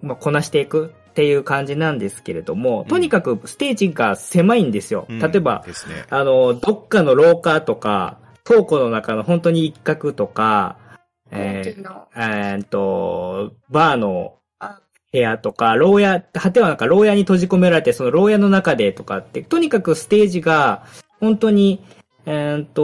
[0.03, 5.07] う、まあ、こなしていくっていう感じなんですけれども、とにかくステージが狭いんですよ。
[5.09, 5.19] うん。
[5.19, 6.05] 例えば、ですね。
[6.11, 10.79] あの、どっかの廊下とか、倉庫の中の本当に一角とか、
[11.31, 11.85] えー
[12.17, 14.81] えーっと、バーのあ。
[15.13, 20.85] 部屋とか、牢屋、果てはなんか牢屋に閉じ込められて、その牢屋の中でとかって、とにかくステージが、
[21.21, 21.83] 本当に、
[22.31, 22.83] えーっと、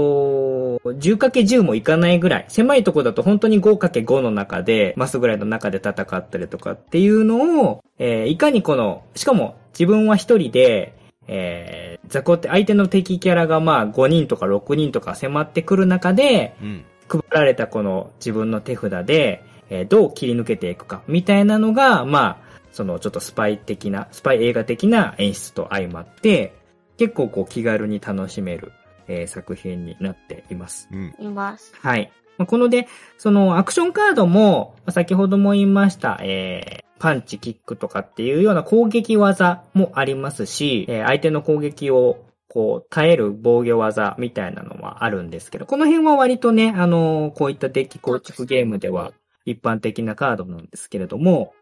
[0.86, 10.96] 10×10 もいかないぐらい、狭いとこだと本当に 5×5 の中で、マスぐらいの中で戦ったりとかっていうのを、えーいかにこの、しかも自分は一人で、
[11.28, 16.84] えー、雑魚って相手の敵キャラがまあ5人とか6人とか迫ってくる中で、うん。
[17.06, 26.54] 配られたこの自分の手札で、えーどう切り抜けていくか、みたいなのが、まあ、そのちょっとスパイ的な、スパイ映画的な演出と相まって、
[26.96, 28.72] 結構こう気軽に楽しめる、
[29.08, 30.88] えー作品になっています。
[30.92, 31.14] うん。
[31.18, 31.72] います。
[31.80, 32.10] はい。
[32.38, 32.88] まあこので、
[33.18, 49.12] そのアクションカードも、まあ先ほども言いました、えーパンチ、キックとかっていうような攻撃技もありますし、えー相手の攻撃をこう、耐える防御技みたいなのはあるんですけど、この辺は割とね、あのこういったデッキ構築ゲームでは
[49.44, 51.52] 一般的なカードなんですけれども、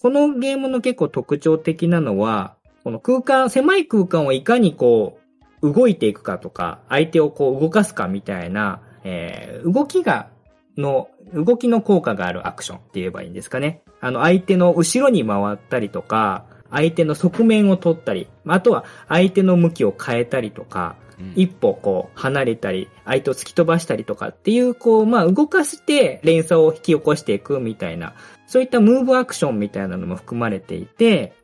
[0.00, 5.21] このゲームの結構特徴的なのは、この空間、狭い空間をいかにこう、
[5.62, 10.28] 動いていくかとか、相手をこう動かすかみたいな、えー、動きが、
[10.76, 13.82] の、動きの効果があるアクションって言えばいいんですかね。
[14.00, 21.02] あの、相手の後ろに回ったりとか、相手の側面を取ったり、あとは相手の向きを変えたりとか、うん
[21.36, 28.14] 一歩こう離れたり、相手を突き飛ばしたりとかっていう、こう、まあ動かして連鎖を引き起こしていくみたいな、
[28.46, 31.34] そういったムーブアクションみたいなのも含まれていて、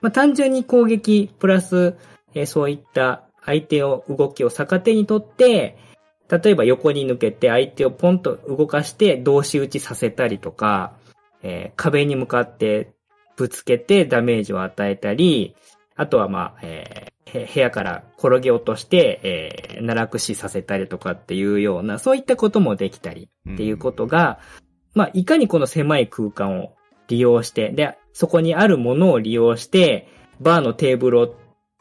[0.00, 1.96] まあ単純に攻撃プラス、
[2.34, 5.78] えーそういった相手を動きを逆手にとって、
[6.28, 10.92] 例えば横に抜けて相手をポンと動かして同士打ちさせたりとか、
[11.42, 12.92] えー壁に向かって
[13.36, 15.56] ぶつけてダメージを与えたり、
[15.94, 24.38] あとはまあ、えー部屋から転げ落として、えー、奈落死させたりとかっていうような、そういったこともできたりっていうことが、
[24.94, 26.76] まあ、いかにこの狭い空間を
[27.08, 30.08] 利用して、で、そこにあるものを利用して、
[30.40, 31.36] バーのテーブルを、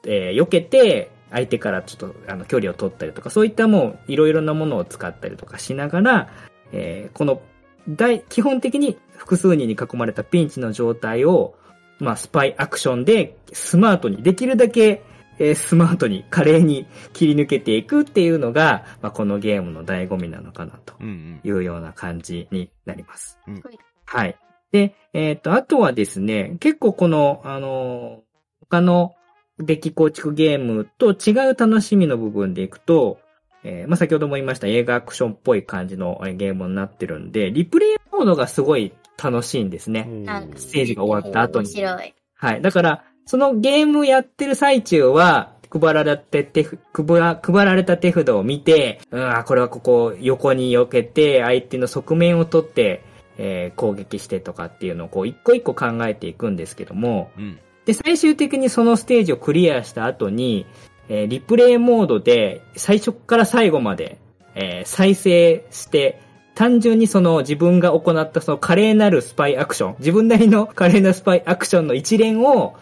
[0.05, 6.29] えー避けて、相手からちょっと、あの、距離を取ったりとか、そういったもう、いろいろなものを使ったりとかしながら、
[6.71, 7.41] えーこの、
[7.89, 11.55] 大、基本的に複数人に囲まれたピンチの状態を、
[11.99, 15.03] まあ、スパイアクションでスマートに、できるだけ、
[15.37, 21.41] えースマートに、華麗に切り抜けていくっていうのが、まあ、このゲームの醍醐味なのかなとうんうん。
[21.43, 23.37] いうような感じになります。
[23.45, 23.61] うん
[24.05, 24.37] はい。
[24.71, 28.21] で、えっ、と、あとはですね、結構この、あの、
[28.61, 29.15] 他の
[29.59, 33.19] デッキ構築ゲームと違う楽しみの部分でいくと、
[33.63, 40.03] えーまあ、先ほども言いました映画アクションっぽい感じのえーゲームになってるんで、リプレイモードがすごい楽しいんですね。
[40.03, 42.13] なんかステージが終わった後に面白い。
[42.35, 42.61] はい。
[42.61, 53.03] だから、そのゲームやってる最中は、配られて手ふ、配ら配られた手札を見て、うん、あこれはここ横に避けて、相手の側面を取って、
[53.37, 57.59] えー攻撃してとかっていうのをこう一個一個考えていくんですけども、うん。
[57.85, 60.65] で、最終的にそのステージをクリアした後に、
[61.07, 64.19] えーリプレイモードで最初から最後まで、
[64.55, 66.21] えー再生して、
[66.55, 72.75] 単純にその自分が行ったその華麗なるスパイアクション、自分なりの華麗なスパイアクションの一連を、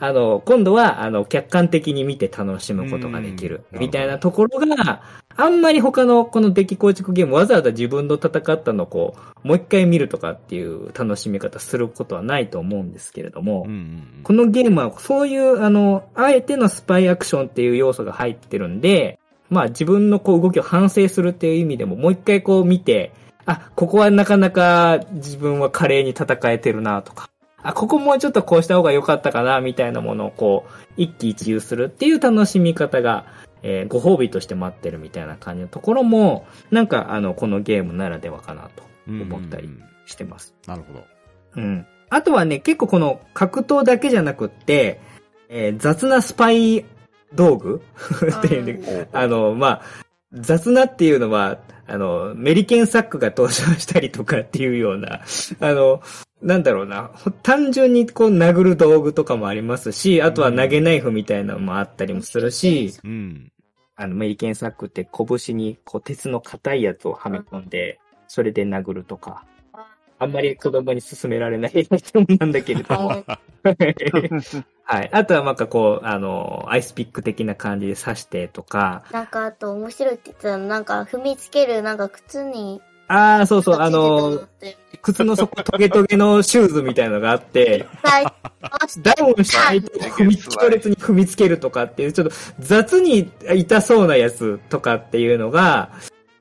[0.00, 3.64] あの、今度は、あの、客観的に見て楽しむことができる。
[3.72, 5.02] うんみたいなところが、
[5.36, 19.18] あんまり他のこのデッキ構築ゲームわざわざ自分の戦ったのをこう、もう一回見るとかっていう楽しみ方することはないと思うんですけれども、うんうんこのゲームはそういう、あの、あえてのスパイアクションっていう要素が入ってるんで、
[19.50, 23.12] まあ自分のこう動きを反省するっていう意味でももう一回こう見て、
[23.46, 27.28] あ、ここはなかなか自分は華麗に戦えてるなとか、
[27.64, 33.24] あ、ここもうちょっとこうした方が良かったかなみたいなものをこう、一喜一憂するっていう楽しみ方が、
[33.62, 39.22] えーご褒美として待ってるみたいな感じのところも、なんかあの、このゲームならではかなとうん。
[39.22, 39.68] 思ったり
[40.06, 40.54] してます。
[40.66, 41.04] なるほど。
[41.56, 41.86] うん。
[42.10, 45.00] あとはね、結構この格闘だけじゃなくって、
[45.48, 46.84] えー雑なスパイ
[47.34, 47.82] 道具？
[48.38, 49.82] っていうね、あの、まあ、
[50.32, 55.20] 雑なっていうのは、あの、メリケンサックが登場したりとかっていうような、
[55.60, 56.02] あの、
[56.44, 63.50] なんだろうな、ほ単純にこう殴る道具とかもありますし、あとは投げナイフみたいなのもあったりもするし、うん。
[63.96, 69.44] あの、メリケンサックって拳にこう鉄の硬いやつをはめ込んで、それで殴るとか、
[70.18, 71.88] あんまり子供に勧められない
[72.38, 73.24] なんだけれども。
[74.84, 75.08] はい。
[75.12, 82.82] あとはなんかこう、あの、アイスピック的な感じで刺してとか、なんかあと面白いって言ってたの、なんか踏みつける、なんか靴に。
[83.08, 84.40] ああ、そうそう、あの、
[85.02, 88.26] 靴の底トゲトゲのシューズみたいのがあって、はい。
[89.02, 95.90] ダウンしないと踏み、強烈に踏みつけるとかっていう、ちょっと雑に痛そうなやつとかっていうのが、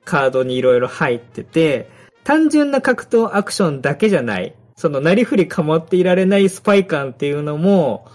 [0.05, 1.89] カードにいろいろ入ってて、
[2.23, 8.07] 単純な格闘アクションだけじゃない、そのなりふり構っていられないスパイ感っていうのも、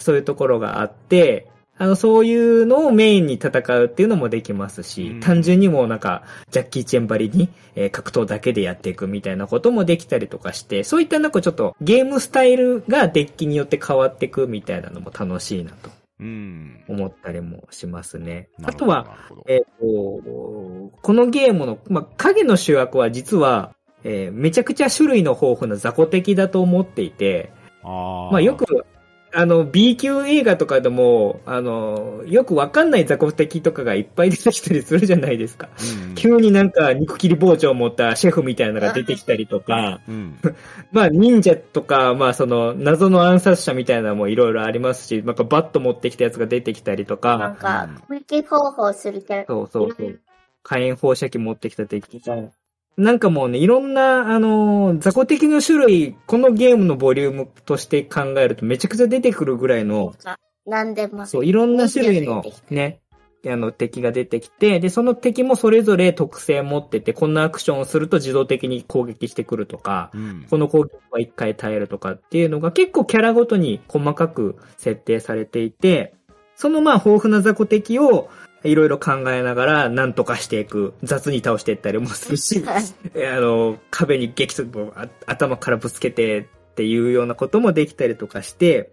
[0.00, 1.48] そういうところがあって、
[1.78, 16.84] あの、そういうのをメインに戦うっていうのもできますし、うん単純にもうなんか、ジャッキー・チェンバリに、えー格闘だけでやっていくみたいなこともできたりとかして、そういったなんかちょっとゲームスタイルがデッキによって変わっていくみたいなのも楽しいなとうん。
[16.88, 18.48] 思ったりもしますね。
[18.62, 19.06] あとは、、
[19.46, 23.74] えっ、と、このゲームの、まあ、影の主役は実は、
[24.04, 27.52] えーめちゃくちゃ種類の豊富な雑魚敵だと思っていて、
[27.82, 28.84] あーまあよく、
[29.32, 35.68] あの、B 級映画とかでも、あの、よくわかんない雑魚敵とかがいっぱい出てきたりするじゃないですか。
[36.02, 40.36] うん急になんか肉切り包丁を持ったシェフみたいなのが出てきたりとか、うん。
[40.90, 50.20] まあ忍者とか、まあその謎の暗殺者みたいなのもいろいろありますし、なんかバット持ってきたやつが出てきたりとなんか、か、攻撃方法するキャラそうそうそう。
[50.64, 52.48] 火炎放射器持ってきた敵とか、な
[52.98, 60.14] んかもうね、いろんな、あのー雑魚敵の種類、このゲームのボリュームとして考えるとめちゃくちゃ出てくるぐらいの
[60.66, 61.26] なんでも。
[61.26, 63.00] そう、いろんな種類のね、
[63.46, 70.46] あの敵が出てきて、で、その敵もそれぞれ特性持ってて、こんなアクションをすると自動的に攻撃してくるとか、うん。
[70.50, 76.14] この攻撃は一回耐えるとかっていうのが結構キャラごとに細かく設定されていて、
[76.56, 78.28] そのまあ豊富な雑魚敵を
[78.64, 83.26] いろいろ考えながら何とかしていく、雑に倒していったりもするし、 はい。
[83.26, 86.44] あの、壁に激突頭からぶつけてっ
[86.74, 88.90] ていうようなこともできたりとかして、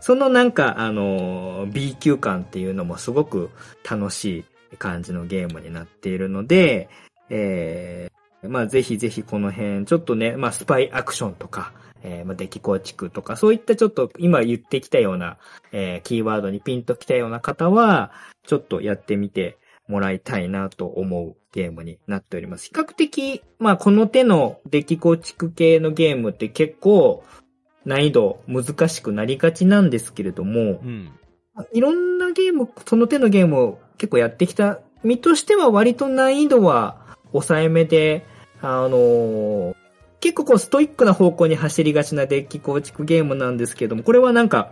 [0.00, 3.50] そのなんか、あの、B 級感っていうのもすごく
[3.88, 6.88] 楽しい感じのゲームになっているので、
[7.28, 15.36] えー、まあぜひぜひこの辺、ちょっとね、まあスパイアクションとか、えー、まあデッキ構築とか、そういったちょっと今言ってきたような、
[15.72, 18.12] えー、キーワードにピンときたような方は、
[18.46, 22.66] ちょっとやってみてもらいたいなと思うゲームになっております。
[22.66, 27.24] 比較的、まあこの手のデッキ構築系のゲームって結構
[27.84, 31.10] 難易度難しくなりがちなんですけれどもう、ん。
[31.72, 38.24] いろんなゲーム、その手のゲームを結構やってきた身としては割と難易度は抑えめで、
[38.60, 39.74] あのー
[40.20, 44.70] 結構こうストイックな方向に走りがちなデッキ構築ゲームなんですけども、これはなんか、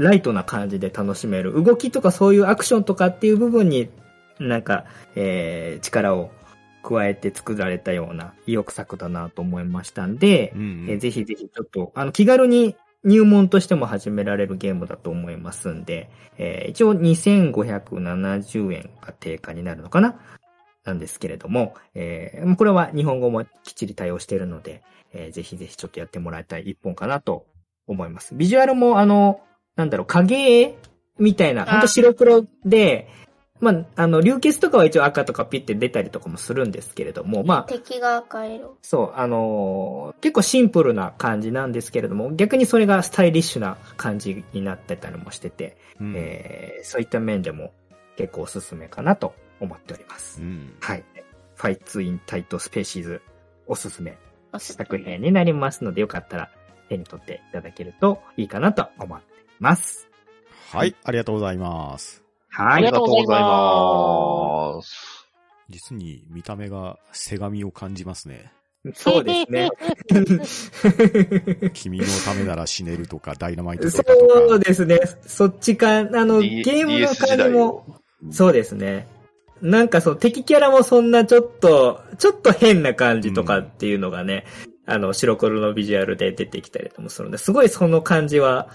[0.00, 1.52] ライトな感じで楽しめる。
[1.62, 3.90] 動きとかそういうアクションとかっていう部分に、
[4.38, 4.84] なんか、
[5.14, 6.30] えー、力を
[6.82, 12.74] 加えて作られたような意欲作だなと思いましたんで、うんえーぜひぜひちょっと、あの、気軽に
[13.04, 20.18] 入門としても始められるゲームだと思いますんで、えー一応2570円が定価になるのかな？
[20.84, 24.82] なんですけれども、えーこれは日本語もきっちり対応しているので、
[25.12, 27.46] えーぜひぜひちょっとやってもらいたい一本かなと
[27.86, 28.34] 思います。
[28.34, 29.40] ビジュアルもあの、
[29.80, 30.78] なんだろう、影絵
[31.18, 33.08] みたいな、あほんと白黒で、
[33.60, 38.76] まあ、あの、流血とかは一応赤とかピッて出たりとかもするんですけれども、まあ、敵が赤色。
[38.82, 47.72] そう、あのー結構シンプルな感じなんですけれども、逆にそれがスタイリッシュな感じになってたりもしてて、うんえーそういった面でも
[48.16, 50.42] 結構おすすめかなと思っております。
[50.42, 50.74] うん。
[50.80, 51.04] はい。
[51.54, 53.22] Fights in Tight Spaces
[53.66, 54.16] おすすめ
[54.58, 56.50] 作品になりますので、よかったら
[56.88, 59.20] 手に取っていただけるといいかなと思っ
[59.60, 60.08] ます。
[60.72, 62.24] はい、ありがとうございます。
[62.48, 62.98] はいありが。
[62.98, 65.28] とうございます。
[65.68, 68.52] 実に見た目がセガみを感じますね。
[68.94, 69.68] そうですね。
[71.74, 74.34] 君のためなら死ねるとか、ダイナマイトとかとか。
[74.48, 74.98] そうですね。
[75.26, 77.96] そっちか、あの、D- ゲームの感じもを、
[78.30, 79.06] そうですね。
[79.60, 84.46] なんかそう、敵キャラもそんなちょっと、ちょっと変な感じとかっていうのがね、
[84.86, 88.70] あの、白黒のビジュアルで出てきたりともするので、すごいその感じは、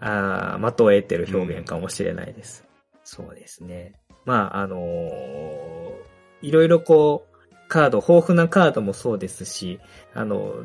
[0.00, 2.64] あ的を得てる表現かもしれないです。
[3.04, 3.94] そうですね。
[4.24, 6.10] まあ、あのー
[6.42, 9.78] いろいろこう、カード、豊富なカードもそうですし、
[10.14, 10.64] あの、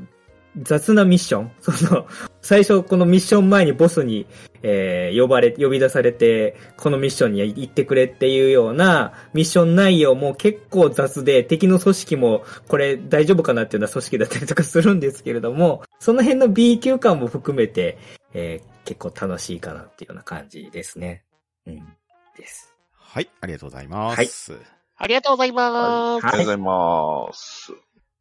[0.62, 2.08] 雑なミッション、 その、
[2.42, 4.26] 最初このミッション前にボスに、
[4.64, 17.98] えー呼ばれ、呼び出されて、このミッションに行ってくれっていうようなミッション内容も結構雑で、敵の組織もこれ大丈夫かなっていうような組織だったりとかするんですけれども、その辺の B 級感も含めて、
[18.36, 21.24] えー結構楽しいかなっていうような感じですね。
[21.66, 21.98] うん。
[22.38, 22.76] です。
[22.94, 24.60] はい、ありがとうございます。
[24.96, 26.28] ありがとうございます。
[26.28, 27.72] ありがとうございます。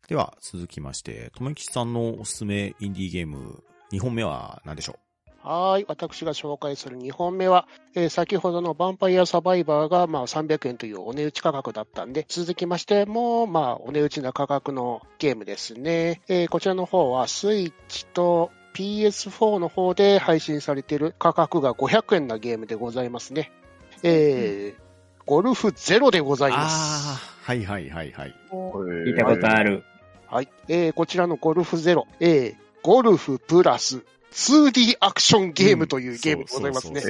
[0.08, 3.62] では、続きまして、とめきちさんのおすすめインディーゲーム、
[3.92, 4.98] 2本目は何でしょ
[5.42, 5.84] はーい。
[5.88, 16.22] 私が紹介する2本目は、えー先ほどのヴァンパイアサバイバーが、まあ、300円というお値打ち価格だったんで、続きましても、まあ、お値打ちな価格のゲームですね。
[16.28, 23.50] えーこちらの方は、スイッチと PS4 の方で配信されている価格が500円なゲームでございますね。
[24.02, 24.84] えー
[25.26, 27.18] ゴルフゼロでござういます。
[27.44, 28.34] はいはいはいはい。
[28.52, 29.82] 聞いたことある。
[30.26, 30.48] はい。
[30.68, 37.00] えーこちらのゴルフゼロ、えーゴルフプラス 2D アクションゲームというゲームでございますね。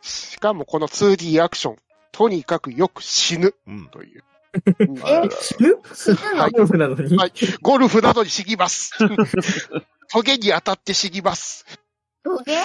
[0.00, 1.76] しかもこの 2D アクション、
[2.12, 3.86] とにかくよく死ぬうん。
[3.88, 4.24] という。
[4.54, 6.36] え死ぬ死ぬ？
[6.36, 8.92] のゴルフなのに、はいゴルフなどに死にます。
[10.12, 11.64] トゲに当たって死にます。
[12.22, 12.56] トゲ？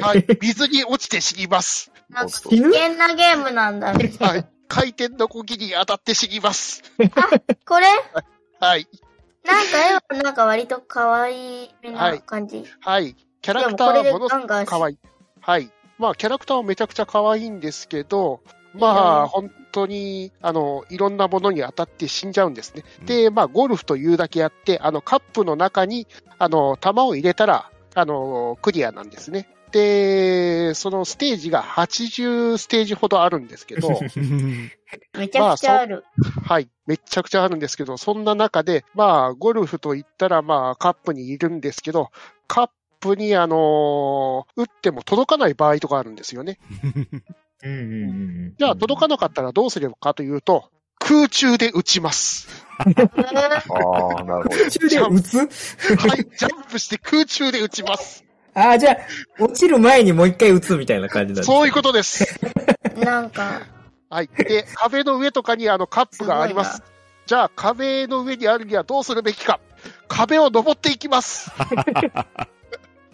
[0.00, 0.26] はい。
[0.40, 1.90] 水に落ちて死にます。
[2.10, 4.12] なんか危険なゲームなんだね。
[4.20, 4.46] はい。
[4.68, 6.82] 回転のこぎに当たって死にます。
[7.66, 7.86] これ？
[8.60, 8.86] はい。
[9.44, 12.64] なんか絵はなんか割と可愛いな感じ。
[12.80, 13.16] はい。
[13.40, 14.98] キャラクターはものすガンガン可愛い。
[15.40, 15.70] はい。
[15.98, 18.40] まあ、キャラクターはめちゃくちゃ可愛いんですけど、
[18.74, 22.84] まあ、本当に、あの、いろんなものに当たって死んじゃうんですね。
[23.04, 26.06] で、まあ、ゴルフというだけあって、あの、カップの中に、
[26.38, 29.48] あの、球を入れたら、あの、クリアなんですね。
[29.72, 33.88] で、そのステージが80ステージほどあるんですけど、
[35.18, 36.04] めちゃくちゃある。
[36.44, 36.68] はい。
[36.86, 42.10] めっちゃくちゃあるんですけど、そんな中で、まあ、ゴルフと言ったら、まあ、カップにいるんですけど、
[42.46, 42.70] カッ
[43.00, 46.58] プに、あのー打っても届かない場合とかあるんですよね。
[47.62, 47.84] うんうんう
[48.50, 48.54] ん。
[48.58, 52.48] じゃあ、届かなかったらどうすればかというと、空中で打ちます。
[52.78, 52.88] ああ、
[53.34, 54.50] なるほど。
[54.50, 55.36] 空中で打つ？
[55.38, 58.24] はい、ジャンプして空中で打ちます。
[58.54, 62.38] ああ、じゃあ、落ちる前にもう一回打つみたいな感じなんですそういうことです。
[62.98, 63.62] なんか、
[64.10, 64.28] はい。
[64.36, 66.82] で、壁の上とかにあのカップがあります。
[67.26, 69.58] じゃあ、壁の上にあるにはどうするべきか。
[70.06, 71.50] 壁を登っていきます。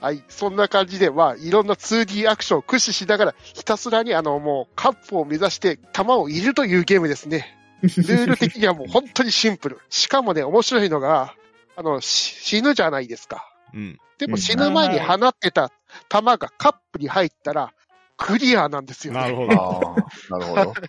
[0.00, 0.22] はい。
[0.28, 7.56] そんな感じで、まあ、いろんな 2D アクションを駆使しながら、ひたすらにあの、もう、カップを目指して、弾を入れるというゲームですね。
[7.82, 9.80] ルール的にはもう本当にシンプル。
[9.88, 11.34] しかもね、面白いのが、
[11.76, 13.48] あの、し死ぬじゃないですか。
[13.72, 13.98] うん。
[14.18, 15.70] でも死ぬ前に放ってた
[16.08, 17.72] 弾がカップに入ったら、
[18.16, 19.20] クリアなんですよね。
[19.20, 19.52] なるほど。
[19.52, 19.96] あ
[20.34, 20.74] あ、なるほど。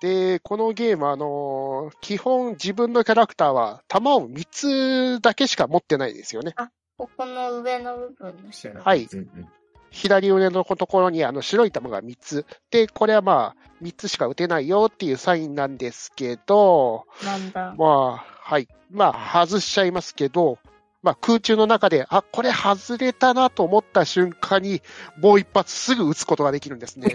[0.00, 6.54] で、このゲーム、あのー基本自分のキャラクターは弾を3つだけしか持ってないですよね。
[6.98, 8.82] ここの上の部分の白。
[8.82, 9.48] はいうんうん
[9.90, 12.44] 左上のところにあの白い弾が3つ。
[12.70, 17.74] で、これはまあ、3つしか撃てないよっていうサインなんですけど、なんだ。
[17.78, 18.68] まあ、はい。
[18.90, 20.58] まあ、外しちゃいますけど、
[21.02, 24.82] まあ、空中の中で、あ、これ外れたなと思った瞬間に、
[25.16, 27.14] もう一発すぐ撃つことができるんですね。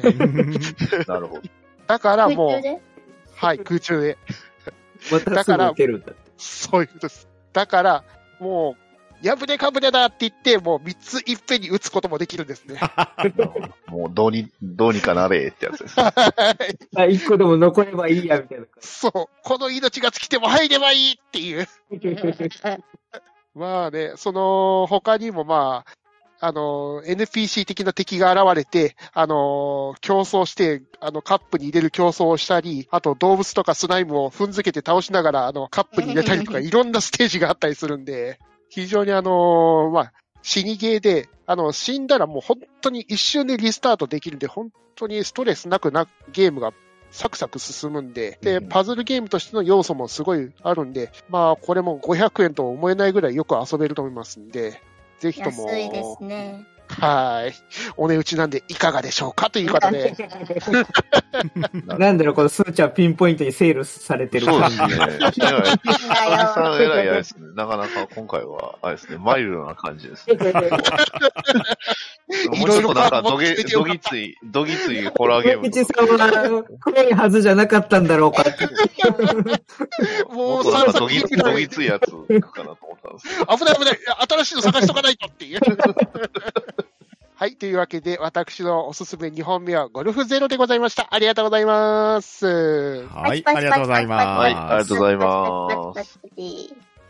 [1.07, 1.41] なるほど。
[1.85, 2.81] だからもう、
[3.35, 4.17] はい、空中で。
[5.11, 6.13] またすぐ打てるんだ。
[6.37, 7.29] そういうことです。
[7.51, 8.03] だから、
[8.39, 8.82] もう、
[9.23, 12.77] やぶねかぶねだって言って、もう三ついっぺんに打つこともできるんですね。
[13.87, 15.95] もう、どうに、どうにかなれってやつです。
[16.97, 19.11] あ、一個でも残ればいいや、みたいなそう。
[19.43, 21.67] この命が尽きても入ればいいっていう。
[23.55, 38.39] まあね、その、他にもまあ、あの、NPC 的な敵が現れて、あの、競争して、あの、カップに入れる競争をしたり、あと動物とかスライムを踏んづけて倒しながら、あの、カップに入れたりとか、いろんなステージがあったりするんで、
[38.73, 46.73] 非常にあの、まあ、死にゲーで、あの、死んだらもう本当に一瞬でリスタートできるんで、本当にストレスなくな、ゲームが
[47.11, 54.81] サクサク進むんで、で、うんパズルゲームとしての要素もすごいあるんで、まあ、これも500円とは思えないぐらいよく遊べると思いますんで、
[55.19, 56.65] ぜひとも、安いですね。
[56.99, 57.53] はい。
[57.97, 60.15] お値打ちなんでいかがでしょうかということで、
[61.97, 64.77] なんだろう、このスーちゃんピンポイントにセールされてる感じ。
[64.77, 65.07] そうですね。
[66.53, 67.47] さん偉いあれですね。
[67.55, 70.35] なかなか今回は、あれですね、マイルドな感じですね。
[72.51, 78.67] もうちょっとなんか、どげ、どぎつい、どぎついホラーゲーム口さんは黒いはずじゃなかったんだろうかって。
[80.29, 81.21] ももうっとなんかどぎ、
[81.67, 83.27] ついやつ行くかなと思ったんです。
[83.45, 83.99] 危ない危ない。
[84.29, 85.59] 新しいの探しとかないとっていう。
[87.43, 87.57] はい。
[87.57, 91.09] というわけで、私のおすすめ2本目はゴルフゼロでございました。
[91.11, 93.05] ありがとうございます。
[93.05, 94.39] はい、ありがとうございます。
[94.39, 96.19] はいありがとうございます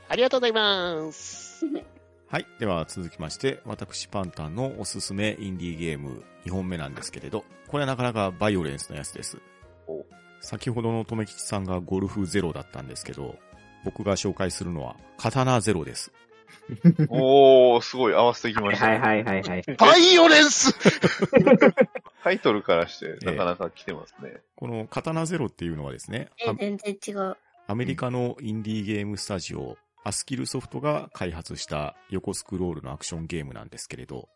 [0.09, 1.67] ありがとうございます。
[2.27, 2.47] はい。
[2.57, 9.37] では続きまして、私パンタンのおすすめインディーゲーム2本目なんですけれど、これはなかなかバイオレンスのやつです
[9.87, 10.03] お。
[10.41, 13.35] 先ほどのとめきちさんがゴルフゼロだったんですけど、
[13.85, 16.11] 僕が紹介するのは刀ゼロです。
[17.09, 18.99] おー、すごい合わせてきましたね。
[18.99, 19.63] はいはいはいはい。
[19.77, 20.73] バイオレンス
[22.23, 24.41] タイトルからして、なかなか来てますね。
[24.55, 27.37] この刀ゼロっていうのはですね、え、全然違う。
[27.67, 34.27] アメリカのインディーゲームスタジオ、アスキルソフトが開発した横スクロールのアクションゲームなんですけれど、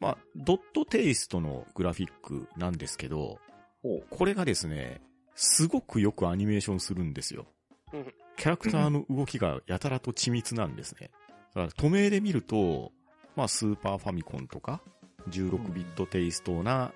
[0.00, 3.38] まあ、ドットテイストのグラフィックなんですけど
[4.10, 5.00] これがですね、
[5.34, 7.46] すごくよくアニメーションするんですよ
[7.92, 8.14] うん。
[8.36, 11.10] キャラクターの動きがやたらと緻密なんですね。
[11.58, 12.92] だから、透明で見ると、
[13.36, 14.80] まあ、スーパーファミコンとか、
[15.28, 16.92] 16ビットテイストな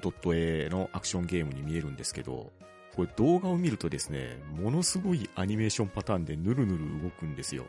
[0.00, 2.52] ドット A のアクションゲームに見えるんですけど、
[2.94, 7.64] これ動画を見るとですね、ものすごいアニメーションパターンでヌルヌル動くんですよ。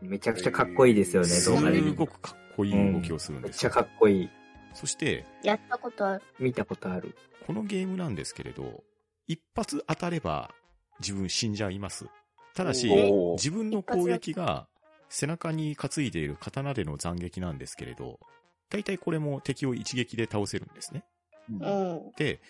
[0.00, 1.98] めちゃくちゃかっこいいですよね、す動画で見ると。
[1.98, 3.68] ごくかっこいい動きをするんですよ。
[3.68, 4.30] めっちゃかっこいい。
[4.74, 6.22] そして、やったことある。
[6.38, 7.16] 見たことある。
[7.46, 8.84] このゲームなんですけれど、
[9.26, 10.54] 一発当たれば
[11.00, 12.06] 自分死んじゃいます。
[12.54, 12.88] ただし
[13.34, 14.68] 自分の攻撃が
[15.08, 18.20] 背中に担いでいる刀での斬撃なんですけれど、
[18.70, 21.04] 大体これも敵を一撃で倒せるんですね。
[21.50, 22.12] うん。
[22.16, 22.40] で、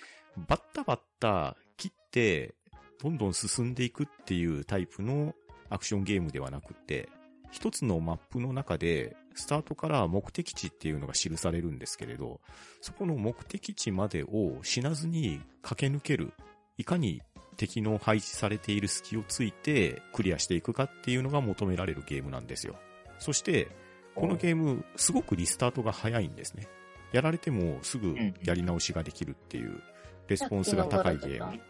[0.49, 2.55] バッタバッタ切って、
[3.01, 5.35] どんどん進んでいくっていうタイプの
[5.71, 7.09] アクションゲームではなくって、
[7.51, 12.41] 一つのマップの中で、スタートから目的地っていうのが記されるんですけれど、
[12.81, 16.33] そこの目的地までを死なずに駆け抜ける、
[16.77, 17.23] いかに
[17.59, 22.77] 敵の配置されている隙をついてクリアしていくかっていうのが求められるゲームなんですよ。
[23.19, 23.69] そして、
[24.15, 26.69] このゲーム、すごくリスタートが早いんですね。
[27.13, 29.83] やられてもすぐやり直しができるっていう、
[30.29, 31.61] レスポンスが高いゲーム。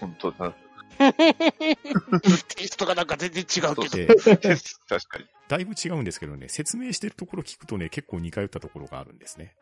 [0.00, 0.54] 本当だ。
[0.96, 3.88] テイストがなんか全然違うけど。
[4.36, 4.56] で、
[4.88, 5.26] 確かに。
[5.48, 9.54] だいぶ違うんですけどね、説明してるところ聞くとね、結構似通ったところがあるんですね。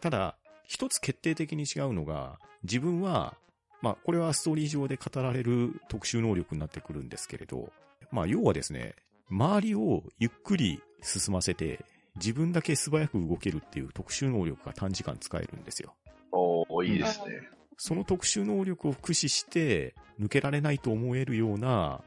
[0.00, 3.36] ただ、一つ決定的に違うのが、自分は、
[3.82, 7.72] まあ、これはストーリー上で語られる特殊能力になってくるんですけれど、
[8.10, 8.94] まあ、要はですね、
[9.30, 11.84] 周りをゆっくり進ませて、
[12.16, 15.94] 自分だけ素早く動けるっていう特殊能力が短時間使えるんですよ。
[16.32, 17.48] おー、いいですね。
[17.78, 22.02] その特殊能力を駆使して、抜けられないと思えるような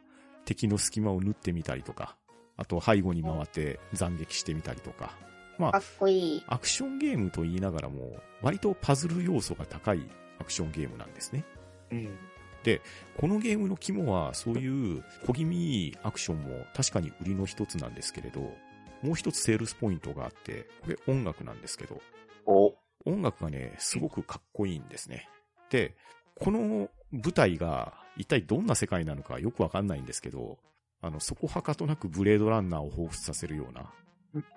[0.45, 2.15] 敵の隙間を縫ってみたりとか、
[2.57, 5.17] あと背後に回って斬撃してみたりとか、
[5.57, 6.43] まあかっ、こいい。
[6.47, 10.07] アクションゲームと言いながらも、割とパズル要素が高い
[10.39, 11.43] アクションゲームなんですね。
[11.93, 12.09] うん。
[13.17, 18.39] このゲームの肝は、そういう小気味アクションも確かに売りの一つなんですけれど、
[19.01, 22.01] もう一つセールスポイントがあって、これ音楽なんですけど、
[22.45, 22.73] お、
[23.05, 25.27] 音楽がね、すごくかっこいいんですね。
[25.69, 25.95] で、
[26.35, 30.57] この舞台が一体どんな世界なのかよくわかんないんですけど、
[31.01, 33.91] あの、そこはかとなくブレードランナーを彷彿させるような、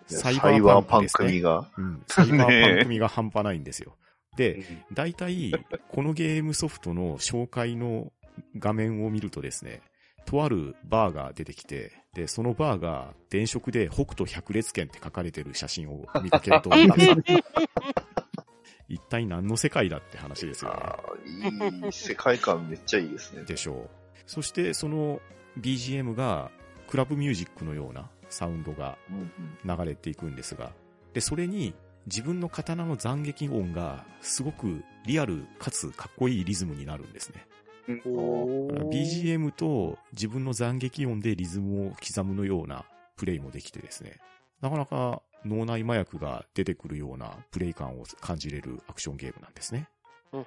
[0.07, 1.69] サイバーパン組が。
[1.77, 3.97] うん、サイバーパン組が半端ないんですよ。
[4.37, 5.53] で、大体、
[5.89, 8.13] このゲームソフトの紹介の
[8.59, 9.83] 画面を見るとですね、
[10.27, 17.01] とあるバーが出てきて、で、そのバーが電飾で北斗百列拳って書かれてる写真を見かけると思います。
[18.89, 20.99] 一体何の世界だって話ですよ
[21.43, 21.51] ね。
[21.85, 23.43] いい世界観めっちゃいいですね。
[23.45, 23.91] でしょう。
[24.27, 25.21] そして、その
[25.59, 26.51] BGM が
[26.89, 29.33] クラブミュージックのようなサウンドがうん
[29.65, 30.73] 流れていくんですが、
[31.15, 31.75] で、それに
[32.07, 37.47] 自分の刀の斬撃音がすごくリアルかつかっこいいリズムになるんですね。
[37.89, 42.85] BGM と自分の斬撃音でリズムを刻むのような
[43.17, 44.19] プレイもできてですね、
[44.61, 49.89] なかなか脳内麻薬が出てくるようなプレイ感を感じれるアクションゲームなんですね。
[50.33, 50.47] うん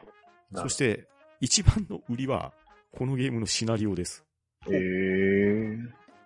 [0.55, 1.07] そして、
[1.41, 2.53] 一番の売りは、
[2.91, 4.25] このゲームのシナリオです。
[4.67, 5.77] へえ。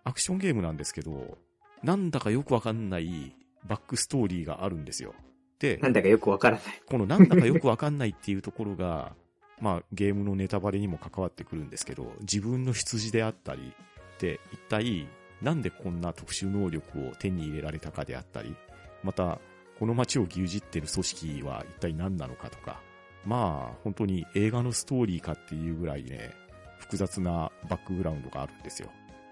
[0.06, 1.38] アクションゲームなんですけど、
[1.84, 5.14] なんだかよくわかんないバックストーリーがあるんですよ。
[5.60, 6.82] で、なんだかよくわからない。
[6.86, 9.16] このなんだかよくわかんないっていうところが、
[9.60, 13.74] まあゲームのネタバレにも関わってくるんですけど、自分の出自であったり、
[14.20, 15.08] で、一体
[15.42, 18.56] なんでこんな特殊能力を手に入れられたかであったり、
[19.04, 19.40] また、
[19.80, 22.82] この街を牛耳ってる組織は一体何なのかとか、
[23.26, 26.32] まあ本当に映画のストーリーかっていうぐらいね、
[26.80, 28.90] 複雑なバックグラウンドがあるんですよ。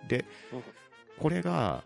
[0.08, 0.64] でうん、
[1.20, 1.84] これが、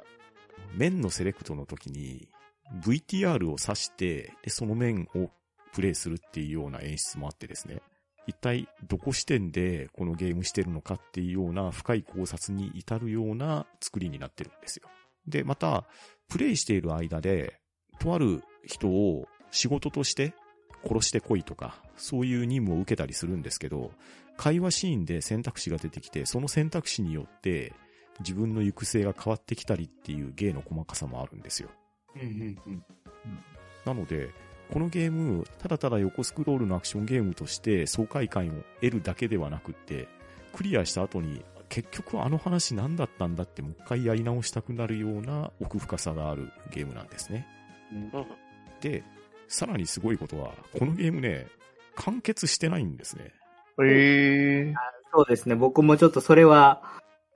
[0.74, 2.28] 面のセレクトの時に、
[2.74, 5.30] VTR を指して、で、その面を
[5.74, 7.82] プレイするっていうような演出もあってですね、
[8.28, 14.90] 一体どこ視点でこのゲームしてるのかっていうような深い考察に至るような作りになってるんですよ。
[15.28, 15.86] で、また、
[16.28, 17.60] プレイしている間で、
[18.00, 20.34] とある人を仕事として
[20.84, 23.92] 殺してこいとか、そういう任務を受けたりするんですけど、
[24.38, 27.74] 会話シーンで選択肢が出てきて、その選択肢によって
[28.20, 31.70] 自分の行く末が変わってきたりっていう芸の細かさもあるんですよ。
[33.86, 34.30] なので、
[34.72, 38.52] このゲーム、ただただ横スクロールのアクションゲームとして爽快感を
[38.82, 40.08] 得るだけではなくって、
[40.54, 47.48] クリアした後に、結局あの話何だったんだってもう一回やり直したくなるような奥深さがあるゲームなんですね。
[47.92, 48.26] うん
[48.82, 49.04] で、
[49.48, 51.48] さらにすごいことは、このゲームね、
[51.96, 53.34] 完結してないんですね。
[53.84, 54.74] へえ。
[55.14, 55.56] そうですね。
[55.56, 56.82] 僕もちょっとそれは、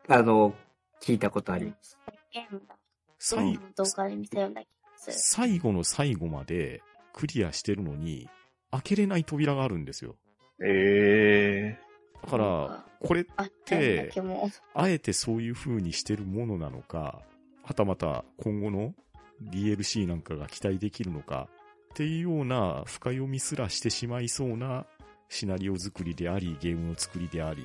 [0.08, 0.54] あの、
[1.02, 1.98] 聞いたことあります。
[2.32, 2.79] ゲームだ。
[3.20, 5.18] 最動画で見たような気がする。
[5.18, 6.82] 最後の最後まで
[7.14, 8.30] クリアしてるのに、
[8.72, 10.16] 開けれない扉があるんですよ。
[10.62, 11.80] へえ。
[12.24, 14.50] だから、これあったんだけも。
[14.74, 17.22] あえてそういう風にしてるものなのか、
[17.64, 18.94] はたまた今後の
[19.52, 21.50] DLC なんかが期待できるのか、
[21.92, 24.86] っていうような深読みすらしてしまいそうな
[25.28, 27.64] シナリオ作りであり、ゲームの作りであり、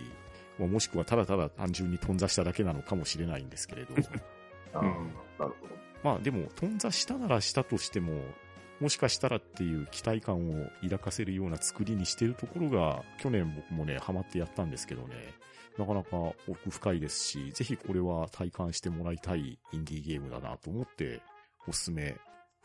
[0.59, 3.95] まあもしくはただただ単純に頓挫しただけなのかもしれないんですけれど。
[4.81, 5.75] うんなるほど。
[6.03, 8.21] まあでも、頓挫したならしたとしても、
[8.81, 15.15] もしかしたらっていう期待感を抱かせるような作りにしてるところが、去年僕もね、ハマってやったんですけどね、
[15.79, 16.17] なかなか
[16.49, 21.23] 奥深いですし、ぜひこれは体感してもらいたいインディーゲームだなと思って、
[21.67, 22.17] おすすめ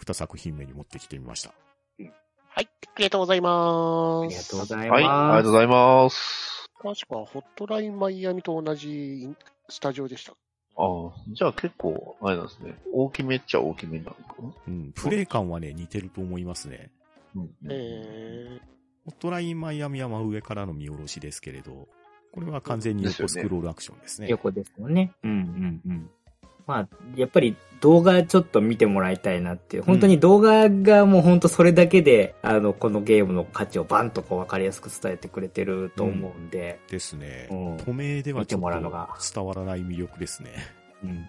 [0.04, 1.54] 2作品目に持ってきてみました。
[2.50, 4.26] はい、ありがとうございます。
[4.26, 4.90] ありがとうございます。
[4.92, 6.70] はい、ありがとうございます。
[6.82, 9.30] 確か、ホットラインマイアミと同じ
[9.70, 10.34] スタジオでした。
[10.82, 12.74] ああ、じゃあ結構、あれなんですね。
[12.94, 14.50] 大きめっちゃ大きめなのかな？
[14.68, 16.90] うん、プレイ感はね、似てると思いますね。
[17.36, 17.50] うん。
[17.70, 18.60] え
[19.06, 21.90] ホットラインマイアミは真上からの見下ろしですけれど、
[22.32, 24.28] これは完全に横スクロールアクションですね。
[24.30, 25.14] 横ですよね。
[25.24, 26.10] うんうんうん。
[26.68, 29.84] まあ、やっぱり動画ちょっと見てもらいたいなっていう。
[29.84, 36.80] 本当に動画がもう本当それだけで、あの、このゲームの価値をバンとこう分かりやすく伝えてくれてると思うんで。
[36.90, 37.48] ですね。
[37.52, 40.52] うん透明ではちょっと伝わらない魅力ですね。
[41.04, 41.24] うんうんうん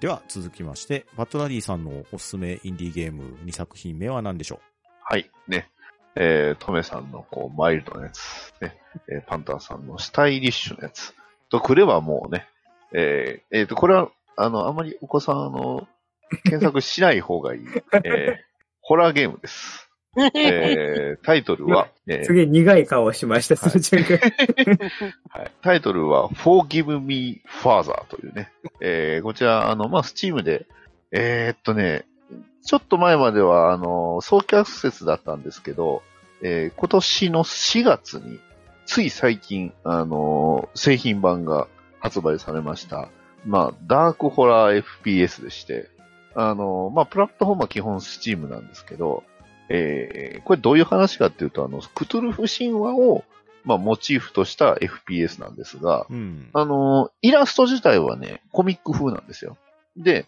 [0.00, 4.60] では続きまして、バットダディさんのおすすめインディーゲーム2作品目は何でしょ
[5.02, 5.30] はい。
[5.48, 5.70] ね。
[6.14, 8.52] えー、トメさんのこう、マイルドなやつ。
[8.60, 8.76] ね。
[9.08, 11.14] えーパンタンさんのスタイリッシュなやつ。
[11.48, 12.46] とくればもうね、
[12.94, 15.86] えー、えーと、これは、あの、あまりお子さん、あの、
[16.44, 17.60] 検索しない方がいい、
[18.04, 18.36] えー、
[18.80, 19.90] ホラーゲームです。
[20.16, 24.18] えー、タイトルは、 えーすげえ苦い顔をしました、その瞬間。
[25.28, 30.66] はい、タイトルは Forgive Me Father というね、えー、こちら、あの、まあ、スチームで、
[31.10, 32.04] えーっとね、
[32.64, 36.02] ちょっと前までは、あの、早期アクセスだったんですけど、
[36.42, 38.38] えー今年の4月に、
[38.86, 41.66] つい最近、あの、製品版が
[42.04, 43.08] 発売されました。
[43.46, 45.88] まあ、ダークホラー FPS でして、
[46.34, 49.24] あの、まあ、プラットフォームは基本スチームなんですけど、
[49.70, 53.24] えーこれどういう話かっていうと、あの、クトゥルフ神話を、
[53.64, 56.50] まあ、モチーフとした FPS なんですが、ううん。
[56.52, 59.56] あの、イラスト自体はね、コミック風なんですよ。
[59.96, 60.26] で、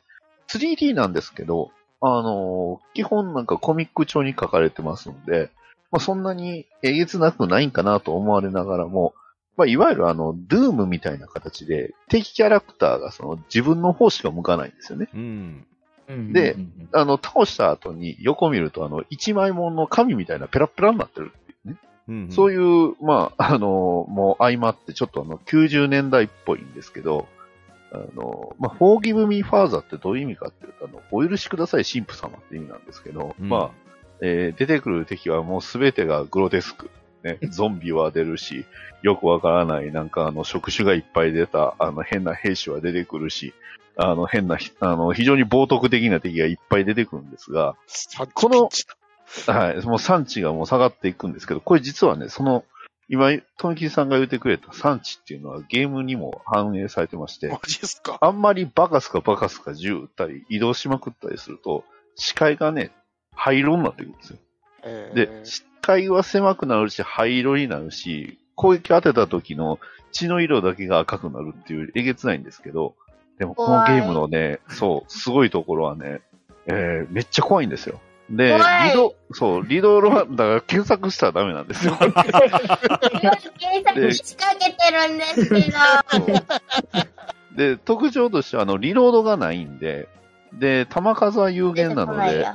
[0.48, 1.70] 3D なんですけど、
[2.00, 5.50] あの、基本なんかコミック調に書かれてますので、
[5.90, 9.14] まあ、そんなにえげつなくないんかなと思われながらも、
[9.56, 15.08] まあ、いわゆるあの、ドゥームみたいな形で、敵キャラクターがその自分の方しか向かないんですよね。
[15.14, 15.66] うん。
[16.32, 21.76] でうんうんあの、倒した後に横見ると、あの、一枚もの紙みたいなペラペラになってるっていうね。
[22.08, 22.30] うん。
[22.30, 27.26] そういいう、まあ、あの、もう相まってちょっとあの、90年代っぽいんですけど、
[27.92, 33.70] あの、まあ、forgive me father ってどういう意味かっていうと、あの、お許しください神父様って意味なんですけど、うんまあ、
[34.20, 36.90] えー出てくる敵はもうすべてがグロテスク。
[37.26, 38.64] ね、ゾンビは出るし、
[39.02, 43.52] よくわからない、なんかあの、触手がいっぱい出た、あの、変な兵士は出てくるし、
[43.96, 47.76] あの、変な、あの、非常に冒涜的な敵がいっぱい出てくるんですが、
[48.34, 48.68] この
[49.46, 49.84] はい。
[49.84, 52.64] もう産地がもう下がっていくんですけど、これ実はね、その、
[53.08, 58.18] 今、富木さんが言ってくれた産地っていうのはゲームにも反映されてましてマ、ジっすか？
[58.20, 61.84] あんまりバカすかバカすか銃撃ったり、移動しまくったりすると、
[62.16, 62.90] 視界がね、
[63.34, 64.38] 灰色になってくるんですよ。
[64.84, 69.78] えで、視界は狭くなるし、灰色になるし、攻撃当てた時の
[70.10, 72.96] 血の色だけが赤くなるっていうえげつないんですけど、
[73.38, 76.22] でもこのゲームのね、そう、すごいところはね、
[76.66, 78.00] えー、めっちゃ怖いんですよ。
[78.28, 81.96] で、リド、そう、リドロハン、だから検索したらダメなんですよ。
[81.96, 87.06] いろいろ検索に仕掛けてるんですけど。
[87.56, 90.08] で、特徴としては、あの、リロードがないんで、
[90.52, 92.48] で、弾数は有限なので、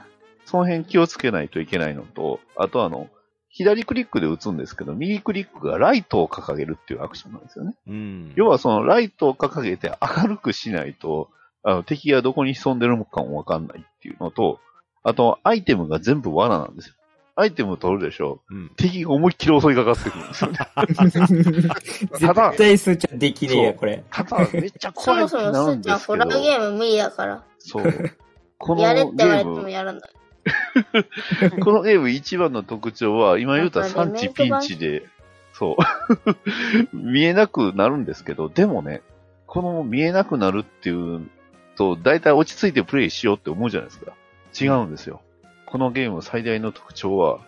[0.46, 3.08] その辺気をつけないといけないのと、あとあの、
[3.52, 7.76] 左クリックで撃つんですけど、右クリックがライトを掲げるっていうアクションなんですよね。
[7.88, 8.34] うん。
[8.36, 11.30] 要はそのライトを掲げて明るくしないと、
[11.64, 14.60] あの敵がどこに潜んでるのかもわかんないっていうのと、
[15.04, 16.96] あとアイテムが全部罠なんですよ。
[17.36, 18.72] アイテム取るでしょうん。
[18.78, 20.58] 敵が思いっきり襲いかかってくるんですよね。
[22.20, 24.04] ただ絶対スーちゃんできねえや、これ。
[24.12, 26.16] ただ、めっちゃそ怖い気もそもになるんスーちゃんホですけど。
[26.18, 27.44] ラーゲーム無理だから。
[27.60, 28.12] そう。
[28.58, 30.02] このやれって言われてゲームもやらない。
[31.62, 35.08] このゲーム一番の特徴は、今言うた産地ピンチで、
[35.54, 35.78] そ
[36.92, 39.02] う、 見えなくなるんですけど、でもね、
[39.46, 41.30] この見えなくなるっていう
[41.76, 44.14] と、だいたい落ち着いてプレイしようって思うじゃないですか。
[44.60, 45.22] 違うんですよ。
[45.66, 47.40] このゲーム最大の特徴は、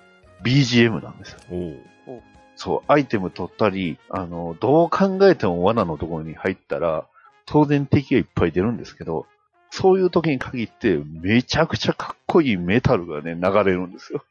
[0.43, 1.39] BGM なんですよ。
[2.55, 7.05] そう、アイテム取ったり、あの、どう考えても罠のところに入ったら、
[7.45, 9.25] 当然敵がいっぱい出るんですけど、
[9.75, 14.23] そういう時に限って、めちゃくちゃかっこいいメタルがね、流れるんですよ。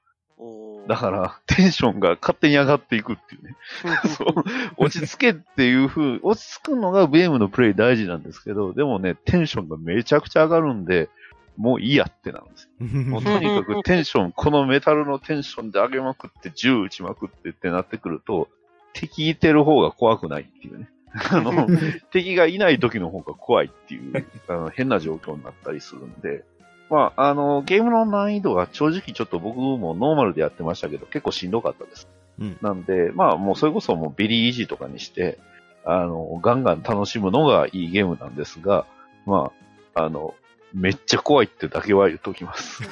[0.86, 3.56] だから、テンションが勝手に上がっていくっていうね。
[4.06, 4.44] そう、
[4.76, 11.08] 落ち着けっていう風、落ち着くのがゲームのプレイ大事なんですけど、でもね、テンションがめちゃくちゃ上がるんで、
[11.56, 12.86] もういいやってなんですよ。
[13.10, 18.48] もうとにかくテンション、このメタルのテンションで上げまくって、銃撃ちまくってってなってくると、
[18.92, 20.88] 敵いてる方が怖くないっていうね。
[21.30, 21.66] あの、
[22.10, 26.44] 敵がいない時の方が怖いっていう、あの変な状況になったりするんで、
[26.90, 32.08] まあ、あの、ゲームの難易度は正直ちょっと僕もノーマルでやってましたけど、結構しんどかったです。
[32.38, 35.38] うんなんで、まあ、もうそれこそもうベリーイージーとかにして、
[35.84, 38.86] あの、ガンガン楽しむのがいいゲームなんですが、
[39.26, 39.52] ま
[39.94, 40.34] あ、あの、
[40.74, 42.82] めっちゃ怖いってだけは言っときます。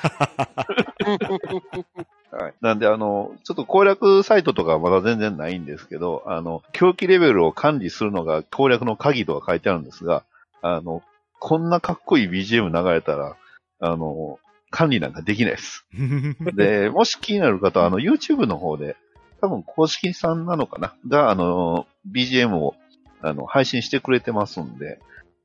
[2.33, 2.55] はい。
[2.61, 10.25] なんで、あの、ちょっと攻略サイトとかはまだ全然ないんですけど、あの、狂気レベルを管理するのが攻略の鍵とか書いてあるんですが、
[10.63, 11.03] あの、
[11.41, 13.37] こんなかっこいい BGM 流れたら、
[13.81, 14.39] あの、
[14.71, 15.87] 管理なんかできないです。
[16.55, 18.97] で、もし気になる方は、あの、YouTube の方で、
[19.41, 20.95] 多分公式さんなのかな？
[21.09, 22.75] が、あの、BGM を、
[23.23, 25.01] あの、配信してくれてますんで、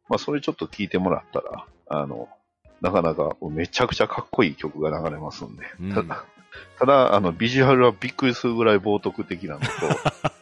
[0.09, 2.29] まあ、それちょっと聞いてもらったら、あの、
[2.81, 5.65] なかなかめちゃくちゃかっこいい曲が流れますんで。
[5.79, 6.09] うん
[6.79, 9.67] ただ、あの、ビジュアルはびっくりするぐらい冒涜的なのと、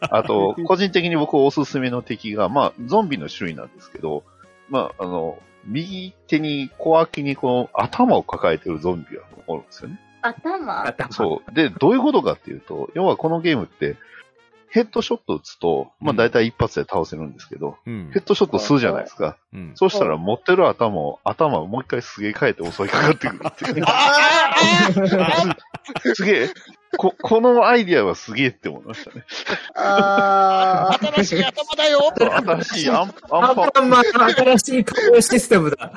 [0.14, 4.24] あと、個人的に僕おすすめの敵が、まあ、ゾンビの種類なんですけど、
[4.68, 10.00] まあ、あの、右手に小脇にこの頭を抱えてるゾンビがおるんですよね。
[10.22, 10.86] 頭？
[10.86, 11.12] 頭。
[11.12, 11.54] そう。
[11.54, 13.96] で、どういうことかっていうと、要はこのゲームって、
[14.74, 19.38] ヘッドショット打つと、まあ大体一発で倒せるんですけど、うんヘッドショットするじゃないですか。
[19.52, 19.70] うん。
[19.76, 23.70] そうしたら持ってる頭を、頭をもう一回すげ替えて襲いかかってくるってい
[26.10, 26.14] う。
[26.16, 26.48] すげえ。
[26.96, 29.24] こ、 このアイディアはすげえって思いましたね。
[29.74, 31.12] あー。
[31.14, 35.92] 新しい頭だよ新しいアン、アンパあまあ、新しい顔システムだ。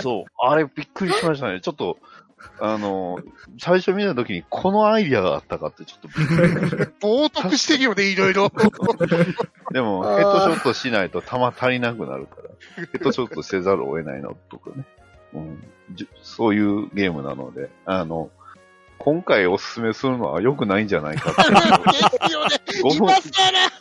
[0.00, 0.24] そう。
[0.38, 1.60] あれびっくりしましたね。
[1.60, 1.98] ちょっと、
[2.58, 3.18] あの、
[3.58, 6.76] 最初見たときにこのアイディアがあったかってちょっとびっくりしました。
[7.06, 8.50] 冒涜してるよね、いろいろ。
[9.72, 14.84] でも、ヘッドショットしないと弾足りなくなるから、ヘッドショットせざるを得ないのとかね。
[15.32, 18.30] うん、じそういうゲームなので、あの、
[19.00, 22.56] 今回おすすめするのは良くないんじゃないかっていうのをですよね。
[22.84, 23.80] 5分今更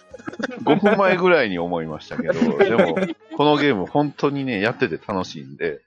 [0.64, 2.96] 5分前ぐらいに思いましたけど、 でも、
[3.36, 5.82] このゲーム本当にね、やってて楽しいんで、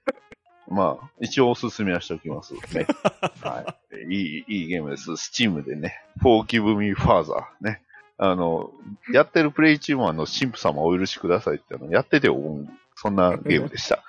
[0.67, 2.85] まあ、一応おすすめはしておきますね。
[3.41, 3.75] は
[4.07, 4.13] い。
[4.13, 5.17] いい、いいゲームです。
[5.17, 7.81] スチームでね、Forgive Me Father ね。
[8.17, 8.71] あの、
[9.11, 14.03] やってるプレイチームはあの、神父様お許しくださいってあの、やってて思う、そんなゲームでした。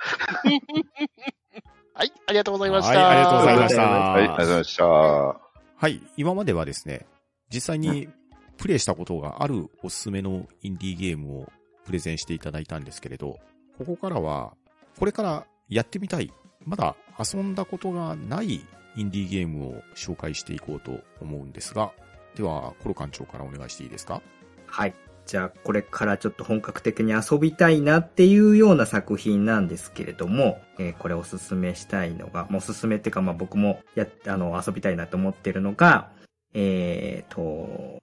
[1.96, 2.98] はい、ありがとうございました。
[2.98, 3.82] はい、ありがとうございました。
[3.82, 4.84] はい、ありがとうございました。
[4.84, 7.06] はい、今まではですね、
[7.52, 8.08] 実際に
[8.56, 11.52] プレイしたことがあるおすすめのインディーゲームを
[11.84, 13.38] プレゼンしていただいたんですけれど、
[13.78, 14.54] ここからは、
[14.98, 16.32] これからやってみたい、
[16.64, 18.66] まだ遊んだことがない
[18.96, 21.92] インディーゲームを紹介していこうと思うんですが、
[22.34, 24.20] では、コロ館長からお願いしていいですか？
[24.66, 24.94] はい。
[25.26, 36.10] じゃあ、これからちょっと本格的に遊びたいなっていうような作品なんですけれども、えーこれおすすめしたいのが、まあおすすめっていうか、まあ僕もやっ、あの、遊びたいなと思ってるのが、
[36.52, 38.00] えーと、こ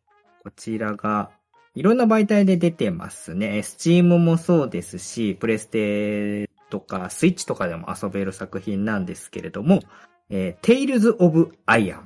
[0.56, 1.32] ちらが、
[1.74, 3.64] いろんな媒体で出てますね。
[3.64, 9.82] スチームもそうですし、プレステとか、スイッチとかでも遊べる作品なんですけれども、
[10.30, 12.02] えー、Tales of Iron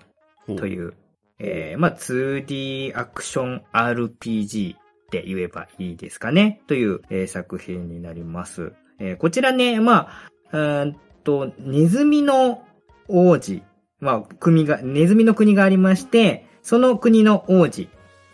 [0.57, 0.93] という、
[1.39, 4.75] えー、まあ、2D アクション RPG
[5.05, 6.61] って言えばいいですかね。
[6.67, 8.73] という、えー作品になります。
[8.99, 10.09] えーこちらね、ま
[10.51, 12.63] あ、うーんと、ネズミの
[13.07, 13.61] 王子、
[13.99, 17.87] まあ、国が、ネズミの国がありまして、その国の王子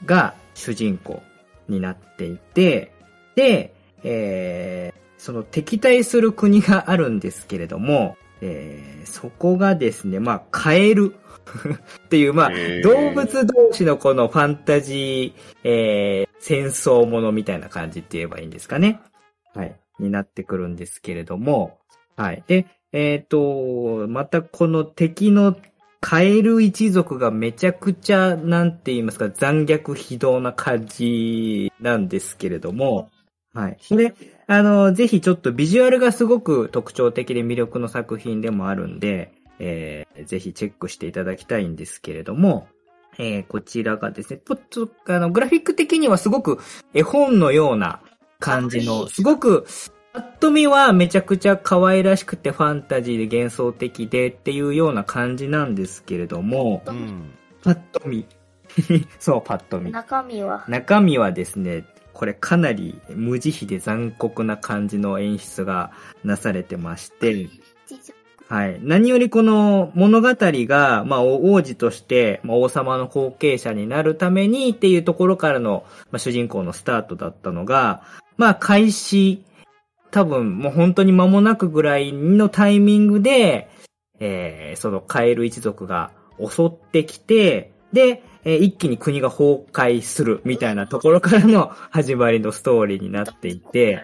[0.06, 1.22] が主人公
[1.68, 2.94] になっていて、
[3.36, 3.74] で、
[4.04, 11.14] えーその敵対する国があるんですけれども、えーそこがですね、まあ、カエル
[12.06, 12.52] っていう、まあ、
[12.84, 19.00] 動物同士のこのファンタジー、えー戦争ものみたいな感じって言えばいいんですかね。
[19.54, 19.76] はい。
[20.00, 21.78] になってくるんですけれども、
[22.18, 22.44] はい。
[22.48, 25.56] で、えっ、と、またこの敵の
[26.00, 33.12] カエル一族がめちゃくちゃ、なんて言いますか、残虐非道な感じなんですけれども、
[33.54, 33.78] はい。
[33.80, 34.14] それ、
[34.48, 42.68] あの、ぜひちょっとビジュアルがすごく特徴的で魅力の作品でもあるんで、えーぜひチェックしていただきたいんですけれども、
[43.18, 46.60] えーこちらがですね、ちょっと、あの、グラフィック的にはすごく
[46.94, 48.02] 絵本のような
[48.40, 49.66] 感じの、すごく、
[50.14, 57.32] パッと見はめちゃくちゃ可愛らしくてファンタジーで幻想的でっていうような感じなんですけれども、うん。
[57.64, 58.26] パッと見。
[59.20, 59.92] そう、パッと見。
[59.92, 60.66] 中身は？
[60.68, 65.92] 中身はですね、これかなり無慈悲で残酷な感じの演出が
[66.24, 67.48] なされてまして、
[68.52, 68.80] はい。
[68.82, 78.04] 何よりこの物語が、まあ、王子として、まあ、王様の後継者になるためにっていうところからの、まあ、主人公のスタートだったのが、
[78.36, 79.46] まあ、開始、
[80.12, 83.70] 多分もう本当に間もなくぐらいのタイミングで、
[84.20, 94.04] えー、そのカエル一族が襲ってきて、で、えー一気に国が崩壊するみたいなところからの始まりのストーリーになっていて、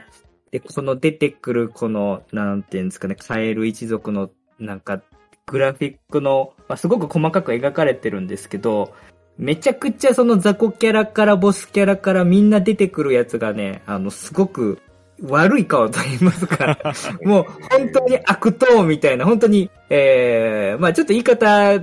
[0.51, 4.29] で、この出てくるこの、なんていうんですかね、カエル一族の、
[4.59, 5.01] なんか、
[5.45, 8.93] グラフィックの、まあ、すごく細かく描かれてるんですけど、
[9.37, 14.79] めちゃくちゃその雑魚キャラからボスキャラからみんな出てくるやつがね、あの、すごく
[15.21, 16.77] 悪い顔と言いますか、
[17.23, 21.81] もう本当に悪党みたいな、本当に、えー、まあちょっと言い方、う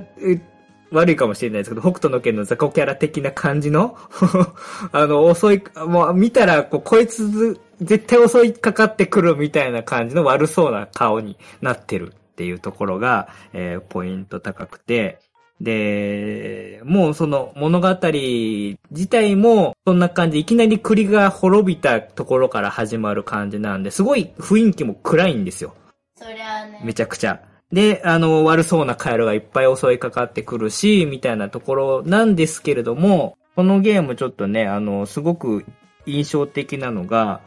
[0.91, 3.97] 悪いかもしれないですけど、北斗の剣の雑魚キャラ的な感じの、
[4.93, 15.19] あの、襲い、もう見たら、こう、こいつ、絶対襲いかかってくるみたいな感じの悪そうな顔になってるっていうところが、えー、ポイント高くて、
[15.61, 18.77] で、もうその物語自
[19.09, 25.75] 体もそんな感じ、いきなり栗が滅びたところから始まる感じなんで、すごい雰囲気も暗いんですよ。
[26.17, 26.83] そりゃあね。
[26.85, 27.41] めちゃくちゃ。
[27.73, 35.65] で、あの、悪そうなカエルがいっぱい襲いかかってくるし、みたいなところなんですけれども、このゲームちょっとね、あの、すごく
[36.07, 37.41] 印象的なのが、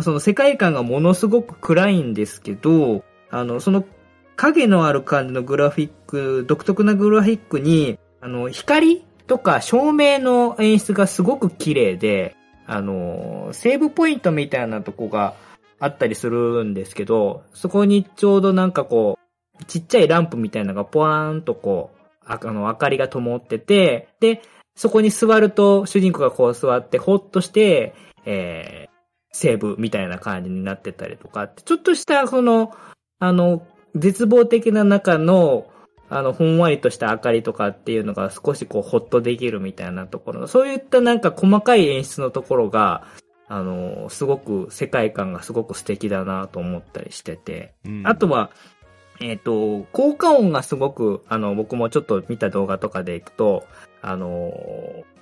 [0.00, 3.84] その世界観がものすごく暗いんですけど、あの、その
[4.36, 12.36] 影のある感じのグラフィック、独特なグラフィックに、あの、光とか照明の演出がすごく綺麗で、
[12.66, 15.34] あの、セーブポイントみたいなとこが
[15.80, 19.18] あったりするんですけど、そこにちょうどなんかこ
[19.60, 24.42] う、ちっちゃいランプみたいなのがポワーンとこう、あの、明かりが灯ってて、で、
[24.76, 27.94] そこに座ると主人公がこう座ってほっとして、
[28.24, 28.88] え、
[29.32, 32.74] セーブみたいな感じになってたりとかって、ちょっとしたその、
[33.18, 35.66] あの、絶望的な中の、
[36.08, 43.06] あの、ふんわりとした明かりとかっていうのが少しこう、ほっとできるみたいなところ、そういったなんか細かい演出のところが、
[43.46, 48.02] あの、すごく世界観がすごく素敵だなと思ったりしてて、うん。
[48.06, 48.50] あとは、
[49.20, 53.64] えっ、と、効果音がすごく、あの、僕もちょっと見た動画とかでいくと、
[54.02, 54.52] あの、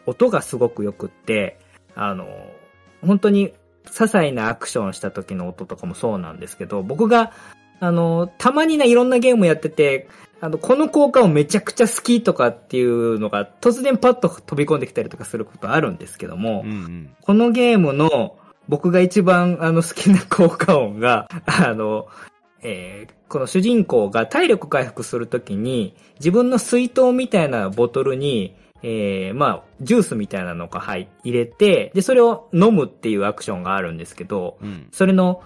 [0.06, 1.58] 音がすごく良くって、
[1.94, 2.26] あの、
[3.04, 3.52] 本当に
[3.90, 7.32] 些細なアクションした時の音とかもそうなんですけど、僕が、
[7.80, 10.08] あの、たまにね、いろんなゲームやってて、
[10.40, 17.16] あの、この効果音めちゃくちゃ好きとかっていうのが突然パッと飛び込んできたりとかすることあるんですけども、うんうん。
[17.22, 18.36] このゲームの
[18.68, 22.06] 僕が一番あの好きな効果音が、 あの、
[22.62, 34.88] えーこの主人公が体力回復するときに自分の水筒みたいなボトルに、えーまあ、ジュースみたいなのが入入れて、で、それを飲むっていうアクションがあるんですけど、うん。
[34.92, 35.42] それの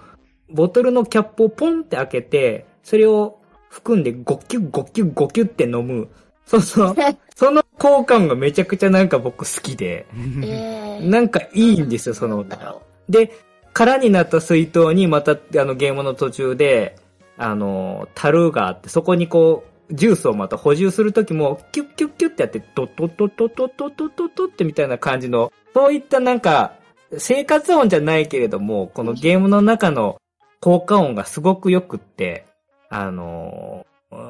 [0.49, 3.39] ボトルのキャップをポンって開けて、それを
[3.69, 6.09] 含んでゴキュッゴキュッゴキュッって飲む。
[6.45, 6.95] そうそう。
[7.35, 10.05] その効果音がめちゃくちゃなんか僕好きで、
[10.43, 12.55] えー、なんかいいんですよ、その音が。
[12.57, 13.31] なんだろで、
[13.73, 16.95] 空になった水筒にまた、あの、ゲームの途中で、
[17.37, 26.73] あの、樽があって、そこにこう、ジュースをまた補充するときも、キュッキュッキュッってやって、トトトトトトトトトってみたいな感じの、そういったなんか、
[27.17, 30.17] 生活音じゃないけれども、このゲームの中の
[30.59, 32.45] 効果音がすごく良くって、
[32.89, 33.85] あの、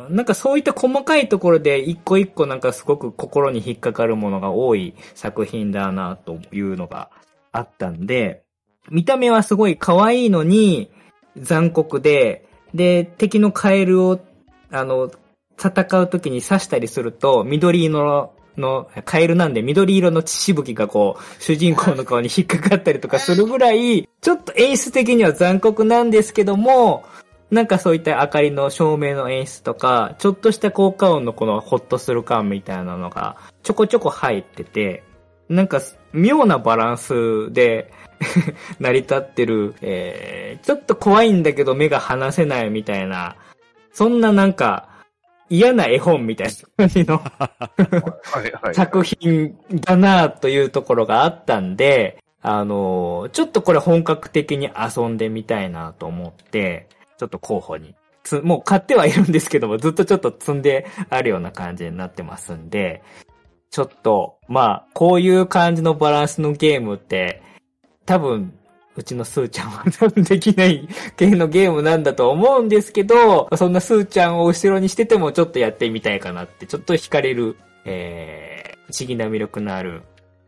[0.09, 7.09] なんかそういった細かいところで一個一個なんかすごく心に引っかかるものが多い作品だなというのが
[7.51, 8.43] あったんで、
[8.89, 10.91] 見た目はすごい可愛いのに
[11.37, 14.19] 残酷で、で、敵のカエルを、
[14.71, 15.11] あの、
[15.57, 27.03] 戦う時に刺したりすると、緑色の、カエルなんで緑色の血しぶきがこう、主人公の顔に引っかかったりとかするぐらい、 ちょっと演出的には残酷なんですけども、
[27.51, 35.03] なんかそういった明かりの照明の演出とか、ちょっとした効果音のこのホッとする感みたいなのがちょこちょこ入ってて、
[35.49, 35.81] なんか
[36.13, 37.91] 妙なバランスで
[38.79, 43.35] 成り立ってる、えー、ちょっと怖いんだけど目が離せないみたいな、
[43.91, 44.87] そんななんか
[45.53, 47.21] 嫌な絵本みたいな感じの。
[48.73, 57.93] 作品だなというところがあったんで、あのーちょっとこれ本格的に遊んでみたいなと思って、ちょっと候補に
[58.23, 63.03] つ、もう買ってはいるんですけども、ずっとちょっと積んであるような感じになってますんで、
[63.69, 67.43] ちょっと、まあ、こういう感じのバランスのゲームって、
[68.05, 68.53] 多分、
[68.95, 70.87] うちのスーちゃんは多分できない
[71.17, 80.03] 系のゲームなんだと思うんですけど、そんなスーちゃんを後ろにしててもちょっとやってみたいかなって、ちょっと惹かれる、えー、不思議な魅力のある、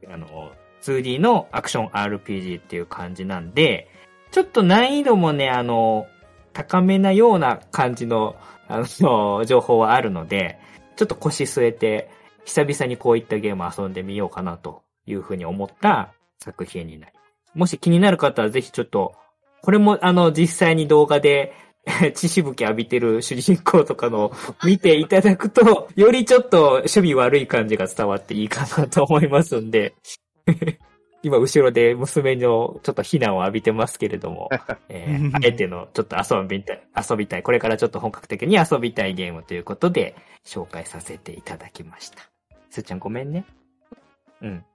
[0.07, 0.51] あの、
[0.83, 3.89] 2D のアクション RPG っていう感じなんで、
[4.31, 6.07] ちょっと難易度もね、あの、
[6.53, 8.35] 高めなような感じの、
[8.67, 10.59] あの、 情報はあるので、
[10.95, 12.09] ちょっと腰据えて、
[12.45, 17.14] 久々にこういったゲーム遊んでみようかなというふうに思った作品になります。
[17.55, 19.15] もし気になる方はぜひちょっと、
[19.61, 21.53] これもあの実際に動画で
[22.13, 24.33] 血しぶき浴びてる主人公とかのを
[24.65, 29.93] 見ていただくと、よりちょっと趣味悪い感じが伝わっていいかなと思いますんで、
[31.23, 34.49] 今後ろで娘のちょっと非難を浴びてますけれども、
[34.89, 40.15] えーあえてのちょっと遊びたい、遊びたい、これからちょっと本格的に遊びたいゲームということで
[40.45, 42.29] 紹介させていただきました。
[42.69, 43.45] すーちゃんごめんね。
[44.41, 44.65] うん。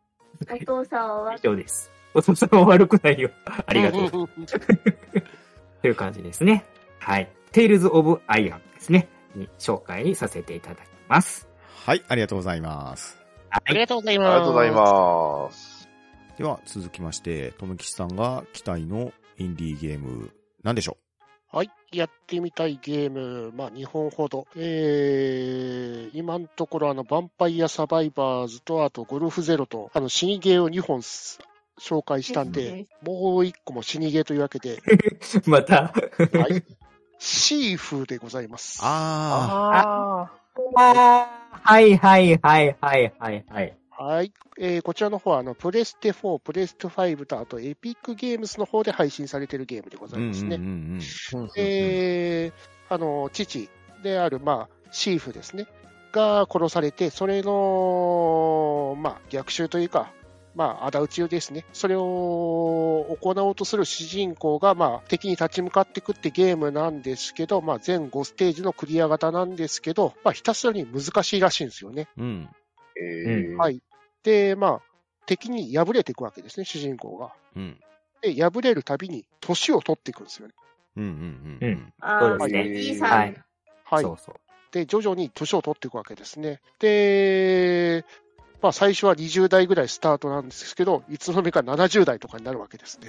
[0.50, 1.34] お父さんは？
[1.34, 1.99] 以上です。
[2.14, 3.30] お父さんは悪くないよ。
[3.66, 4.28] ありがとう。
[5.82, 6.64] という感じですね。
[6.98, 7.28] はい。
[7.52, 9.08] Tales of Iron ですね。
[9.34, 11.48] に紹介させていただきます。
[11.86, 13.18] はい、ありがとうございます。
[13.48, 13.62] はい。
[13.66, 14.38] ありがとうございあります。
[14.40, 15.88] がとうございます。
[16.36, 20.30] では、続きまして、とむきちさんが期待のインディーゲーム、
[20.62, 20.96] なんでしょ
[21.52, 21.70] はい。
[21.92, 24.46] やってみたいゲーム、まあ、2本ほど。
[24.54, 31.40] えー、今のところ、あの、ヴァンパイアサバイバーズと、あと、ゴルフゼロと、あの、死にゲーを2本す
[31.80, 34.80] 紹介したんで、もう1個も死にゲーというわけで、
[35.46, 35.92] また。
[35.92, 36.62] はい。
[37.18, 38.80] シーフーでございます。
[38.82, 41.30] あああー
[41.62, 43.76] はいはいはいはいはいはい。
[43.90, 44.32] はい。
[44.58, 50.56] えーこちらの方は、あの、プレステ4、プレステ5と、あと、エピックゲームズの方で配信されているゲームでございますね。
[50.56, 50.66] うんう
[51.44, 51.50] ん。
[51.56, 53.68] えーあの、父
[54.02, 55.66] である、まあ、シーフですね。
[56.12, 60.12] が殺されて、それの、まあ、逆襲というか、
[60.54, 61.64] まあ、仇討ちですね。
[61.72, 72.08] それを行おうとする主人公が、まあ、敵に立ち向かっていくってゲームなんですけど、まあ、全5ステージのクリア型なんですけど、まあ、ひたすらに難しいらしいんですよね。
[72.18, 72.48] うん。
[73.00, 73.80] えーはい。
[74.22, 74.80] で、まあ、
[75.26, 77.32] 敵に敗れていくわけですね、主人公が。
[77.56, 77.78] うん。
[78.20, 80.54] で、敗れるたびに年を取っていくんですよね。
[80.96, 81.68] うんうんうん。
[81.68, 81.92] うん。
[82.00, 83.00] あーそうで。
[83.00, 83.34] はい。
[83.84, 84.02] はい。
[84.04, 84.34] そうそう。
[84.72, 86.60] で、徐々に年を取っていくわけですね。
[86.78, 88.04] で、
[88.62, 93.08] まあ最初は20代ぐらいスタートなんですけど、いつの間にか70代とかになるわけですね。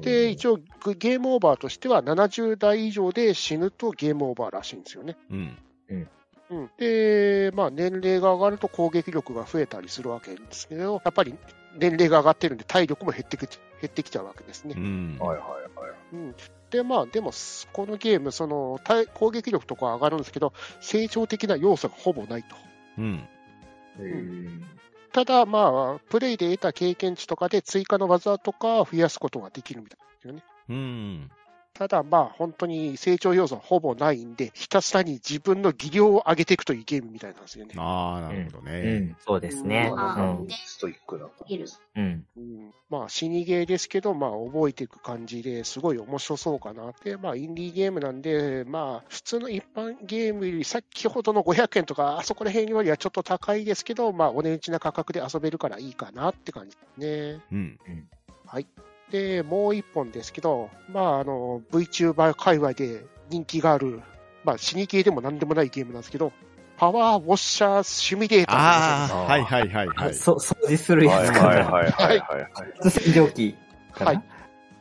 [0.00, 0.56] で、一応
[0.98, 5.16] ゲームオーバーとしては70代以上で死ぬとゲームオーバーらしいんですよね。
[5.30, 5.58] うん。
[6.50, 11.34] うん、で、まあ年齢が上がると攻撃力が増えたりするわけですけど、やっぱり
[11.78, 13.48] 年齢が上がってるんで体力も減ってき減
[13.86, 14.80] ってきちゃうわけですねう。
[14.80, 15.16] ん。
[15.18, 15.92] はいはいはい。
[16.12, 16.34] うん、
[16.70, 17.32] で、まあ、でも、
[17.72, 22.54] このゲーム、その、対攻撃力とかは上がるんですけど、成長的な要素がほぼないと。
[22.98, 23.28] うん。
[23.98, 24.62] えー
[25.12, 30.42] ただ、まあ、プレイで得た経験値とかで追加の技とか増やすことができるみたいですよね。
[30.70, 31.30] うん。
[31.74, 37.74] ただ、まあ、本当に成長要素はほぼないんで、ひたすらに自分の技量を上げていくというゲームみたいなんですよね。
[37.78, 38.98] ああ、なるほどうね。
[38.98, 39.16] ん。
[39.24, 39.90] そうですね。
[39.94, 40.48] うんうん。
[40.66, 41.28] ストイックな。
[41.46, 41.66] いる。
[41.96, 42.26] うん。
[42.36, 46.92] うん、まあ、死にゲーですけど、まあ、覚えていく感じですごい面白そうかな。
[47.04, 57.40] で、まあ、インディーゲームなんで、まあ、普通の一般ゲームより、先ほどの500円とか、あそこら辺よりはちょっと高いですけど、まあ、お値打ちな価格で遊べるからいいかなって感じですね。
[57.50, 57.78] うん。
[59.12, 64.00] で、もう一本ですけど、まあ、あの、VTuber 界隈で人気がある、
[64.42, 66.32] まあ、死に系でも何でもないゲームなんですけど、
[66.78, 70.14] パワーウォッシャーシミュレーターああ、はいはいはいはい。
[70.14, 71.46] そ、掃除するはいやつかな。
[71.48, 72.38] はいはいはいは
[72.86, 72.90] い。
[72.90, 73.54] 洗浄機。
[73.92, 74.22] はい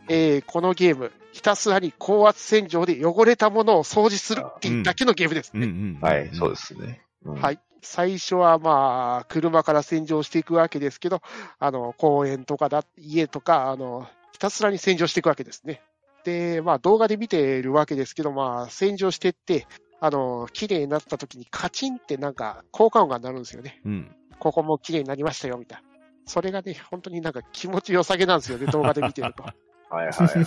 [0.07, 5.65] えーこのゲーム、ひたすらに高圧洗浄で汚れたものを掃除するっていうだけのゲームですね。
[5.65, 6.01] うんうん。
[6.01, 7.01] はい、そうですね。
[7.25, 7.59] うんはい。
[7.83, 11.21] 最初はまあ、車から洗浄していくわけですけど、
[11.59, 15.81] あの、公園とかだ、家とか、あの、ひたすらに洗浄していくわけですね。
[16.23, 19.67] で、まあ、動画で見ているわけですけど、まあ、洗浄していって、
[19.99, 23.81] あの、綺麗になった時にカチンってなんか効果音が鳴るんですよね。
[23.85, 24.15] うん。
[24.39, 25.87] ここも綺麗になりましたよ、みたいな。
[26.25, 29.43] それがね、本当になんか気持ち良さげなんですよね、 動画で見てると。
[29.43, 29.51] は
[29.91, 30.45] いはいはい。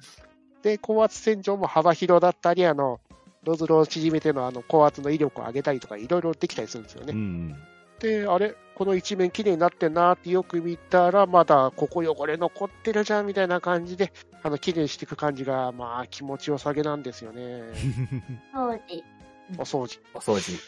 [0.62, 3.00] で、高圧洗浄も幅広だったり、あの、
[3.44, 7.12] ノズルを縮めてのあの高圧の威力を上げたりとか、いろいろできたりするんですよね。
[7.12, 7.56] うん。
[8.00, 14.12] で、あれ、この一面綺麗になってんなってよく見たら、まだここ汚れ残ってるじゃんみたいな感じで、
[14.42, 17.62] あの、綺麗にしていく感じが、まあ、気持ちよさげなんですよね。
[19.58, 20.00] お掃除。
[20.14, 20.60] お掃除。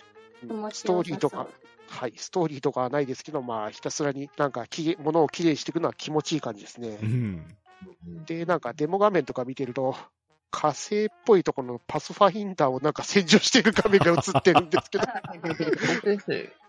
[0.49, 1.47] 面白ストーリーとか、
[1.89, 7.07] はい、ストーリーとかはないですけど、まあ、ひたすらになんかきれい、物を綺麗にしていくのは気持ちいい感じですねう。
[7.07, 7.47] ん。
[8.27, 9.97] で、なんかデモ画面とか見てると、
[10.51, 15.05] 火星っぽいところのパスファインダーをなんか洗浄している画面が映ってるんですけど、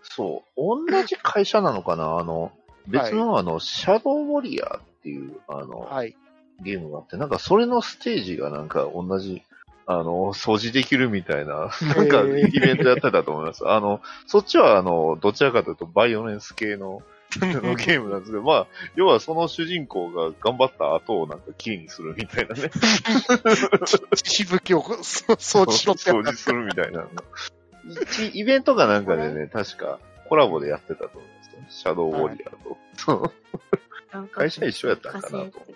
[0.02, 2.18] そう、同じ会社なのかな？
[2.18, 2.52] あの、
[2.86, 6.16] 別のあの、シャドウウォリアーっていう、あの、はい。
[6.60, 9.42] ゲームがあって、なんかそれのステージがなんか同じ、
[9.86, 13.66] あの、掃除できるみたいな、なんかイベントやってたと思います。
[13.66, 17.02] あの、そっちはあの、どちらかというとバイオレンス系のあ
[17.40, 22.70] のゲームなんですけど、まあ、要はその主人公が頑張った後をなんか綺麗にするみたいなね。
[24.22, 27.06] しぶきを掃除しろって掃除するみたいな。
[27.84, 29.98] 一イベントかなんかでね、確か
[30.28, 31.62] コラボでやってたと思いますよ。
[31.68, 32.76] シャドウウォリアーと。
[32.96, 33.32] そう
[34.28, 35.72] 会社一緒やったんかなと火星思って。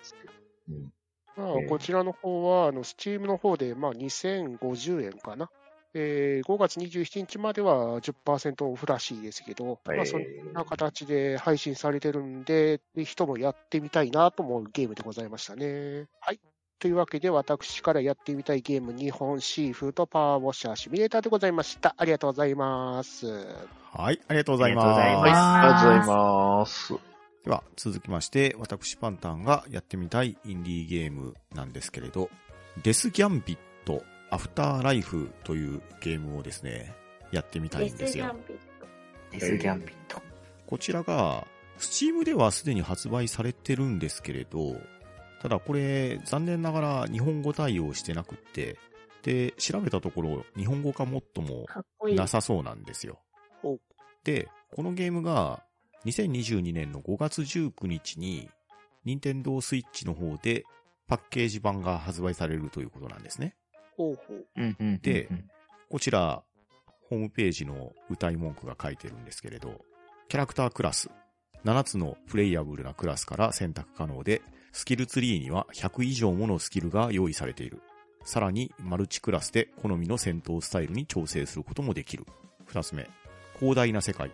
[0.69, 0.93] うん
[1.37, 5.51] まあ、こちらの方は、あの、スチームの方で、まあ、2050円かな。
[5.93, 10.21] えー5月27日までは10%オフらしいですけど、まあ、そん
[10.53, 16.07] な形で配信されてるんで、ぜひともやってみたいなと思うゲームでございましたね。
[16.19, 16.39] はい。
[16.79, 21.95] というわけで、私からやってみたいゲーム、日本シーフードパワーウォッシャーシミュレーターでございました。
[21.97, 23.25] ありがとうございます。
[23.91, 25.01] はい、ありがとうございます。
[25.01, 26.93] ありがとうございますありがとうございます。
[27.45, 32.29] では、続きまして、私パンタンがやってみたいインディーゲームなんですけれど、
[32.83, 36.93] デスギャンビットアフターライフというゲームをですね、
[37.31, 38.35] やってみたいんですよ。
[39.31, 40.21] デスギャンビット。
[40.65, 41.47] こちらが、
[41.77, 44.75] スチームではすでに発売されてるんですけれど、
[45.41, 48.77] ただこれ、残念ながら日本語対応してなくって、
[49.23, 52.15] で、調べたところ、日本語化もっともかっこいい。
[52.15, 53.19] なさそうなんですよ
[53.61, 53.81] ほう。
[54.23, 55.63] で、このゲームが
[56.05, 58.49] 2022年の5月19日に、
[59.05, 60.65] 任天堂スイッチの方で
[61.07, 63.55] パッケージ版が発売されるということなんですね。
[63.97, 64.45] ほうほう。
[64.55, 65.29] うんうんうんうんで
[65.89, 66.43] こちら、
[67.09, 69.79] ホームページの歌い文句が書いてるんですけれど、
[70.27, 71.09] キャラクタークラス、
[71.63, 74.41] 7つのプレイヤブルなクラスから選択可能で、
[74.73, 77.81] スキルツリーには100以上ものスキルが用意されている。
[78.25, 82.25] さらに、マルチクラスで好みの戦闘スタイルに調整することもできる。
[82.69, 83.09] 2つ目、
[83.57, 84.29] 広大な世界。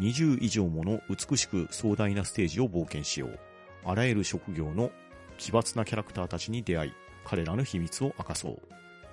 [0.00, 3.38] 20以上もの美しく壮大なステージを冒険しよう。
[3.84, 4.90] あらゆる職業の
[5.38, 6.92] 奇抜なキャラクターたちに出会い、
[7.24, 8.58] 彼らの秘密を明かそう。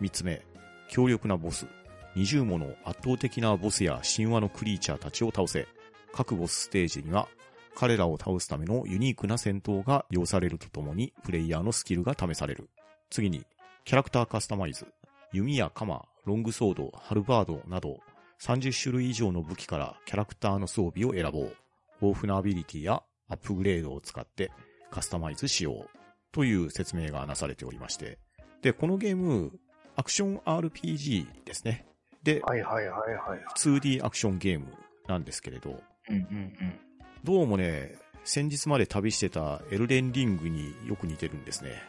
[0.01, 0.41] 3つ目、
[0.89, 1.67] 強力なボス。
[2.15, 5.67] 20もの圧倒的なボスや神話のクリーチャーたちを倒せ。
[6.13, 7.27] 各ボスステージには、
[7.75, 12.69] 彼らを倒すためのユニークな戦闘が要されるとともに、プレイヤーのスキルが試される。
[13.09, 13.45] 次に、
[13.83, 14.85] キャラクターカスタマイズ。
[15.33, 17.99] 弓や鎌、ロングソード、ハルバードなど、
[18.41, 21.55] 30種類以上の武器からキャラクターの装備を選ぼう。
[22.01, 24.51] 豊富なアビリティやアップグレードを使って
[24.91, 25.89] カスタマイズしよう。
[26.31, 28.19] という説明がなされておりまして。
[28.61, 29.57] で、このゲーム、
[29.95, 31.85] アクション RPG ですね。
[32.23, 33.39] で、はいはいはいはい。
[33.57, 34.65] 2D アクションゲーム
[35.07, 36.25] なんですけれど、うんうんう
[36.63, 36.79] ん。
[37.23, 41.81] どうもね、先日まで旅してたエルデンリングによく似てるんですね。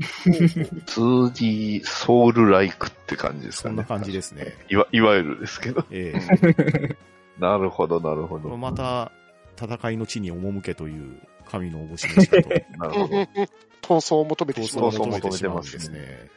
[0.86, 3.74] 2D ソウルライクって感じですかね。
[3.74, 4.54] そんな感じですね。
[4.70, 5.84] いわ、いわゆるですけど。
[5.90, 6.96] ええ
[7.38, 8.56] なるほど、なるほど。
[8.56, 9.12] また、
[9.60, 13.14] 戦いの地に赴けという神のおぼし召しかと、なるほど。
[13.82, 14.90] 闘争を求めて闘しまう。
[14.90, 16.30] 争を求めてしまうん闘争を求めてますですね。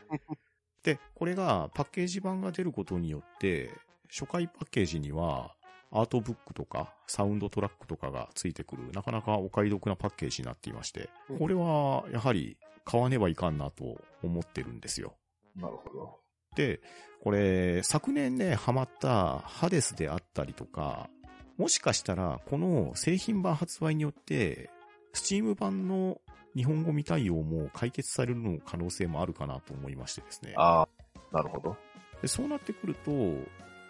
[0.84, 3.72] で、これがパッケージ版が出ることによって、
[4.10, 5.56] 初回パッケージには、
[5.92, 15.14] アートブックとかサウンドトラックとかがついてくる、なかなかお買い得なパッケージになっていまして、これはやはり買わねばいかんなと思ってるんですよ。
[15.56, 16.20] なるほど。
[16.56, 16.82] で、
[17.22, 21.10] これ、昨年ね、ハマったハデスであったりとか、
[21.58, 24.70] もしかしたら、この製品版発売によって、
[25.14, 26.20] スチーム版の
[26.56, 30.54] 日本語未対応も解決されるの可能性もあるかなと思いましてですね。
[30.58, 30.88] ああ、
[31.36, 31.78] なるほど。
[32.22, 33.12] でそうなってくると、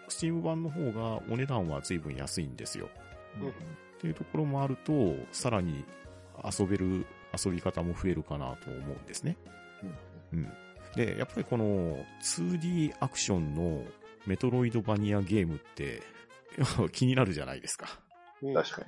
[0.08, 2.88] スチーム版の方がお値段は随分安いんですよ。
[3.40, 3.52] うんっ
[4.04, 5.82] ていうところもあると、さらに
[6.44, 7.06] 遊べる
[7.42, 9.38] 遊び方も増えるかなと思うんですね。
[10.32, 10.52] うん。
[10.94, 13.82] で、やっぱりこの 2D アクションの
[14.26, 16.02] メトロイドバニアゲームって
[16.92, 17.86] 気になるじゃないですか。
[18.42, 18.86] うん確かに。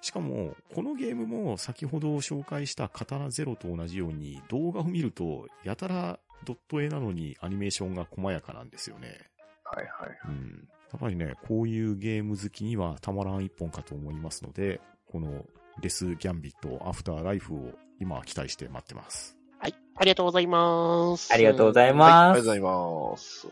[0.00, 9.30] しかも、このゲームも先ほど紹介したカタナゼロと同じように動画を見ると、やたらドット絵なのにアニメーションが細やかなんですよね。
[9.64, 10.18] はいはい。
[10.28, 10.68] うん。
[10.92, 15.44] やっぱりね、こういうゲーム好きにはたまらん一本かと思いますので、この
[15.80, 19.36] デス・ギャンビット・アフター・ライフを今期待して待ってます。
[19.58, 19.74] はい。
[19.96, 21.32] ありがとうございます。
[21.32, 22.34] ありがとうございます。
[22.34, 23.48] りがとうございます。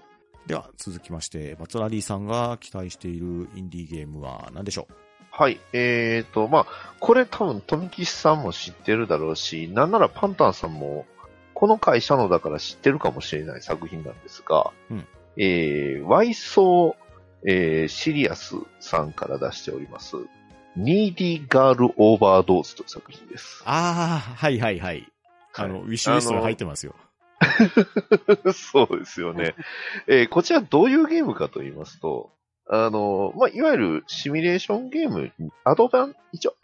[0.46, 4.88] では、続きまして、バツラリーさんが期待しているインディーゲームは何でしょ
[5.34, 5.58] はい。
[5.72, 6.66] えーと、まあ、
[7.00, 11.06] これ多分、富吉さんも知ってるだろうし、なんならパンタンさんも、
[11.54, 15.06] この会社のだから知ってるかもしれない作品なんですが、うん
[15.38, 16.94] えー、 Why So、
[17.46, 20.16] えー、 Serious さんから出しております、
[20.76, 23.68] NEEDY GIRL OVERDOSE という作品ですう。
[23.68, 25.10] ああ、はいはいはい。
[25.54, 26.94] あの、はいウィッシュリストに入ってますよ。
[28.54, 29.54] そうですよね。
[30.06, 32.30] えーこちらどういうゲームかと言いますと、
[32.68, 35.32] あの、まあ、いわゆるシミュレーションゲーム、
[35.64, 36.54] アドバン、一応、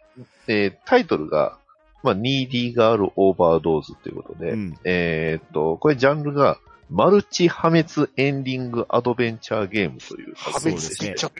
[0.47, 1.57] えータイトルが、
[2.03, 4.77] まあ、ニーディーガールオーバードーズということで、うん。
[4.85, 6.59] えーっと、これジャンルが、
[6.89, 11.31] マルチ破滅エンディングアドベンチャーゲームという破滅ですねしちゃっ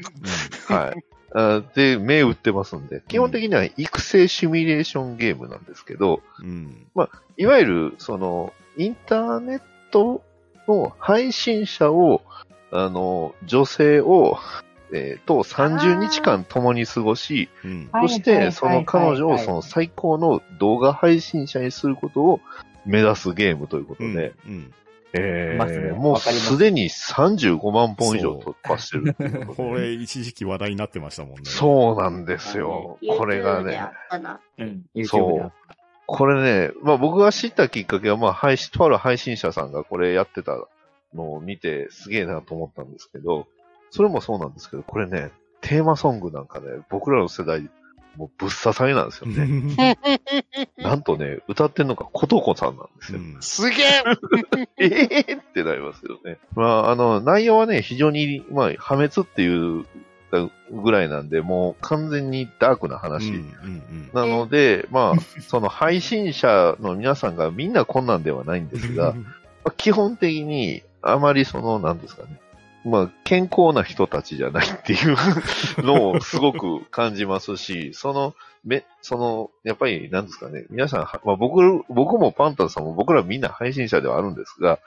[0.68, 0.74] た。
[0.76, 1.04] はい。
[1.34, 6.88] あで、目打ってますんで、基本的には育成シミュレーションゲームなんですけど、うん。
[7.38, 9.62] いわゆる、その、インターネッ
[9.92, 10.24] ト
[10.68, 12.22] の配信者を、
[12.72, 14.38] あの、女性を、
[14.92, 17.48] えーと30日間共に過ごし、
[18.02, 22.42] そして、その彼女をその最高の動画配信者にすることを
[22.88, 24.74] 目指すゲームということうんで、うん。
[25.14, 25.58] え
[25.98, 29.16] もうすすでに35万本以上突破してる
[29.56, 31.42] これ、一時期話題になってましたもんね。
[31.46, 33.00] そうなんですよ。
[33.18, 33.82] これがね、
[35.06, 35.52] そう。
[36.06, 40.54] これね、まあ僕が知ったきっかけは、まあ配信、とある配信者さんがこれやってた
[41.14, 43.48] のを見て、すげえなと思ったんですけど、
[43.92, 45.32] それもそうなんですけど、これね、
[45.62, 47.70] テーマソングなんかね、僕らの世代、
[48.16, 49.98] もうぶっ刺さりなんですよね。
[50.78, 53.20] なんとね、歌ってんのがことこさんなんですよ。
[53.20, 53.88] うんすげえ
[54.78, 56.38] ええってなりますよね。
[56.56, 59.86] まあ、あの、内容はね、非常に、まあ、破滅っていう
[60.72, 63.30] ぐらいなんで、もう完全にダークな話。
[63.30, 63.80] うんうん
[64.14, 69.14] なので、まあ、その配信者の皆さんがみんなこんなんではないんですが、
[69.64, 72.40] まあ基本的にあまりその、なんですかね。
[72.86, 75.16] まあ、健康な人たちじゃないっていう
[75.84, 84.80] のをすごく感じますし、その、め、その、やっぱり、なんですかね、皆さんは、まあ僕、僕もパンタンさんも僕らみんな配信者ではあるんですが、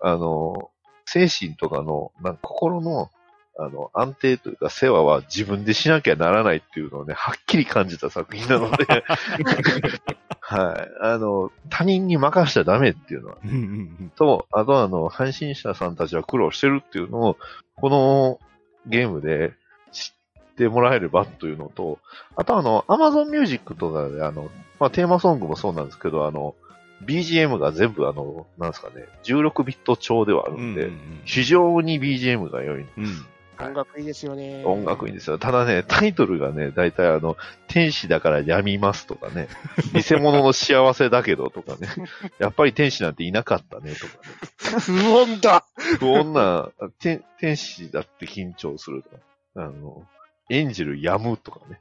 [0.00, 0.70] あの、
[1.04, 3.10] 精神とかの、なんか心の、
[3.58, 8.86] あの、安定というか世話は自分でしなきゃならないっていうのをね、はっきり感じた作品なので、
[10.44, 10.90] はい。
[11.00, 13.58] あの、他人に任しちゃダメっていうのは、うんうんう
[14.04, 17.36] んと、あとはあの、配信者さんたちは苦労してるっていうのを、
[17.76, 18.40] この
[18.86, 19.52] ゲームで
[19.92, 20.12] 知
[20.52, 22.00] ってもらえればというのと、
[22.34, 24.50] あとあの、Amazon Music とかであの、
[24.80, 26.56] まあ、テーマソングもそうなんですけど、あの、
[27.04, 32.80] BGM が全部あの、なんですかね、16ビット調ではあるんで、うん非常に BGM が良い。
[32.80, 33.26] うんうん
[33.58, 34.62] 音楽いいですよね。
[34.64, 35.38] 音楽いいんですよ。
[35.38, 37.36] ただね、タイトルがね、大体あの、
[37.68, 39.48] 天使だから病みますとかね、
[39.94, 41.88] 偽物の幸せだけどとかね、
[42.38, 44.80] やっぱり天使なんていなかったねとかね。
[44.80, 45.64] 不穏だ。
[45.98, 49.16] 不穏な、天天使だって緊張するとか、
[49.56, 50.06] あの、
[50.50, 51.80] エンジェルやむとか ね。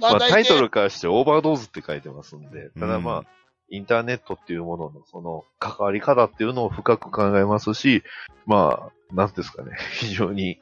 [0.00, 3.26] まあ、タイトルからしてオーバードーズって書いてますんで、ただまあ、うん
[3.68, 8.02] インターネットっていうもののその関わり方っていうのを深く考えますし、
[8.46, 10.60] まあ、なんですかね、 非常に、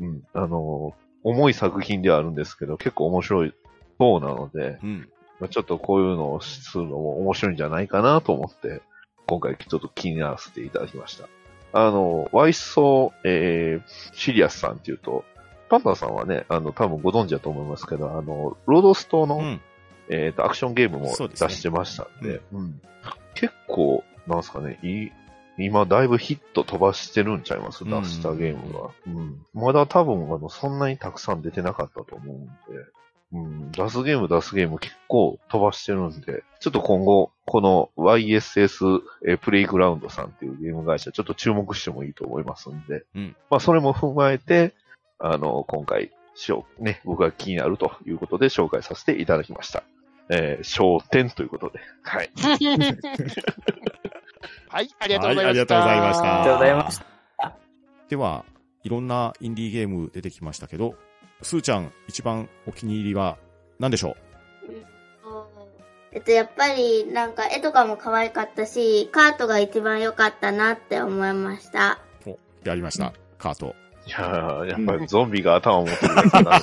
[0.00, 3.54] うん、あの、重い作品ではあるんですけど、結構面白い
[3.98, 5.08] そうなので、うん。
[5.40, 8.82] まあちょっとこういうのをするのも面白いんじゃないかなと思って、
[9.26, 11.28] 今回ちょっと気にならせていただきました。
[11.72, 15.24] あの、ワイソー、えー、シリアスさんっていうと、
[15.68, 19.60] パンダさんはね、あの、多分ご存知だと思いますけど、あの、ロードストの、うん
[20.08, 22.80] えっ、と、アクションゲームも出してましたんで、うん。
[23.34, 25.12] 結構、なんすかね、いい、
[25.58, 27.84] 今だいぶヒット飛ばしてるんちゃいます？
[27.84, 27.90] うん。
[28.02, 28.90] 出したゲームが。
[29.06, 29.46] うん。
[29.54, 32.50] まだ多分、あの、そんなにたくさん出てなかったと思うんで、
[33.32, 43.36] うん、出すゲーム出すゲーム結構飛ばしてるんで、ちょっと今後、この YSS えープレイグラウンドさんっていうゲーム会社、ちょっと注目してもいいと思いますんで、うん。
[43.50, 44.72] まあ、それも踏まえて、
[45.18, 46.82] あの、今回、しょう。
[46.82, 49.84] ね、僕が気になるということで紹介させていただきました。
[50.30, 51.80] えー、焦点ということで。
[52.02, 52.30] はい。
[54.68, 55.44] はい、ありがとうございました。
[55.44, 56.40] はいありがとうございました。
[56.40, 57.04] ありがとうございました。
[58.08, 58.44] では、
[58.82, 60.94] いろんなインディーゲーム出てきましたけど、
[61.42, 63.38] スーちゃん一番お気に入りは
[63.78, 64.16] 何でしょ
[66.12, 71.98] えっと、やっぱり、なんか、絵とかも可愛かったし、カートが一番良かったなって思いました。
[72.24, 73.12] うお、やりました。
[73.36, 73.74] カート。
[74.06, 76.60] いやーやっぱりゾンビが頭を持ってるやつだな。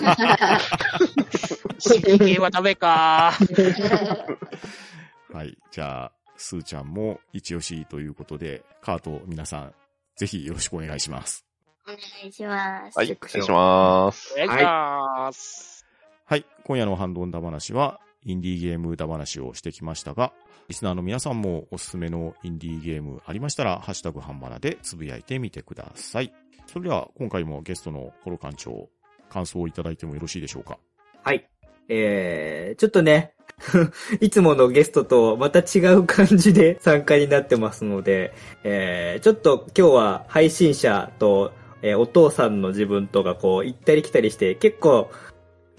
[1.83, 3.33] 刺激はダメか。
[5.33, 5.57] はい。
[5.71, 9.73] じゃあ、スーちゃんも一押しということで、カート皆さん、
[10.15, 11.45] ぜひよろしくお願いします。
[11.85, 11.97] お願
[12.27, 12.97] いします。
[12.97, 14.33] はい、お願いします。
[14.33, 15.85] お願いします。
[16.25, 16.45] はい。
[16.63, 20.33] 今夜のハンドンダ話は、インディーゲームダ話をしてきましたが、
[20.67, 26.33] リスナーの皆さんもおすすめのインディーゲームありましたら、ハッシュタグハンバナでつぶやいてみてください。
[26.67, 28.89] それでは、今回もゲストのコロ館長、
[29.29, 30.77] 感想をいただいてもよろしいでしょうか？
[31.23, 31.47] はい。
[31.89, 33.33] えー、ちょっとね、
[34.21, 38.33] いつものゲストとまた違う感じで参加になってますので、
[38.63, 45.09] えー、ちょっと今日は配信者と、えーお父さんの自分とがこう行ったり来たりして結構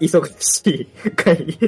[0.03, 1.59] 忙しい回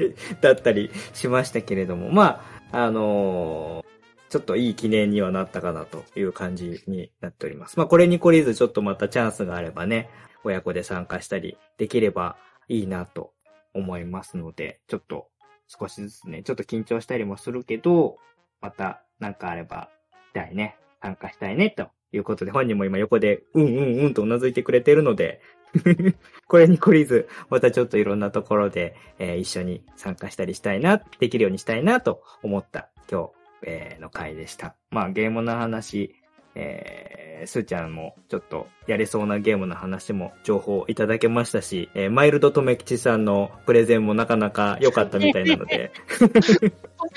[0.41, 3.95] だったりしましたけれども、まあ、あのー
[4.31, 7.79] ちょっといい記念にはなったかなという感じになっております。
[7.79, 10.11] まあこれに懲りずちょっとまたチャンスがあればね、
[10.43, 12.37] 親子で参加したりできれば
[12.67, 13.33] いいなと
[13.75, 15.29] 思いますので、ちょっと
[15.69, 18.17] 少しずつね、ちょっと緊張したりもするけど、
[18.61, 19.89] またなんかあれば、
[20.31, 25.41] したいね、参加したいね、ということで、本人も今横で、うんうんうんとうなずいてくれてるので、
[26.47, 33.31] これに懲りず、またちょっといろんなところで、えー一緒に参加したりしたいな、できるようにしたいなと思った今日、
[33.63, 34.77] えーの回でした。
[34.91, 36.15] まあゲームの話、
[36.55, 46.29] えー、すーちゃんもちょっとやれそうなゲームの話も情報いただけましたし、えーマイルドとめきちさんのプレゼンもなかなか良かったみたいなので、ゾン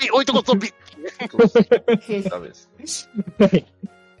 [0.00, 0.68] ビ、置いとこゾンビ。
[2.28, 2.70] ダメです。
[3.38, 3.66] はい。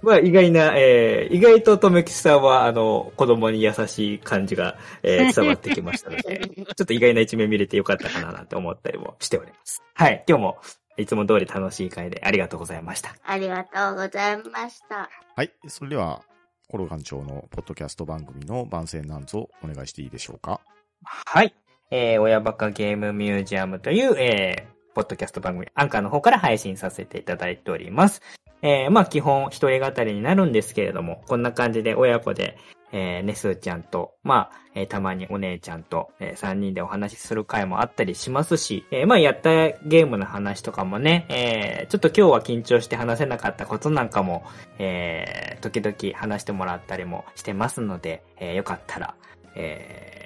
[0.02, 9.82] まあ、意外な、えー、意外ととめきちさんは、あの、子供に優しい感じが、えー、 伝わってきましたので、ちょっと意外な一面見れてよかったかななんて思ったりもしております。
[9.94, 10.24] はい。
[10.28, 10.58] 今日も、
[10.96, 13.14] いつも通り楽しい回でありがとうございました。
[13.24, 15.08] ありがとうございました。
[15.34, 15.52] はい。
[15.68, 16.22] それでは、
[16.68, 20.60] コロ館長のポッドキャスト番組の番宣なんぞお願いしていいでしょうか？
[21.02, 21.54] はい。
[21.90, 28.20] えー、親バカゲームミュージアムという、えー、ポッドキャスト番組、アンカーの方から配信させていただいております。
[28.62, 32.56] えー、まあ基本一人語りになるんですけれども、こんな感じで親子で、
[32.92, 44.44] えー、ね、すーちゃんと、まあ、えー、たまにお姉ちゃんと、えー、三人でお話しする回もあったりしますし、えー、まあ、やったゲームの話とかもね、えー、ちょっと今日は緊張して話せなかったことなんかも、
[44.78, 49.14] えー、時々話してもらったりもしてますので、えー、よかったら、
[49.54, 50.17] えー、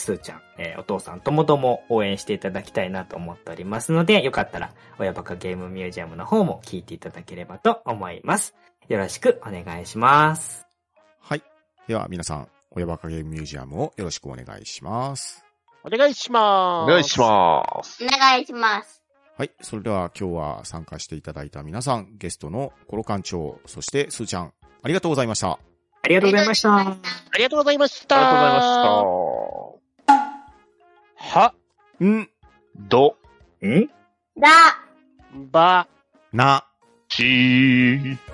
[0.00, 8.54] すーちゃん、えー、お父さんともとも応援していただきたいなと思っておりますので、よかったら、親バカゲームミュージアムの方も聞いていただければと思います。
[8.88, 10.66] よろしくお願いします。
[11.20, 11.42] はい。
[11.86, 15.44] では皆さん、親バカゲームミュージアムをよろしくお願いします。
[15.84, 16.90] お願いします。
[16.90, 18.04] お願いします。
[18.04, 19.02] お願いします。
[19.36, 19.52] はい。
[19.60, 24.52] それでは今日は参加していただいた皆さん、ゲストのコロ館長、そしてスーちゃん、
[24.82, 25.58] ありがとうございました。
[26.02, 26.76] ありがとうございました。
[26.76, 26.96] あ
[27.36, 28.16] りがとうございました。
[28.16, 29.77] ありがとうございました。
[31.18, 31.52] は、
[32.00, 32.28] ん、
[32.88, 33.16] ど、
[33.60, 33.88] ん？
[34.40, 34.48] だ。
[35.50, 35.88] ば、
[36.32, 36.64] な、
[37.08, 38.27] ちー。